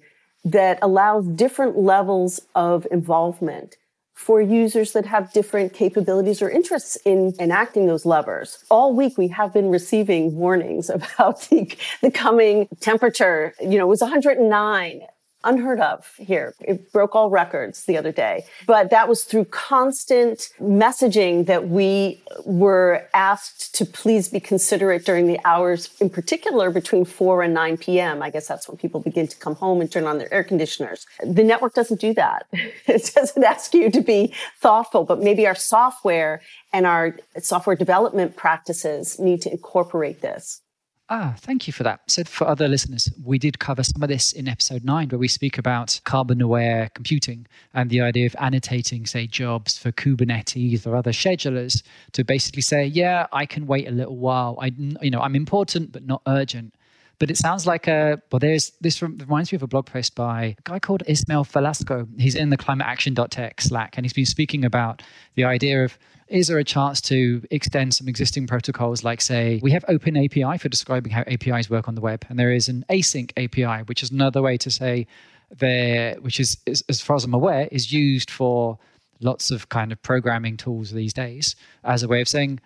that 0.53 0.79
allows 0.83 1.27
different 1.27 1.79
levels 1.79 2.41
of 2.55 2.87
involvement 2.91 3.77
for 4.15 4.41
users 4.41 4.93
that 4.93 5.07
have 5.07 5.33
different 5.33 5.73
capabilities 5.73 6.43
or 6.43 6.51
interests 6.51 6.97
in 7.05 7.33
enacting 7.39 7.87
those 7.87 8.05
levers. 8.05 8.65
All 8.69 8.93
week 8.93 9.17
we 9.17 9.29
have 9.29 9.53
been 9.55 9.71
receiving 9.71 10.35
warnings 10.35 10.91
about 10.99 11.41
the, 11.49 11.71
the 12.03 12.11
coming 12.11 12.69
temperature. 12.81 13.55
You 13.61 13.79
know, 13.79 13.85
it 13.85 13.89
was 13.89 14.01
109 14.01 15.03
unheard 15.45 15.81
of 15.81 16.15
here. 16.17 16.55
It 16.61 16.93
broke 16.93 17.15
all 17.15 17.31
records 17.31 17.85
the 17.85 17.97
other 17.97 18.13
day. 18.13 18.45
But 18.67 18.91
that 18.91 19.09
was 19.09 19.25
through 19.25 19.47
constant 19.47 20.51
messaging 20.61 21.47
that 21.47 21.69
we 21.69 22.21
were 22.45 23.07
asked 23.15 23.75
to 23.77 23.87
please 23.87 24.29
be 24.29 24.41
considerate 24.41 25.05
during 25.05 25.27
the 25.27 25.39
hours, 25.45 25.91
in 26.01 26.11
particular 26.11 26.71
between 26.71 27.05
4 27.05 27.43
and 27.43 27.55
9 27.55 27.77
p.m. 27.77 28.23
I 28.23 28.31
guess 28.31 28.49
that's 28.49 28.69
when 28.69 28.77
people 28.77 29.01
begin 29.01 29.29
to 29.29 29.37
come 29.37 29.55
home 29.55 29.81
and 29.81 29.91
turn 29.91 30.05
on 30.05 30.19
their 30.19 30.33
air 30.33 30.45
conditioners. 30.45 31.07
The 31.23 31.45
network 31.45 31.75
doesn't 31.75 32.01
do 32.01 32.13
that. 32.15 32.47
it 32.53 33.13
doesn't 33.15 33.45
ask 33.45 33.75
you 33.75 33.91
to 33.91 34.01
be 34.01 34.35
thoughtful, 34.61 35.05
but 35.05 35.21
maybe 35.21 35.47
our 35.47 35.55
software 35.55 36.43
and 36.73 36.87
our 36.87 37.17
software 37.41 37.77
development 37.77 38.37
practices 38.37 39.19
need 39.19 39.41
to 39.43 39.51
incorporate 39.51 40.21
this. 40.21 40.63
Ah, 41.11 41.35
thank 41.39 41.67
you 41.67 41.73
for 41.73 41.85
that. 41.85 42.03
So, 42.07 42.23
for 42.25 42.47
other 42.47 42.69
listeners, 42.69 43.11
we 43.25 43.39
did 43.39 43.59
cover 43.59 43.83
some 43.83 44.03
of 44.03 44.11
this 44.11 44.33
in 44.33 44.47
episode 44.47 44.85
nine, 44.85 45.09
where 45.09 45.19
we 45.19 45.29
speak 45.29 45.57
about 45.57 45.99
carbon 46.05 46.43
aware 46.43 46.91
computing 46.95 47.47
and 47.73 47.89
the 47.89 48.03
idea 48.03 48.27
of 48.27 48.37
annotating, 48.39 49.07
say, 49.07 49.27
jobs 49.27 49.79
for 49.79 49.91
Kubernetes 49.91 50.87
or 50.87 50.95
other 50.95 51.13
schedulers 51.13 51.83
to 52.13 52.25
basically 52.25 52.61
say, 52.61 52.85
yeah, 52.85 53.27
I 53.33 53.47
can 53.47 53.67
wait 53.67 53.89
a 53.89 53.91
little 53.91 54.19
while. 54.19 54.59
I, 54.61 54.67
you 55.01 55.11
know, 55.11 55.21
I'm 55.21 55.35
important, 55.35 55.93
but 55.93 56.05
not 56.05 56.21
urgent. 56.27 56.75
But 57.19 57.31
it 57.31 57.39
sounds 57.39 57.67
like 57.67 57.89
a 57.89 58.23
well. 58.31 58.39
There's 58.39 58.71
this 58.81 59.03
reminds 59.03 59.51
me 59.51 59.57
of 59.57 59.63
a 59.63 59.67
blog 59.67 59.87
post 59.87 60.15
by 60.15 60.57
a 60.59 60.63
guy 60.63 60.79
called 60.79 61.03
Ismael 61.07 61.43
Velasco. 61.45 62.07
He's 62.17 62.37
in 62.37 62.51
the 62.51 62.57
climateaction.tech 62.57 63.61
Slack, 63.61 63.97
and 63.97 64.05
he's 64.05 64.13
been 64.13 64.27
speaking 64.27 64.65
about 64.65 65.03
the 65.35 65.43
idea 65.43 65.85
of 65.85 65.99
is 66.29 66.49
there 66.49 66.59
a 66.59 66.65
chance 66.65 67.01
to 67.01 67.43
extend 67.51 67.95
some 67.95 68.09
existing 68.09 68.47
protocols? 68.47 69.05
Like 69.05 69.21
say 69.21 69.61
we 69.63 69.71
have 69.73 69.85
open 69.89 70.17
api 70.17 70.59
for 70.59 70.69
describing 70.69 71.13
how 71.13 71.23
apis 71.27 71.71
work 71.71 71.89
on 71.89 71.95
the 71.95 72.01
web 72.01 72.25
and 72.29 72.39
there 72.39 72.53
is 72.53 72.69
an 72.69 72.85
async 72.91 73.31
api 73.37 73.85
which 73.85 74.03
is 74.03 74.11
another 74.11 74.43
way 74.43 74.57
to 74.59 74.71
say 74.71 75.07
there 75.51 76.17
which 76.21 76.39
is, 76.39 76.59
is 76.67 76.85
as 76.91 77.01
far 77.01 77.17
as 77.17 77.25
i'm 77.25 77.33
aware 77.33 77.69
is 77.73 77.91
used 77.91 78.31
for 78.31 78.79
lots 79.21 79.51
of 79.51 79.69
kind 79.71 79.93
of 79.93 80.03
programming 80.03 80.57
tools 80.57 80.93
these 80.93 81.13
days 81.13 81.57
as 81.85 82.03
a 82.03 82.09
way 82.09 82.21
of 82.21 82.29
saying 82.29 82.61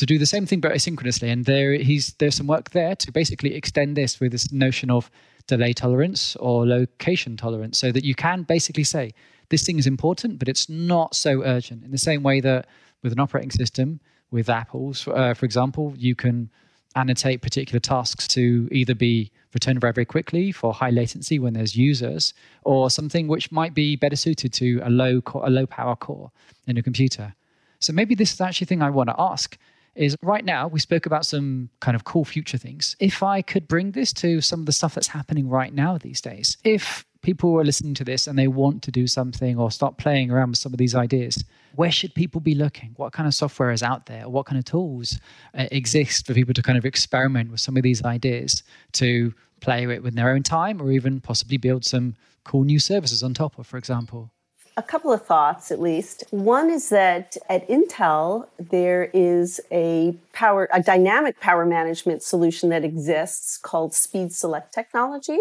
to 0.00 0.06
do 0.06 0.18
the 0.18 0.26
same 0.26 0.46
thing 0.46 0.60
but 0.60 0.72
asynchronously. 0.72 1.30
And 1.30 1.44
there 1.44 1.74
he's 1.74 2.14
there's 2.14 2.34
some 2.34 2.46
work 2.46 2.70
there 2.70 2.96
to 2.96 3.12
basically 3.12 3.54
extend 3.54 3.96
this 3.96 4.18
with 4.18 4.32
this 4.32 4.50
notion 4.50 4.90
of 4.90 5.10
delay 5.46 5.72
tolerance 5.72 6.36
or 6.36 6.66
location 6.66 7.36
tolerance 7.36 7.78
so 7.78 7.92
that 7.92 8.04
you 8.04 8.14
can 8.14 8.42
basically 8.42 8.84
say 8.84 9.12
this 9.50 9.64
thing 9.64 9.78
is 9.78 9.86
important 9.86 10.38
but 10.38 10.48
it's 10.48 10.68
not 10.68 11.14
so 11.14 11.42
urgent. 11.44 11.84
In 11.84 11.90
the 11.90 11.98
same 11.98 12.22
way 12.22 12.40
that 12.40 12.66
with 13.02 13.12
an 13.12 13.20
operating 13.20 13.50
system, 13.50 14.00
with 14.30 14.48
Apple's, 14.48 15.08
uh, 15.08 15.34
for 15.34 15.44
example, 15.44 15.94
you 15.96 16.14
can 16.14 16.50
annotate 16.96 17.40
particular 17.40 17.80
tasks 17.80 18.26
to 18.28 18.68
either 18.72 18.94
be 18.94 19.30
returned 19.54 19.80
very, 19.80 19.92
very 19.92 20.04
quickly 20.04 20.52
for 20.52 20.72
high 20.72 20.90
latency 20.90 21.38
when 21.38 21.54
there's 21.54 21.76
users, 21.76 22.34
or 22.64 22.90
something 22.90 23.28
which 23.28 23.52
might 23.52 23.74
be 23.74 23.96
better 23.96 24.16
suited 24.16 24.52
to 24.52 24.80
a 24.82 24.90
low 24.90 25.20
core, 25.20 25.46
a 25.46 25.50
low 25.50 25.66
power 25.66 25.96
core 25.96 26.30
in 26.66 26.76
a 26.76 26.82
computer. 26.82 27.34
So 27.78 27.92
maybe 27.92 28.14
this 28.14 28.32
is 28.32 28.40
actually 28.40 28.66
thing 28.66 28.82
I 28.82 28.90
want 28.90 29.08
to 29.08 29.14
ask 29.18 29.56
is 29.94 30.16
right 30.22 30.44
now 30.44 30.68
we 30.68 30.78
spoke 30.78 31.06
about 31.06 31.26
some 31.26 31.68
kind 31.80 31.94
of 31.94 32.04
cool 32.04 32.24
future 32.24 32.58
things. 32.58 32.96
If 33.00 33.22
I 33.22 33.42
could 33.42 33.66
bring 33.66 33.92
this 33.92 34.12
to 34.14 34.40
some 34.40 34.60
of 34.60 34.66
the 34.66 34.72
stuff 34.72 34.94
that's 34.94 35.08
happening 35.08 35.48
right 35.48 35.74
now 35.74 35.98
these 35.98 36.20
days, 36.20 36.56
if 36.64 37.04
people 37.22 37.58
are 37.58 37.64
listening 37.64 37.94
to 37.94 38.04
this 38.04 38.26
and 38.26 38.38
they 38.38 38.48
want 38.48 38.82
to 38.82 38.90
do 38.90 39.06
something 39.06 39.58
or 39.58 39.70
start 39.70 39.98
playing 39.98 40.30
around 40.30 40.50
with 40.50 40.58
some 40.58 40.72
of 40.72 40.78
these 40.78 40.94
ideas, 40.94 41.44
where 41.74 41.90
should 41.90 42.14
people 42.14 42.40
be 42.40 42.54
looking? 42.54 42.92
What 42.96 43.12
kind 43.12 43.26
of 43.26 43.34
software 43.34 43.70
is 43.70 43.82
out 43.82 44.06
there? 44.06 44.28
What 44.28 44.46
kind 44.46 44.58
of 44.58 44.64
tools 44.64 45.18
uh, 45.54 45.66
exist 45.70 46.26
for 46.26 46.34
people 46.34 46.54
to 46.54 46.62
kind 46.62 46.78
of 46.78 46.84
experiment 46.84 47.50
with 47.50 47.60
some 47.60 47.76
of 47.76 47.82
these 47.82 48.02
ideas 48.04 48.62
to 48.92 49.34
play 49.60 49.86
with 49.86 50.00
with 50.02 50.14
their 50.14 50.30
own 50.30 50.42
time 50.42 50.80
or 50.80 50.90
even 50.90 51.20
possibly 51.20 51.58
build 51.58 51.84
some 51.84 52.16
cool 52.44 52.64
new 52.64 52.78
services 52.78 53.22
on 53.22 53.34
top 53.34 53.58
of, 53.58 53.66
for 53.66 53.76
example? 53.76 54.30
A 54.76 54.82
couple 54.82 55.12
of 55.12 55.26
thoughts, 55.26 55.70
at 55.70 55.80
least. 55.80 56.24
One 56.30 56.70
is 56.70 56.88
that 56.88 57.36
at 57.50 57.68
Intel, 57.68 58.46
there 58.58 59.10
is 59.12 59.60
a 59.70 60.16
power, 60.32 60.68
a 60.72 60.82
dynamic 60.82 61.38
power 61.40 61.66
management 61.66 62.22
solution 62.22 62.70
that 62.70 62.84
exists 62.84 63.58
called 63.58 63.92
Speed 63.92 64.32
Select 64.32 64.72
Technology. 64.72 65.38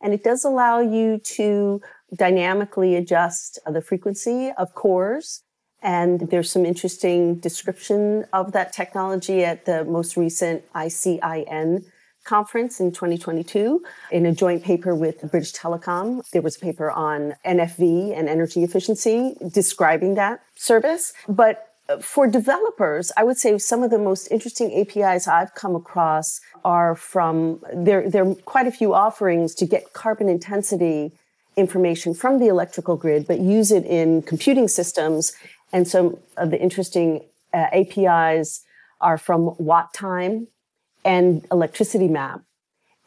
And 0.00 0.14
it 0.14 0.24
does 0.24 0.44
allow 0.44 0.80
you 0.80 1.18
to 1.36 1.80
dynamically 2.14 2.96
adjust 2.96 3.58
the 3.66 3.80
frequency 3.80 4.50
of 4.56 4.74
cores. 4.74 5.42
And 5.82 6.20
there's 6.30 6.50
some 6.50 6.66
interesting 6.66 7.36
description 7.36 8.26
of 8.32 8.52
that 8.52 8.72
technology 8.72 9.44
at 9.44 9.64
the 9.64 9.84
most 9.84 10.16
recent 10.16 10.64
ICIN 10.74 11.84
conference 12.24 12.80
in 12.80 12.92
2022 12.92 13.82
in 14.12 14.26
a 14.26 14.32
joint 14.32 14.62
paper 14.62 14.94
with 14.94 15.28
British 15.30 15.52
Telecom. 15.52 16.28
There 16.30 16.42
was 16.42 16.56
a 16.56 16.60
paper 16.60 16.90
on 16.90 17.34
NFV 17.46 18.16
and 18.16 18.28
energy 18.28 18.62
efficiency 18.62 19.36
describing 19.52 20.16
that 20.16 20.42
service. 20.54 21.14
But 21.28 21.69
for 21.98 22.26
developers, 22.26 23.10
I 23.16 23.24
would 23.24 23.38
say 23.38 23.58
some 23.58 23.82
of 23.82 23.90
the 23.90 23.98
most 23.98 24.28
interesting 24.30 24.72
APIs 24.80 25.26
I've 25.26 25.54
come 25.54 25.74
across 25.74 26.40
are 26.64 26.94
from 26.94 27.60
there. 27.72 28.08
There 28.08 28.26
are 28.26 28.34
quite 28.44 28.66
a 28.66 28.72
few 28.72 28.94
offerings 28.94 29.54
to 29.56 29.66
get 29.66 29.92
carbon 29.92 30.28
intensity 30.28 31.12
information 31.56 32.14
from 32.14 32.38
the 32.38 32.46
electrical 32.46 32.96
grid, 32.96 33.26
but 33.26 33.40
use 33.40 33.70
it 33.70 33.84
in 33.84 34.22
computing 34.22 34.68
systems. 34.68 35.32
And 35.72 35.86
some 35.86 36.16
of 36.36 36.50
the 36.50 36.60
interesting 36.60 37.24
uh, 37.52 37.66
APIs 37.72 38.62
are 39.00 39.18
from 39.18 39.50
WattTime 39.56 40.46
and 41.04 41.46
Electricity 41.50 42.08
Map. 42.08 42.42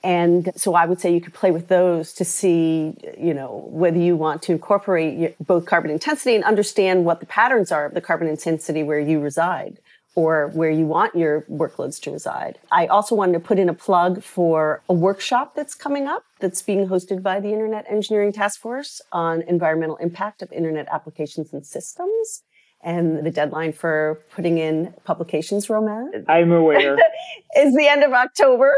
And 0.04 0.52
so 0.56 0.76
I 0.76 0.86
would 0.86 1.00
say 1.00 1.13
you 1.13 1.22
could 1.22 1.34
play 1.34 1.52
with 1.52 1.70
those 1.70 2.12
to 2.13 2.26
see, 2.26 2.94
you 3.18 3.34
know, 3.34 3.66
whether 3.70 3.98
you 3.98 4.18
want 4.18 4.42
to 4.44 4.52
incorporate 4.52 5.36
both 5.39 5.66
carbon 5.66 5.92
intensity 5.92 6.36
and 6.36 6.44
understand 6.44 7.06
what 7.06 7.22
the 7.22 7.26
patterns 7.26 7.72
are 7.72 7.86
of 7.86 7.94
the 7.94 8.02
carbon 8.02 8.28
intensity 8.28 8.84
where 8.84 9.00
you 9.00 9.22
reside 9.22 9.80
or 10.16 10.50
where 10.50 10.70
you 10.70 10.86
want 10.86 11.16
your 11.16 11.42
workloads 11.44 12.00
to 12.02 12.12
reside. 12.12 12.60
I 12.72 12.86
also 12.88 13.16
wanted 13.16 13.34
to 13.34 13.39
put 13.39 13.58
in 13.58 13.70
a 13.70 13.74
plug 13.74 14.22
for 14.22 14.84
a 14.88 14.94
workshop 14.94 15.56
that's 15.56 15.74
coming 15.74 16.08
up 16.08 16.24
that's 16.39 16.62
being 16.62 16.88
hosted 16.88 17.24
by 17.24 17.39
the 17.39 17.52
Internet 17.52 17.86
Engineering 17.89 18.32
Task 18.32 18.60
Force 18.60 19.02
on 19.12 19.42
environmental 19.44 19.96
impact 19.98 20.42
of 20.42 20.52
Internet 20.52 20.88
applications 20.92 21.54
and 21.54 21.66
systems. 21.66 22.44
And 22.82 23.26
the 23.26 23.32
deadline 23.32 23.72
for 23.72 24.22
putting 24.32 24.58
in 24.58 24.94
publications, 25.06 25.70
Romain? 25.70 26.26
I'm 26.28 26.52
aware. 26.52 26.98
is 27.58 27.74
the 27.74 27.88
end 27.88 28.04
of 28.04 28.12
October 28.12 28.76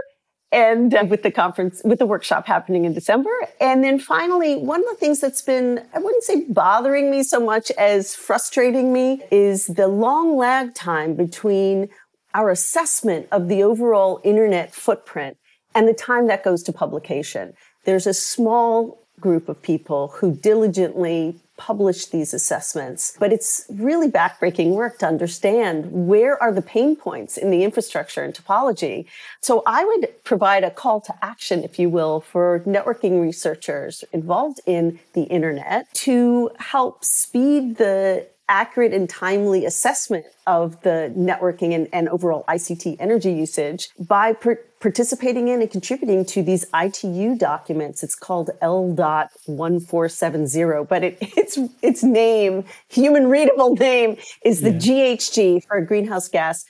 and 0.56 0.96
uh, 0.96 1.06
with 1.08 1.22
the 1.22 1.32
conference, 1.32 1.82
with 1.84 2.00
the 2.00 2.06
workshop 2.06 2.48
happening 2.48 2.86
in 2.86 2.94
December. 2.94 3.30
And 3.60 3.84
then 3.84 4.00
finally, 4.00 4.56
one 4.56 4.80
of 4.80 4.88
the 4.88 4.96
things 4.96 5.20
that's 5.20 5.41
been, 5.41 5.86
I 5.94 6.00
wouldn't 6.00 6.24
say 6.24 6.46
bothering 6.48 7.12
me 7.12 7.24
so 7.24 7.41
much 7.41 7.72
as 7.72 8.15
frustrating 8.15 8.94
me 8.94 9.22
is 9.32 9.68
the 9.68 9.89
long 9.89 10.38
lag 10.38 10.74
time 10.74 11.13
between 11.15 11.89
our 12.34 12.50
assessment 12.50 13.28
of 13.34 13.50
the 13.50 13.63
overall 13.63 14.22
internet 14.24 14.74
footprint 14.74 15.38
and 15.76 15.89
the 15.89 15.94
time 15.94 16.28
that 16.28 16.44
goes 16.44 16.63
to 16.63 16.74
publication. 16.74 17.54
There's 17.84 18.08
a 18.08 18.13
small 18.13 19.05
group 19.19 19.49
of 19.49 19.62
people 19.62 20.10
who 20.10 20.36
diligently 20.36 21.36
publish 21.58 22.08
these 22.08 22.34
assessments. 22.34 23.15
But 23.19 23.32
it's 23.32 23.65
really 23.69 24.10
backbreaking 24.10 24.71
work 24.71 24.99
to 24.99 25.08
understand 25.08 26.08
where 26.08 26.41
are 26.41 26.51
the 26.51 26.62
pain 26.62 26.95
points 26.95 27.38
in 27.38 27.49
the 27.49 27.63
infrastructure 27.63 28.23
and 28.23 28.34
topology. 28.34 29.06
So 29.41 29.63
I 29.65 29.86
would 29.86 30.23
provide 30.23 30.63
a 30.63 30.71
call 30.71 31.01
to 31.01 31.13
action, 31.21 31.63
if 31.63 31.80
you 31.80 31.89
will, 31.89 32.21
for 32.21 32.62
networking 32.62 33.21
researchers 33.21 34.04
involved 34.12 34.60
in 34.65 34.99
the 35.13 35.23
internet 35.23 35.93
to 35.93 36.51
help 36.60 37.06
speed 37.06 37.78
the 37.78 38.28
accurate 38.47 38.93
and 38.93 39.10
timely 39.10 39.65
assessment 39.65 40.25
of 40.45 40.80
the 40.82 41.12
networking 41.17 41.73
and, 41.73 41.88
and 41.91 42.08
overall 42.10 42.43
ICT 42.47 42.97
energy 42.99 43.32
usage 43.32 43.89
by 43.97 44.34
per- 44.34 44.60
participating 44.86 45.48
in 45.48 45.63
and 45.63 45.71
contributing 45.71 46.24
to 46.24 46.43
these 46.43 46.63
ITU 46.71 47.36
documents. 47.36 48.04
It's 48.04 48.13
called 48.13 48.52
L.1470, 48.62 50.88
but 50.88 51.04
it, 51.04 51.17
its, 51.21 51.58
its 51.82 52.04
name, 52.04 52.65
human 52.88 53.28
readable 53.28 53.76
name 53.76 54.17
is 54.43 54.62
the 54.62 54.69
yeah. 54.69 55.15
GHG 55.15 55.65
for 55.65 55.82
greenhouse 55.82 56.28
gas 56.28 56.65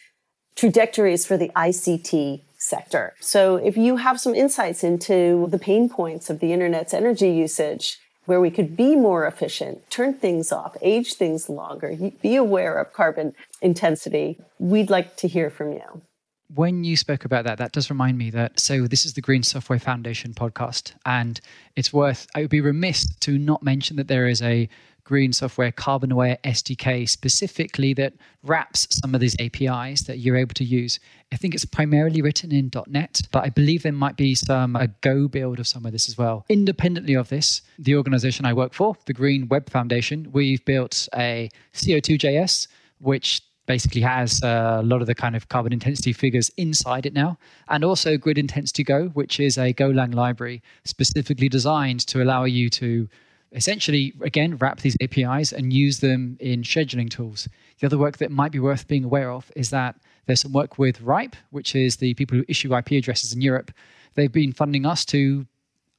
trajectories 0.56 1.26
for 1.26 1.36
the 1.36 1.52
ICT 1.58 2.40
sector. 2.58 3.16
So 3.20 3.58
if 3.58 3.76
you 3.76 3.98
have 3.98 4.22
some 4.22 4.34
insights 4.34 4.82
into 4.82 5.48
the 5.50 5.60
pain 5.60 5.90
points 5.90 6.30
of 6.30 6.40
the 6.40 6.54
internet's 6.54 6.94
energy 6.94 7.32
usage, 7.32 8.00
where 8.28 8.40
we 8.40 8.50
could 8.50 8.78
be 8.78 8.96
more 8.96 9.28
efficient, 9.28 9.90
turn 9.90 10.14
things 10.14 10.54
off, 10.54 10.78
age 10.82 11.16
things 11.16 11.50
longer, 11.50 11.98
be 12.22 12.38
aware 12.38 12.78
of 12.78 12.94
carbon 12.94 13.36
intensity, 13.62 14.40
we'd 14.58 14.90
like 14.90 15.18
to 15.18 15.28
hear 15.28 15.50
from 15.50 15.74
you. 15.74 16.02
When 16.54 16.84
you 16.84 16.96
spoke 16.96 17.26
about 17.26 17.46
that, 17.46 17.58
that 17.58 17.72
does 17.72 17.90
remind 17.90 18.18
me 18.18 18.30
that 18.32 18.60
so 18.60 18.88
this 18.88 19.06
is 19.06 19.14
the 19.14 19.22
Green 19.22 19.44
Software 19.44 19.80
Foundation 19.80 20.34
podcast, 20.34 20.94
and 21.06 21.40
it's 21.76 21.92
worth. 21.92 22.28
I 22.36 22.42
would 22.42 22.50
be 22.50 22.62
remiss 22.62 23.14
to 23.22 23.38
not 23.38 23.64
mention 23.64 23.98
that 23.98 24.08
there 24.08 24.28
is 24.28 24.42
a 24.42 24.70
Green 25.06 25.32
Software 25.34 25.72
Carbon 25.72 26.12
Aware 26.12 26.40
SDK 26.44 27.08
specifically 27.08 27.94
that 27.94 28.14
wraps 28.42 28.88
some 28.90 29.14
of 29.14 29.22
these 29.22 29.36
APIs 29.40 30.02
that 30.04 30.18
you're 30.18 30.36
able 30.36 30.56
to 30.56 30.64
use. 30.64 31.00
I 31.32 31.36
think 31.36 31.54
it's 31.54 31.64
primarily 31.64 32.24
written 32.24 32.52
in 32.52 32.72
.NET, 32.88 33.22
but 33.32 33.44
I 33.44 33.50
believe 33.50 33.84
there 33.84 33.92
might 33.92 34.18
be 34.18 34.34
some 34.34 34.76
a 34.76 34.88
Go 35.02 35.28
build 35.28 35.60
of 35.60 35.68
some 35.68 35.86
of 35.86 35.92
this 35.92 36.10
as 36.10 36.18
well. 36.18 36.44
Independently 36.50 37.14
of 37.14 37.30
this, 37.30 37.62
the 37.78 37.96
organization 37.96 38.46
I 38.46 38.54
work 38.54 38.74
for, 38.74 38.96
the 39.06 39.14
Green 39.14 39.48
Web 39.48 39.70
Foundation, 39.70 40.32
we've 40.32 40.66
built 40.66 41.08
a 41.16 41.50
CO2JS 41.74 42.68
which 43.00 43.42
basically 43.66 44.02
has 44.02 44.44
uh, 44.44 44.80
a 44.82 44.84
lot 44.84 45.02
of 45.02 45.08
the 45.08 45.16
kind 45.16 45.36
of 45.36 45.50
carbon 45.50 45.74
intensity 45.74 46.14
figures 46.14 46.50
inside 46.58 47.06
it 47.06 47.14
now, 47.14 47.38
and 47.70 47.84
also 47.84 48.18
Grid 48.18 48.38
Intensity 48.38 48.84
Go, 48.84 49.08
which 49.10 49.40
is 49.40 49.58
a 49.58 49.74
Golang 49.74 50.14
library 50.14 50.62
specifically 50.84 51.50
designed 51.50 52.06
to 52.08 52.22
allow 52.22 52.44
you 52.44 52.70
to 52.72 53.08
essentially, 53.52 54.14
again, 54.22 54.58
wrap 54.58 54.82
these 54.82 54.98
APIs 55.02 55.52
and 55.54 55.72
use 55.72 56.00
them 56.00 56.38
in 56.40 56.62
scheduling 56.62 57.10
tools. 57.10 57.48
The 57.80 57.88
other 57.88 57.98
work 57.98 58.18
that 58.18 58.32
might 58.32 58.52
be 58.52 58.60
worth 58.60 58.88
being 58.88 59.06
aware 59.06 59.32
of 59.32 59.52
is 59.56 59.70
that 59.70 59.96
there's 60.26 60.42
some 60.42 60.52
work 60.52 60.78
with 60.78 61.02
Ripe, 61.02 61.36
which 61.52 61.76
is 61.76 61.98
the 61.98 62.14
people 62.16 62.38
who 62.38 62.46
issue 62.48 62.76
IP 62.76 62.92
addresses 62.92 63.34
in 63.34 63.42
Europe. 63.42 63.72
They've 64.16 64.32
been 64.32 64.52
funding 64.52 64.86
us 64.86 65.06
to 65.06 65.46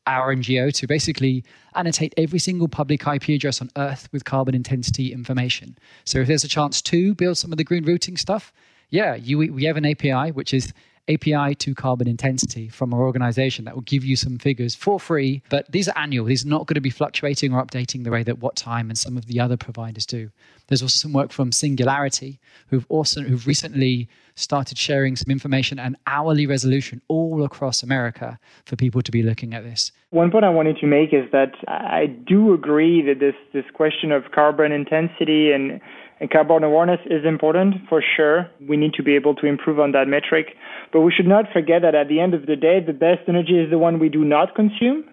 our 0.06 0.34
NGO 0.34 0.72
to 0.74 0.86
basically 0.86 1.44
annotate 1.74 2.14
every 2.16 2.38
single 2.38 2.68
public 2.68 3.06
IP 3.06 3.28
address 3.30 3.60
on 3.60 3.70
Earth 3.76 4.08
with 4.12 4.24
carbon 4.24 4.54
intensity 4.54 5.12
information. 5.12 5.76
So 6.04 6.20
if 6.20 6.28
there's 6.28 6.44
a 6.44 6.48
chance 6.48 6.80
to 6.82 7.14
build 7.14 7.38
some 7.38 7.52
of 7.52 7.58
the 7.58 7.64
green 7.64 7.84
routing 7.84 8.16
stuff, 8.16 8.52
yeah, 8.90 9.14
you, 9.14 9.38
we 9.38 9.64
have 9.64 9.76
an 9.76 9.86
API 9.86 10.30
which 10.30 10.54
is 10.54 10.72
API 11.08 11.54
to 11.54 11.74
carbon 11.74 12.08
intensity 12.08 12.68
from 12.68 12.92
our 12.92 13.02
organization 13.02 13.64
that 13.64 13.74
will 13.74 13.82
give 13.82 14.04
you 14.04 14.16
some 14.16 14.38
figures 14.38 14.74
for 14.74 14.98
free. 14.98 15.42
But 15.48 15.70
these 15.70 15.88
are 15.88 15.96
annual. 15.96 16.26
These 16.26 16.44
are 16.44 16.48
not 16.48 16.66
going 16.66 16.74
to 16.74 16.80
be 16.80 16.90
fluctuating 16.90 17.52
or 17.52 17.64
updating 17.64 18.04
the 18.04 18.10
way 18.10 18.22
that 18.24 18.40
WattTime 18.40 18.88
and 18.88 18.98
some 18.98 19.16
of 19.16 19.26
the 19.26 19.40
other 19.40 19.56
providers 19.56 20.06
do. 20.06 20.30
There's 20.66 20.82
also 20.82 20.96
some 20.96 21.12
work 21.12 21.32
from 21.32 21.52
Singularity, 21.52 22.40
who've 22.68 22.86
also 22.88 23.22
who've 23.22 23.46
recently 23.46 24.08
started 24.34 24.76
sharing 24.76 25.16
some 25.16 25.30
information 25.30 25.78
and 25.78 25.96
hourly 26.06 26.46
resolution 26.46 27.00
all 27.08 27.44
across 27.44 27.82
America 27.82 28.38
for 28.64 28.76
people 28.76 29.00
to 29.00 29.10
be 29.10 29.22
looking 29.22 29.54
at 29.54 29.64
this. 29.64 29.92
One 30.10 30.30
point 30.30 30.44
I 30.44 30.50
wanted 30.50 30.76
to 30.78 30.86
make 30.86 31.12
is 31.12 31.30
that 31.32 31.52
I 31.68 32.06
do 32.06 32.52
agree 32.52 33.00
that 33.02 33.20
this 33.20 33.34
this 33.52 33.64
question 33.72 34.12
of 34.12 34.24
carbon 34.32 34.72
intensity 34.72 35.52
and 35.52 35.80
and 36.20 36.30
carbon 36.30 36.64
awareness 36.64 37.00
is 37.06 37.24
important 37.24 37.74
for 37.88 38.02
sure. 38.16 38.50
We 38.66 38.76
need 38.76 38.94
to 38.94 39.02
be 39.02 39.14
able 39.14 39.34
to 39.36 39.46
improve 39.46 39.78
on 39.78 39.92
that 39.92 40.08
metric. 40.08 40.54
But 40.92 41.02
we 41.02 41.12
should 41.12 41.26
not 41.26 41.46
forget 41.52 41.82
that 41.82 41.94
at 41.94 42.08
the 42.08 42.20
end 42.20 42.34
of 42.34 42.46
the 42.46 42.56
day, 42.56 42.80
the 42.84 42.92
best 42.92 43.28
energy 43.28 43.58
is 43.58 43.70
the 43.70 43.78
one 43.78 43.98
we 43.98 44.08
do 44.08 44.24
not 44.24 44.54
consume. 44.54 45.04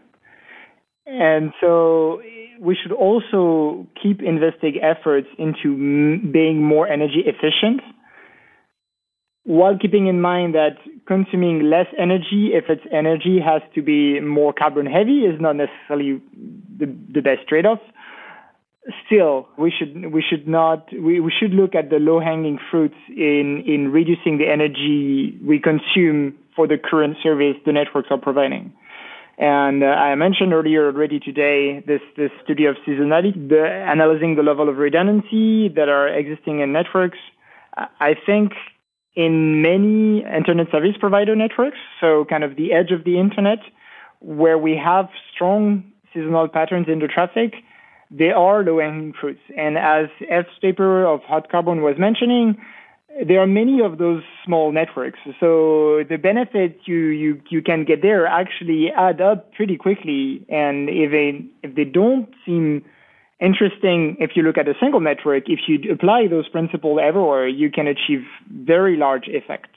And 1.05 1.51
so 1.59 2.21
we 2.59 2.77
should 2.81 2.93
also 2.93 3.85
keep 4.01 4.21
investing 4.21 4.79
efforts 4.81 5.27
into 5.37 5.73
m- 5.73 6.31
being 6.31 6.63
more 6.63 6.87
energy 6.87 7.23
efficient 7.25 7.81
while 9.45 9.77
keeping 9.77 10.07
in 10.07 10.21
mind 10.21 10.55
that 10.55 10.77
consuming 11.05 11.69
less 11.69 11.87
energy, 11.97 12.51
if 12.53 12.69
its 12.69 12.81
energy 12.91 13.39
has 13.43 13.61
to 13.75 13.81
be 13.81 14.19
more 14.21 14.53
carbon 14.53 14.85
heavy, 14.85 15.25
is 15.25 15.39
not 15.39 15.55
necessarily 15.57 16.21
the, 16.77 16.85
the 17.13 17.21
best 17.21 17.47
trade 17.47 17.65
off 17.65 17.79
still 19.05 19.47
we 19.57 19.71
should 19.71 20.11
we 20.11 20.21
should 20.21 20.47
not 20.47 20.91
we, 20.91 21.19
we 21.19 21.31
should 21.31 21.51
look 21.51 21.73
at 21.73 21.89
the 21.89 21.97
low 21.97 22.19
hanging 22.19 22.59
fruits 22.69 22.97
in 23.09 23.63
in 23.65 23.91
reducing 23.91 24.37
the 24.37 24.47
energy 24.47 25.37
we 25.43 25.59
consume 25.59 26.35
for 26.55 26.67
the 26.67 26.77
current 26.77 27.17
service 27.23 27.55
the 27.65 27.71
networks 27.71 28.09
are 28.11 28.17
providing. 28.17 28.73
And 29.37 29.83
uh, 29.83 29.87
I 29.87 30.13
mentioned 30.15 30.53
earlier 30.53 30.85
already 30.85 31.19
today 31.19 31.83
this 31.87 32.01
this 32.17 32.31
study 32.43 32.65
of 32.65 32.75
seasonality, 32.85 33.49
the, 33.49 33.65
analyzing 33.65 34.35
the 34.35 34.43
level 34.43 34.69
of 34.69 34.77
redundancy 34.77 35.69
that 35.69 35.89
are 35.89 36.07
existing 36.07 36.59
in 36.59 36.71
networks. 36.73 37.17
I 37.75 38.15
think 38.25 38.51
in 39.15 39.61
many 39.61 40.23
internet 40.23 40.67
service 40.71 40.95
provider 40.99 41.35
networks, 41.35 41.77
so 41.99 42.25
kind 42.25 42.43
of 42.43 42.55
the 42.55 42.73
edge 42.73 42.91
of 42.91 43.03
the 43.05 43.19
internet, 43.19 43.59
where 44.19 44.57
we 44.57 44.75
have 44.77 45.09
strong 45.33 45.83
seasonal 46.13 46.47
patterns 46.47 46.87
in 46.87 46.99
the 46.99 47.07
traffic, 47.07 47.53
they 48.15 48.29
are 48.29 48.63
low-hanging 48.63 49.13
fruits. 49.19 49.41
And 49.57 49.77
as 49.77 50.05
F. 50.29 50.45
Staper 50.57 51.05
of 51.05 51.21
Hot 51.23 51.49
Carbon 51.49 51.81
was 51.81 51.95
mentioning, 51.97 52.57
there 53.27 53.39
are 53.39 53.47
many 53.47 53.79
of 53.81 53.97
those 53.97 54.23
small 54.45 54.71
networks. 54.71 55.19
So 55.39 56.03
the 56.07 56.17
benefits 56.21 56.79
you, 56.85 56.97
you, 56.97 57.41
you 57.49 57.61
can 57.61 57.85
get 57.85 58.01
there 58.01 58.25
actually 58.25 58.89
add 58.95 59.21
up 59.21 59.53
pretty 59.53 59.77
quickly. 59.77 60.45
And 60.49 60.89
if 60.89 61.11
they, 61.11 61.45
if 61.67 61.75
they 61.75 61.85
don't 61.85 62.29
seem 62.45 62.85
interesting, 63.39 64.15
if 64.19 64.31
you 64.35 64.43
look 64.43 64.57
at 64.57 64.67
a 64.67 64.73
single 64.79 64.99
network, 64.99 65.43
if 65.47 65.61
you 65.67 65.91
apply 65.91 66.27
those 66.29 66.47
principles 66.49 66.99
everywhere, 67.03 67.47
you 67.47 67.69
can 67.71 67.87
achieve 67.87 68.21
very 68.51 68.95
large 68.95 69.27
effect. 69.27 69.69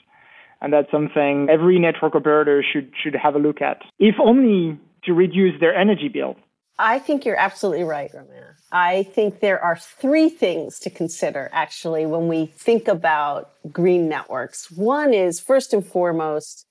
And 0.60 0.72
that's 0.72 0.90
something 0.90 1.48
every 1.50 1.78
network 1.78 2.14
operator 2.14 2.62
should, 2.62 2.90
should 3.02 3.14
have 3.14 3.34
a 3.34 3.38
look 3.38 3.60
at, 3.60 3.82
if 3.98 4.14
only 4.22 4.78
to 5.04 5.12
reduce 5.12 5.60
their 5.60 5.74
energy 5.74 6.08
bill. 6.08 6.36
I 6.78 6.98
think 6.98 7.24
you're 7.24 7.38
absolutely 7.38 7.84
right, 7.84 8.10
Romain. 8.12 8.42
I 8.70 9.04
think 9.04 9.40
there 9.40 9.62
are 9.62 9.76
three 9.76 10.28
things 10.28 10.78
to 10.80 10.90
consider 10.90 11.48
actually 11.52 12.04
when 12.04 12.28
we 12.28 12.46
think 12.46 12.88
about 12.88 13.50
green 13.72 14.08
networks. 14.08 14.70
One 14.70 15.14
is 15.14 15.40
first 15.40 15.72
and 15.72 15.86
foremost, 15.86 16.66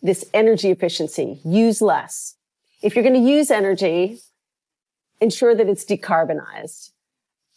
this 0.00 0.24
energy 0.32 0.70
efficiency. 0.70 1.40
Use 1.44 1.82
less. 1.82 2.36
If 2.82 2.94
you're 2.94 3.04
going 3.04 3.22
to 3.22 3.30
use 3.30 3.50
energy, 3.50 4.20
ensure 5.20 5.54
that 5.54 5.68
it's 5.68 5.84
decarbonized. 5.84 6.90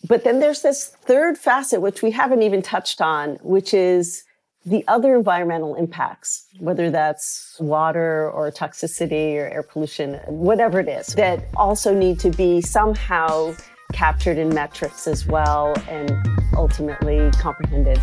But 0.08 0.26
then 0.26 0.42
there's 0.42 0.62
this 0.62 0.88
third 0.88 1.38
facet, 1.38 1.82
which 1.82 2.02
we 2.02 2.12
haven't 2.12 2.42
even 2.42 2.62
touched 2.62 3.00
on, 3.00 3.38
which 3.42 3.74
is 3.74 4.26
the 4.66 4.84
other 4.88 5.16
environmental 5.16 5.76
impacts, 5.76 6.46
whether 6.60 6.90
that's 6.90 7.58
water 7.60 8.30
or 8.32 8.50
toxicity 8.50 9.36
or 9.36 9.50
air 9.50 9.64
pollution, 9.64 10.16
whatever 10.28 10.80
it 10.80 10.88
is, 10.88 11.08
that 11.16 11.44
also 11.58 11.94
need 11.94 12.20
to 12.22 12.30
be 12.30 12.62
somehow 12.62 13.54
captured 13.92 14.38
in 14.38 14.54
metrics 14.54 15.06
as 15.06 15.28
well 15.28 15.74
and 15.90 16.12
ultimately 16.56 17.30
comprehended. 17.32 18.02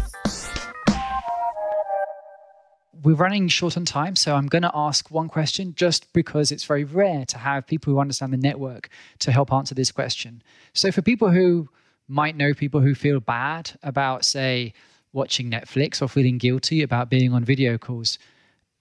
We're 3.03 3.15
running 3.15 3.49
short 3.49 3.79
on 3.79 3.87
time, 3.87 4.15
so 4.15 4.37
I'm 4.37 4.47
going 4.47 4.61
to 4.61 4.71
ask 4.75 5.11
one 5.11 5.29
question 5.29 5.75
just 5.75 6.13
because 6.13 6.53
it's 6.53 6.65
very 6.65 6.85
rare 6.85 7.25
to 7.25 7.39
have 7.39 7.67
people 7.67 7.91
who 7.91 7.99
understand 7.99 8.35
the 8.35 8.37
network 8.37 8.91
to 9.21 9.33
help 9.33 9.51
answer 9.51 9.75
this 9.75 9.91
question. 9.91 10.43
So, 10.75 10.93
for 10.93 11.01
people 11.01 11.31
who 11.31 11.71
might 12.09 12.37
know 12.37 12.53
people 12.53 12.81
who 12.81 12.95
feel 12.95 13.19
bad 13.19 13.71
about, 13.83 14.27
say, 14.27 14.75
watching 15.13 15.51
Netflix 15.51 16.01
or 16.01 16.09
feeling 16.09 16.39
guilty 16.39 16.83
about 16.83 17.11
being 17.11 17.33
on 17.33 17.45
video 17.45 17.79
calls. 17.79 18.19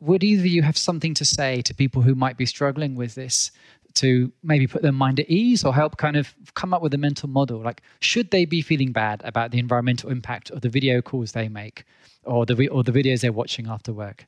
Would 0.02 0.24
either 0.24 0.42
of 0.42 0.48
you 0.48 0.62
have 0.62 0.78
something 0.78 1.14
to 1.16 1.26
say 1.26 1.62
to 1.64 1.74
people 1.74 2.02
who 2.02 2.16
might 2.16 2.38
be 2.38 2.46
struggling 2.46 2.96
with 2.96 3.16
this 3.16 3.52
to 3.96 4.32
maybe 4.44 4.68
put 4.68 4.82
their 4.82 4.92
mind 4.92 5.20
at 5.20 5.30
ease 5.30 5.64
or 5.64 5.74
help 5.74 5.98
kind 5.98 6.16
of 6.16 6.34
come 6.54 6.74
up 6.74 6.82
with 6.82 6.94
a 6.94 6.98
mental 6.98 7.28
model? 7.28 7.62
Like, 7.62 7.82
should 8.00 8.32
they 8.32 8.46
be 8.46 8.62
feeling 8.62 8.92
bad 8.92 9.22
about 9.26 9.52
the 9.52 9.60
environmental 9.60 10.10
impact 10.10 10.52
of 10.52 10.62
the 10.62 10.70
video 10.70 11.02
calls 11.02 11.34
they 11.34 11.50
make 11.50 11.84
or 12.24 12.46
the, 12.46 12.68
or 12.70 12.84
the 12.84 12.92
videos 12.92 13.22
they're 13.22 13.34
watching 13.34 13.68
after 13.68 13.92
work? 13.92 14.26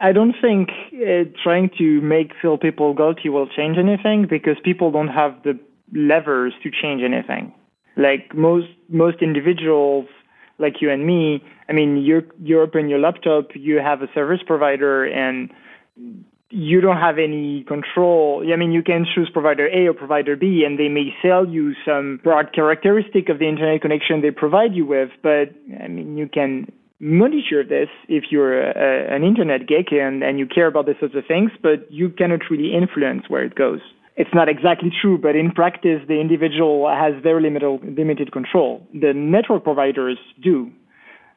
I 0.00 0.12
don't 0.12 0.34
think 0.40 0.70
uh, 0.94 1.24
trying 1.42 1.70
to 1.78 2.00
make 2.00 2.32
feel 2.40 2.58
people 2.58 2.94
guilty 2.94 3.28
will 3.28 3.48
change 3.48 3.78
anything 3.78 4.26
because 4.28 4.56
people 4.62 4.90
don't 4.90 5.08
have 5.08 5.42
the 5.44 5.58
levers 5.92 6.52
to 6.62 6.70
change 6.70 7.02
anything. 7.02 7.54
Like 7.96 8.34
most 8.34 8.68
most 8.88 9.22
individuals 9.22 10.06
like 10.58 10.80
you 10.80 10.90
and 10.90 11.06
me, 11.06 11.42
I 11.68 11.72
mean, 11.72 12.02
you're, 12.04 12.22
you 12.42 12.60
open 12.60 12.88
your 12.88 12.98
laptop, 12.98 13.48
you 13.54 13.78
have 13.78 14.02
a 14.02 14.06
service 14.14 14.40
provider, 14.46 15.04
and 15.04 15.50
you 16.50 16.80
don't 16.80 16.98
have 16.98 17.18
any 17.18 17.64
control. 17.64 18.44
I 18.52 18.56
mean, 18.56 18.72
you 18.72 18.82
can 18.82 19.04
choose 19.12 19.28
provider 19.32 19.66
A 19.66 19.88
or 19.88 19.94
provider 19.94 20.36
B, 20.36 20.64
and 20.64 20.78
they 20.78 20.88
may 20.88 21.12
sell 21.22 21.46
you 21.46 21.74
some 21.84 22.20
broad 22.22 22.52
characteristic 22.54 23.28
of 23.28 23.38
the 23.38 23.48
internet 23.48 23.82
connection 23.82 24.20
they 24.20 24.30
provide 24.30 24.74
you 24.74 24.86
with. 24.86 25.10
But 25.22 25.54
I 25.82 25.88
mean, 25.88 26.16
you 26.16 26.28
can 26.28 26.70
monitor 27.00 27.64
this 27.64 27.88
if 28.08 28.24
you're 28.30 28.62
a, 28.62 29.14
an 29.14 29.24
internet 29.24 29.66
geek 29.66 29.90
and, 29.90 30.22
and 30.22 30.38
you 30.38 30.46
care 30.46 30.68
about 30.68 30.86
these 30.86 30.96
sorts 31.00 31.14
of 31.16 31.24
things, 31.26 31.50
but 31.60 31.90
you 31.90 32.08
cannot 32.08 32.40
really 32.50 32.72
influence 32.74 33.24
where 33.28 33.44
it 33.44 33.54
goes 33.54 33.80
it's 34.16 34.30
not 34.32 34.48
exactly 34.48 34.92
true, 35.00 35.18
but 35.18 35.34
in 35.34 35.50
practice, 35.50 36.00
the 36.06 36.20
individual 36.20 36.88
has 36.88 37.14
very 37.22 37.42
limited, 37.42 37.96
limited 37.98 38.32
control. 38.32 38.86
The 38.92 39.12
network 39.12 39.64
providers 39.64 40.18
do. 40.42 40.70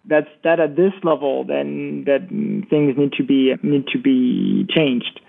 That's 0.05 0.28
that 0.43 0.59
at 0.59 0.75
this 0.75 0.93
level, 1.03 1.43
then 1.43 2.03
that 2.05 2.30
things 2.69 2.95
need 2.97 3.13
to 3.13 3.23
be 3.23 3.53
need 3.61 3.88
to 3.88 3.99
be 3.99 4.65
changed. 4.69 5.19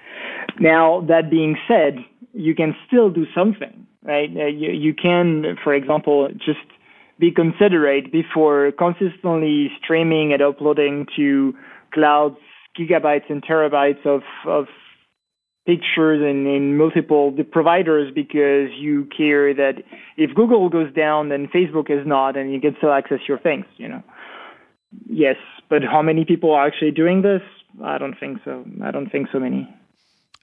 Now, 0.60 1.04
that 1.08 1.30
being 1.30 1.56
said, 1.66 1.98
you 2.32 2.54
can 2.54 2.76
still 2.86 3.10
do 3.10 3.26
something, 3.34 3.86
right? 4.04 4.30
Uh, 4.34 4.46
you, 4.46 4.70
you 4.70 4.94
can, 4.94 5.56
for 5.64 5.74
example, 5.74 6.28
just 6.34 6.60
be 7.18 7.32
considerate 7.32 8.12
before 8.12 8.72
consistently 8.72 9.70
streaming 9.82 10.32
and 10.32 10.42
uploading 10.42 11.06
to 11.16 11.54
clouds 11.92 12.36
gigabytes 12.78 13.28
and 13.28 13.42
terabytes 13.42 14.04
of, 14.06 14.22
of 14.46 14.66
pictures 15.68 16.22
and 16.22 16.46
in 16.46 16.78
multiple 16.78 17.30
providers 17.52 18.10
because 18.14 18.70
you 18.78 19.06
care 19.14 19.52
that 19.52 19.74
if 20.16 20.34
Google 20.34 20.70
goes 20.70 20.90
down, 20.94 21.28
then 21.28 21.46
Facebook 21.46 21.90
is 21.90 22.06
not, 22.06 22.38
and 22.38 22.50
you 22.54 22.58
can 22.58 22.74
still 22.78 22.92
access 22.92 23.20
your 23.28 23.38
things. 23.38 23.66
You 23.76 23.88
know. 23.88 24.02
Yes, 25.06 25.36
but 25.68 25.82
how 25.84 26.00
many 26.00 26.24
people 26.24 26.52
are 26.52 26.66
actually 26.66 26.92
doing 26.92 27.20
this? 27.20 27.42
I 27.84 27.98
don't 27.98 28.18
think 28.18 28.38
so. 28.46 28.64
I 28.82 28.90
don't 28.90 29.10
think 29.10 29.28
so 29.30 29.38
many. 29.38 29.68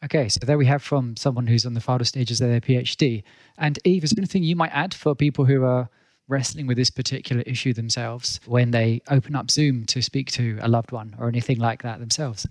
Okay, 0.03 0.29
so 0.29 0.39
there 0.45 0.59
we 0.59 0.67
have 0.67 0.83
from 0.83 1.15
someone 1.15 1.47
who's 1.47 1.65
on 1.65 1.73
the 1.73 1.81
final 1.81 2.05
stages 2.05 2.39
of 2.39 2.49
their 2.49 2.61
PhD. 2.61 3.23
And 3.57 3.79
Eve, 3.83 4.03
is 4.03 4.11
there 4.11 4.21
anything 4.21 4.43
you 4.43 4.55
might 4.55 4.69
add 4.71 4.93
for 4.93 5.15
people 5.15 5.45
who 5.45 5.63
are 5.63 5.89
wrestling 6.27 6.67
with 6.67 6.77
this 6.77 6.91
particular 6.91 7.41
issue 7.47 7.73
themselves 7.73 8.39
when 8.45 8.69
they 8.69 9.01
open 9.09 9.35
up 9.35 9.49
Zoom 9.49 9.85
to 9.85 10.03
speak 10.03 10.29
to 10.31 10.59
a 10.61 10.67
loved 10.67 10.91
one 10.91 11.15
or 11.17 11.27
anything 11.27 11.57
like 11.57 11.81
that 11.81 11.99
themselves? 11.99 12.45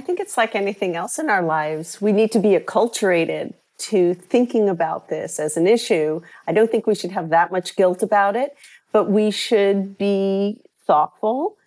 I 0.00 0.02
think 0.02 0.18
it's 0.18 0.38
like 0.38 0.54
anything 0.54 0.96
else 0.96 1.18
in 1.18 1.28
our 1.28 1.42
lives. 1.42 2.00
We 2.00 2.12
need 2.12 2.32
to 2.32 2.38
be 2.38 2.56
acculturated 2.56 3.52
to 3.90 4.14
thinking 4.14 4.66
about 4.66 5.10
this 5.10 5.38
as 5.38 5.58
an 5.58 5.66
issue. 5.66 6.22
I 6.48 6.52
don't 6.52 6.70
think 6.70 6.86
we 6.86 6.94
should 6.94 7.10
have 7.10 7.28
that 7.28 7.52
much 7.52 7.76
guilt 7.76 8.02
about 8.02 8.34
it, 8.34 8.56
but 8.92 9.10
we 9.10 9.30
should 9.30 9.98
be 9.98 10.62
thoughtful. 10.86 11.58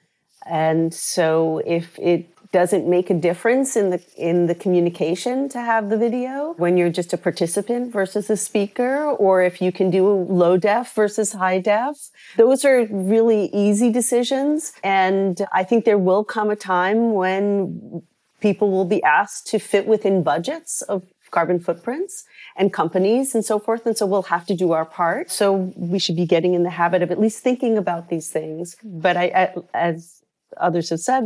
And 0.47 0.91
so 0.91 1.61
if 1.63 1.99
it 1.99 2.27
doesn't 2.51 2.87
make 2.87 3.11
a 3.11 3.13
difference 3.13 3.75
in 3.75 3.91
the 3.91 4.01
in 4.17 4.47
the 4.47 4.55
communication 4.55 5.47
to 5.49 5.59
have 5.59 5.89
the 5.89 5.97
video 5.97 6.53
when 6.57 6.77
you're 6.77 6.91
just 6.91 7.11
a 7.13 7.17
participant 7.17 7.91
versus 7.91 8.29
a 8.29 8.37
speaker 8.37 9.09
or 9.09 9.41
if 9.41 9.59
you 9.59 9.71
can 9.71 9.89
do 9.89 10.07
low 10.07 10.55
def 10.55 10.93
versus 10.93 11.33
high 11.33 11.59
def 11.59 12.11
those 12.37 12.63
are 12.63 12.85
really 12.91 13.49
easy 13.53 13.91
decisions 13.91 14.71
and 14.83 15.47
i 15.51 15.63
think 15.63 15.83
there 15.83 15.97
will 15.97 16.23
come 16.23 16.51
a 16.51 16.55
time 16.55 17.13
when 17.13 18.03
people 18.43 18.69
will 18.69 18.85
be 18.85 19.01
asked 19.03 19.47
to 19.47 19.57
fit 19.57 19.87
within 19.87 20.21
budgets 20.21 20.81
of 20.83 21.01
carbon 21.31 21.59
footprints 21.59 22.25
and 22.57 22.73
companies 22.73 23.33
and 23.33 23.43
so 23.43 23.57
forth. 23.57 23.85
And 23.87 23.97
so 23.97 24.05
we'll 24.05 24.23
have 24.23 24.45
to 24.47 24.53
do 24.53 24.73
our 24.73 24.85
part. 24.85 25.31
So 25.31 25.73
we 25.75 25.97
should 25.97 26.17
be 26.17 26.25
getting 26.25 26.53
in 26.53 26.63
the 26.63 26.69
habit 26.69 27.01
of 27.01 27.09
at 27.09 27.19
least 27.19 27.41
thinking 27.41 27.77
about 27.77 28.09
these 28.09 28.29
things. 28.29 28.75
But 28.83 29.15
I, 29.15 29.53
as 29.73 30.21
others 30.57 30.89
have 30.89 30.99
said, 30.99 31.23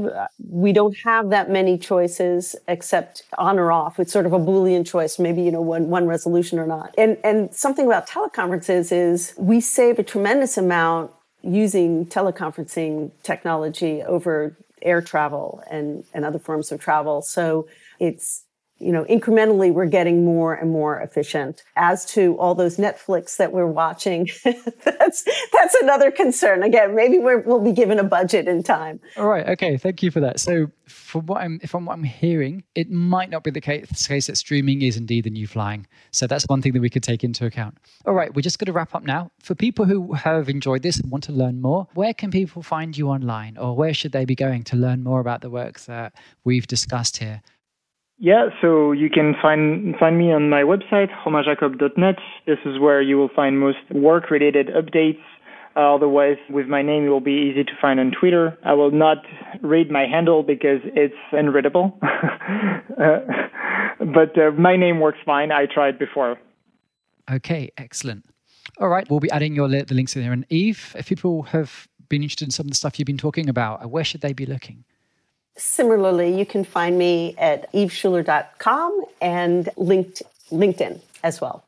we 0.48 0.72
don't 0.72 0.96
have 1.04 1.32
that 1.32 1.50
many 1.50 1.78
choices 1.78 2.56
except 2.68 3.24
on 3.38 3.58
or 3.58 3.72
off. 3.72 4.00
It's 4.00 4.14
sort 4.14 4.28
of 4.28 4.32
a 4.32 4.40
Boolean 4.40 4.86
choice, 4.86 5.18
maybe, 5.18 5.42
you 5.42 5.52
know, 5.52 5.62
one, 5.62 5.90
one 5.90 6.06
resolution 6.06 6.60
or 6.60 6.68
not. 6.68 6.94
And, 6.98 7.18
and 7.24 7.54
something 7.54 7.88
about 7.88 8.08
teleconferences 8.08 8.92
is 8.92 9.34
we 9.38 9.60
save 9.60 9.98
a 9.98 10.04
tremendous 10.04 10.56
amount 10.56 11.12
using 11.42 12.06
teleconferencing 12.06 13.12
technology 13.24 14.04
over 14.04 14.56
air 14.82 15.02
travel 15.02 15.64
and, 15.70 16.04
and 16.14 16.26
other 16.26 16.40
forms 16.40 16.72
of 16.72 16.80
travel. 16.80 17.22
So 17.22 17.68
it's 18.00 18.44
you 18.80 18.92
know, 18.92 19.06
incrementally 19.06 19.74
we're 19.74 19.88
getting 19.88 20.24
more 20.24 20.54
and 20.54 20.72
more 20.72 21.00
efficient. 21.00 21.64
As 21.76 22.06
to 22.14 22.38
all 22.38 22.54
those 22.54 22.78
Netflix 22.78 23.38
that 23.38 23.52
we're 23.52 23.68
watching, 23.68 24.30
that's 24.44 25.24
that's 25.52 25.76
another 25.82 26.12
concern. 26.12 26.64
Again, 26.64 26.96
maybe 26.96 27.18
we 27.18 27.38
will 27.38 27.64
be 27.64 27.72
given 27.72 28.00
a 28.00 28.04
budget 28.04 28.48
in 28.48 28.64
time. 28.64 29.00
All 29.18 29.28
right. 29.28 29.48
Okay. 29.50 29.78
Thank 29.78 30.04
you 30.04 30.12
for 30.12 30.20
that. 30.20 30.40
So, 30.40 30.72
from 30.86 31.26
what 31.26 31.42
I'm 31.42 31.60
from 31.60 31.86
what 31.86 31.94
I'm 31.94 32.04
hearing, 32.04 32.64
it 32.76 32.92
might 32.92 33.30
not 33.30 33.44
be 33.44 33.52
the 33.52 33.62
case, 33.62 34.08
case 34.08 34.28
that 34.28 34.38
streaming 34.38 34.82
is 34.82 34.96
indeed 34.96 35.24
the 35.24 35.30
new 35.30 35.48
flying. 35.48 35.88
So 36.12 36.28
that's 36.28 36.46
one 36.46 36.62
thing 36.62 36.74
that 36.74 36.82
we 36.82 36.90
could 36.90 37.04
take 37.04 37.24
into 37.24 37.46
account. 37.46 37.78
All 38.06 38.14
right. 38.14 38.34
We're 38.34 38.42
just 38.42 38.60
going 38.60 38.68
to 38.68 38.74
wrap 38.74 38.94
up 38.94 39.04
now. 39.04 39.32
For 39.40 39.56
people 39.56 39.86
who 39.86 40.14
have 40.14 40.50
enjoyed 40.50 40.84
this 40.84 41.00
and 41.00 41.12
want 41.12 41.24
to 41.26 41.32
learn 41.32 41.62
more, 41.62 41.88
where 41.96 42.14
can 42.14 42.32
people 42.32 42.62
find 42.62 42.96
you 42.98 43.10
online, 43.10 43.58
or 43.58 43.76
where 43.76 43.94
should 43.94 44.12
they 44.12 44.26
be 44.26 44.36
going 44.36 44.64
to 44.66 44.76
learn 44.76 45.04
more 45.04 45.20
about 45.20 45.42
the 45.42 45.50
work 45.50 45.80
that 45.82 46.14
we've 46.44 46.68
discussed 46.68 47.18
here? 47.18 47.42
Yeah, 48.20 48.50
so 48.62 48.92
you 48.94 49.10
can 49.12 49.36
find 49.40 49.96
find 50.00 50.18
me 50.18 50.32
on 50.32 50.50
my 50.50 50.64
website, 50.64 51.10
romainjacob.net. 51.24 52.16
This 52.48 52.58
is 52.66 52.80
where 52.80 53.00
you 53.02 53.18
will 53.18 53.30
find 53.36 53.60
most 53.60 53.78
work-related 53.92 54.70
updates. 54.70 55.22
Uh, 55.76 55.94
otherwise, 55.94 56.38
with 56.50 56.66
my 56.66 56.82
name, 56.82 57.06
it 57.06 57.10
will 57.10 57.20
be 57.20 57.52
easy 57.52 57.64
to 57.64 57.72
find 57.80 58.00
on 58.00 58.12
Twitter. 58.20 58.58
I 58.66 58.74
will 58.74 58.90
not 58.90 59.18
read 59.62 59.92
my 59.92 60.08
handle 60.08 60.42
because 60.42 60.80
it's 60.84 61.14
unreadable. 61.32 62.00
uh, 62.02 63.20
but 64.00 64.36
uh, 64.36 64.50
my 64.58 64.76
name 64.76 65.00
works 65.00 65.20
fine. 65.24 65.52
I 65.52 65.68
tried 65.72 66.00
before. 66.00 66.40
Okay, 67.32 67.70
excellent. 67.78 68.26
All 68.80 68.90
right, 68.90 69.08
we'll 69.12 69.20
be 69.20 69.30
adding 69.30 69.54
your 69.54 69.68
the 69.68 69.86
links 69.94 70.16
in 70.16 70.24
there. 70.24 70.34
And 70.34 70.46
Eve, 70.50 70.96
if 70.98 71.08
people 71.08 71.44
have 71.44 71.88
been 72.10 72.24
interested 72.24 72.46
in 72.46 72.52
some 72.52 72.66
of 72.66 72.72
the 72.72 72.76
stuff 72.76 72.98
you've 72.98 73.06
been 73.06 73.18
talking 73.18 73.48
about, 73.48 73.92
where 73.92 74.04
should 74.04 74.22
they 74.22 74.34
be 74.34 74.48
looking? 74.48 74.86
Similarly, 75.58 76.38
you 76.38 76.46
can 76.46 76.64
find 76.64 76.98
me 76.98 77.36
at 77.38 77.70
eveschooler.com 77.74 79.04
and 79.22 79.70
linked, 79.76 80.22
LinkedIn 80.52 81.02
as 81.24 81.42
well. 81.42 81.64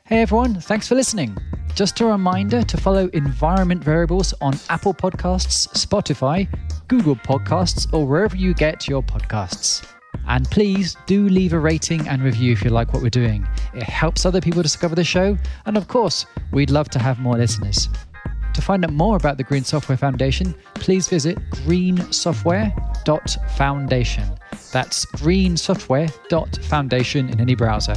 hey, 0.06 0.22
everyone. 0.22 0.58
Thanks 0.62 0.88
for 0.88 0.94
listening. 0.94 1.36
Just 1.74 2.00
a 2.00 2.06
reminder 2.06 2.62
to 2.62 2.76
follow 2.78 3.08
Environment 3.08 3.84
Variables 3.84 4.32
on 4.40 4.54
Apple 4.70 4.94
Podcasts, 4.94 5.68
Spotify, 5.74 6.48
Google 6.88 7.16
Podcasts, 7.16 7.86
or 7.92 8.06
wherever 8.06 8.34
you 8.34 8.54
get 8.54 8.88
your 8.88 9.02
podcasts. 9.02 9.86
And 10.26 10.50
please 10.50 10.96
do 11.06 11.28
leave 11.28 11.52
a 11.52 11.58
rating 11.58 12.08
and 12.08 12.22
review 12.22 12.52
if 12.52 12.64
you 12.64 12.70
like 12.70 12.92
what 12.92 13.02
we're 13.02 13.10
doing. 13.10 13.46
It 13.74 13.82
helps 13.82 14.24
other 14.24 14.40
people 14.40 14.62
discover 14.62 14.94
the 14.94 15.04
show. 15.04 15.36
And 15.66 15.76
of 15.76 15.88
course, 15.88 16.24
we'd 16.52 16.70
love 16.70 16.88
to 16.90 16.98
have 16.98 17.18
more 17.18 17.36
listeners. 17.36 17.88
To 18.54 18.62
find 18.62 18.84
out 18.84 18.92
more 18.92 19.16
about 19.16 19.38
the 19.38 19.44
Green 19.44 19.64
Software 19.64 19.98
Foundation, 19.98 20.54
please 20.74 21.08
visit 21.08 21.38
greensoftware.foundation. 21.50 24.24
That's 24.72 25.06
greensoftware.foundation 25.06 27.28
in 27.28 27.40
any 27.40 27.54
browser. 27.54 27.94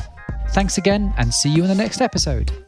Thanks 0.49 0.77
again, 0.77 1.11
and 1.17 1.33
see 1.33 1.49
you 1.49 1.63
in 1.63 1.69
the 1.69 1.75
next 1.75 2.01
episode. 2.01 2.64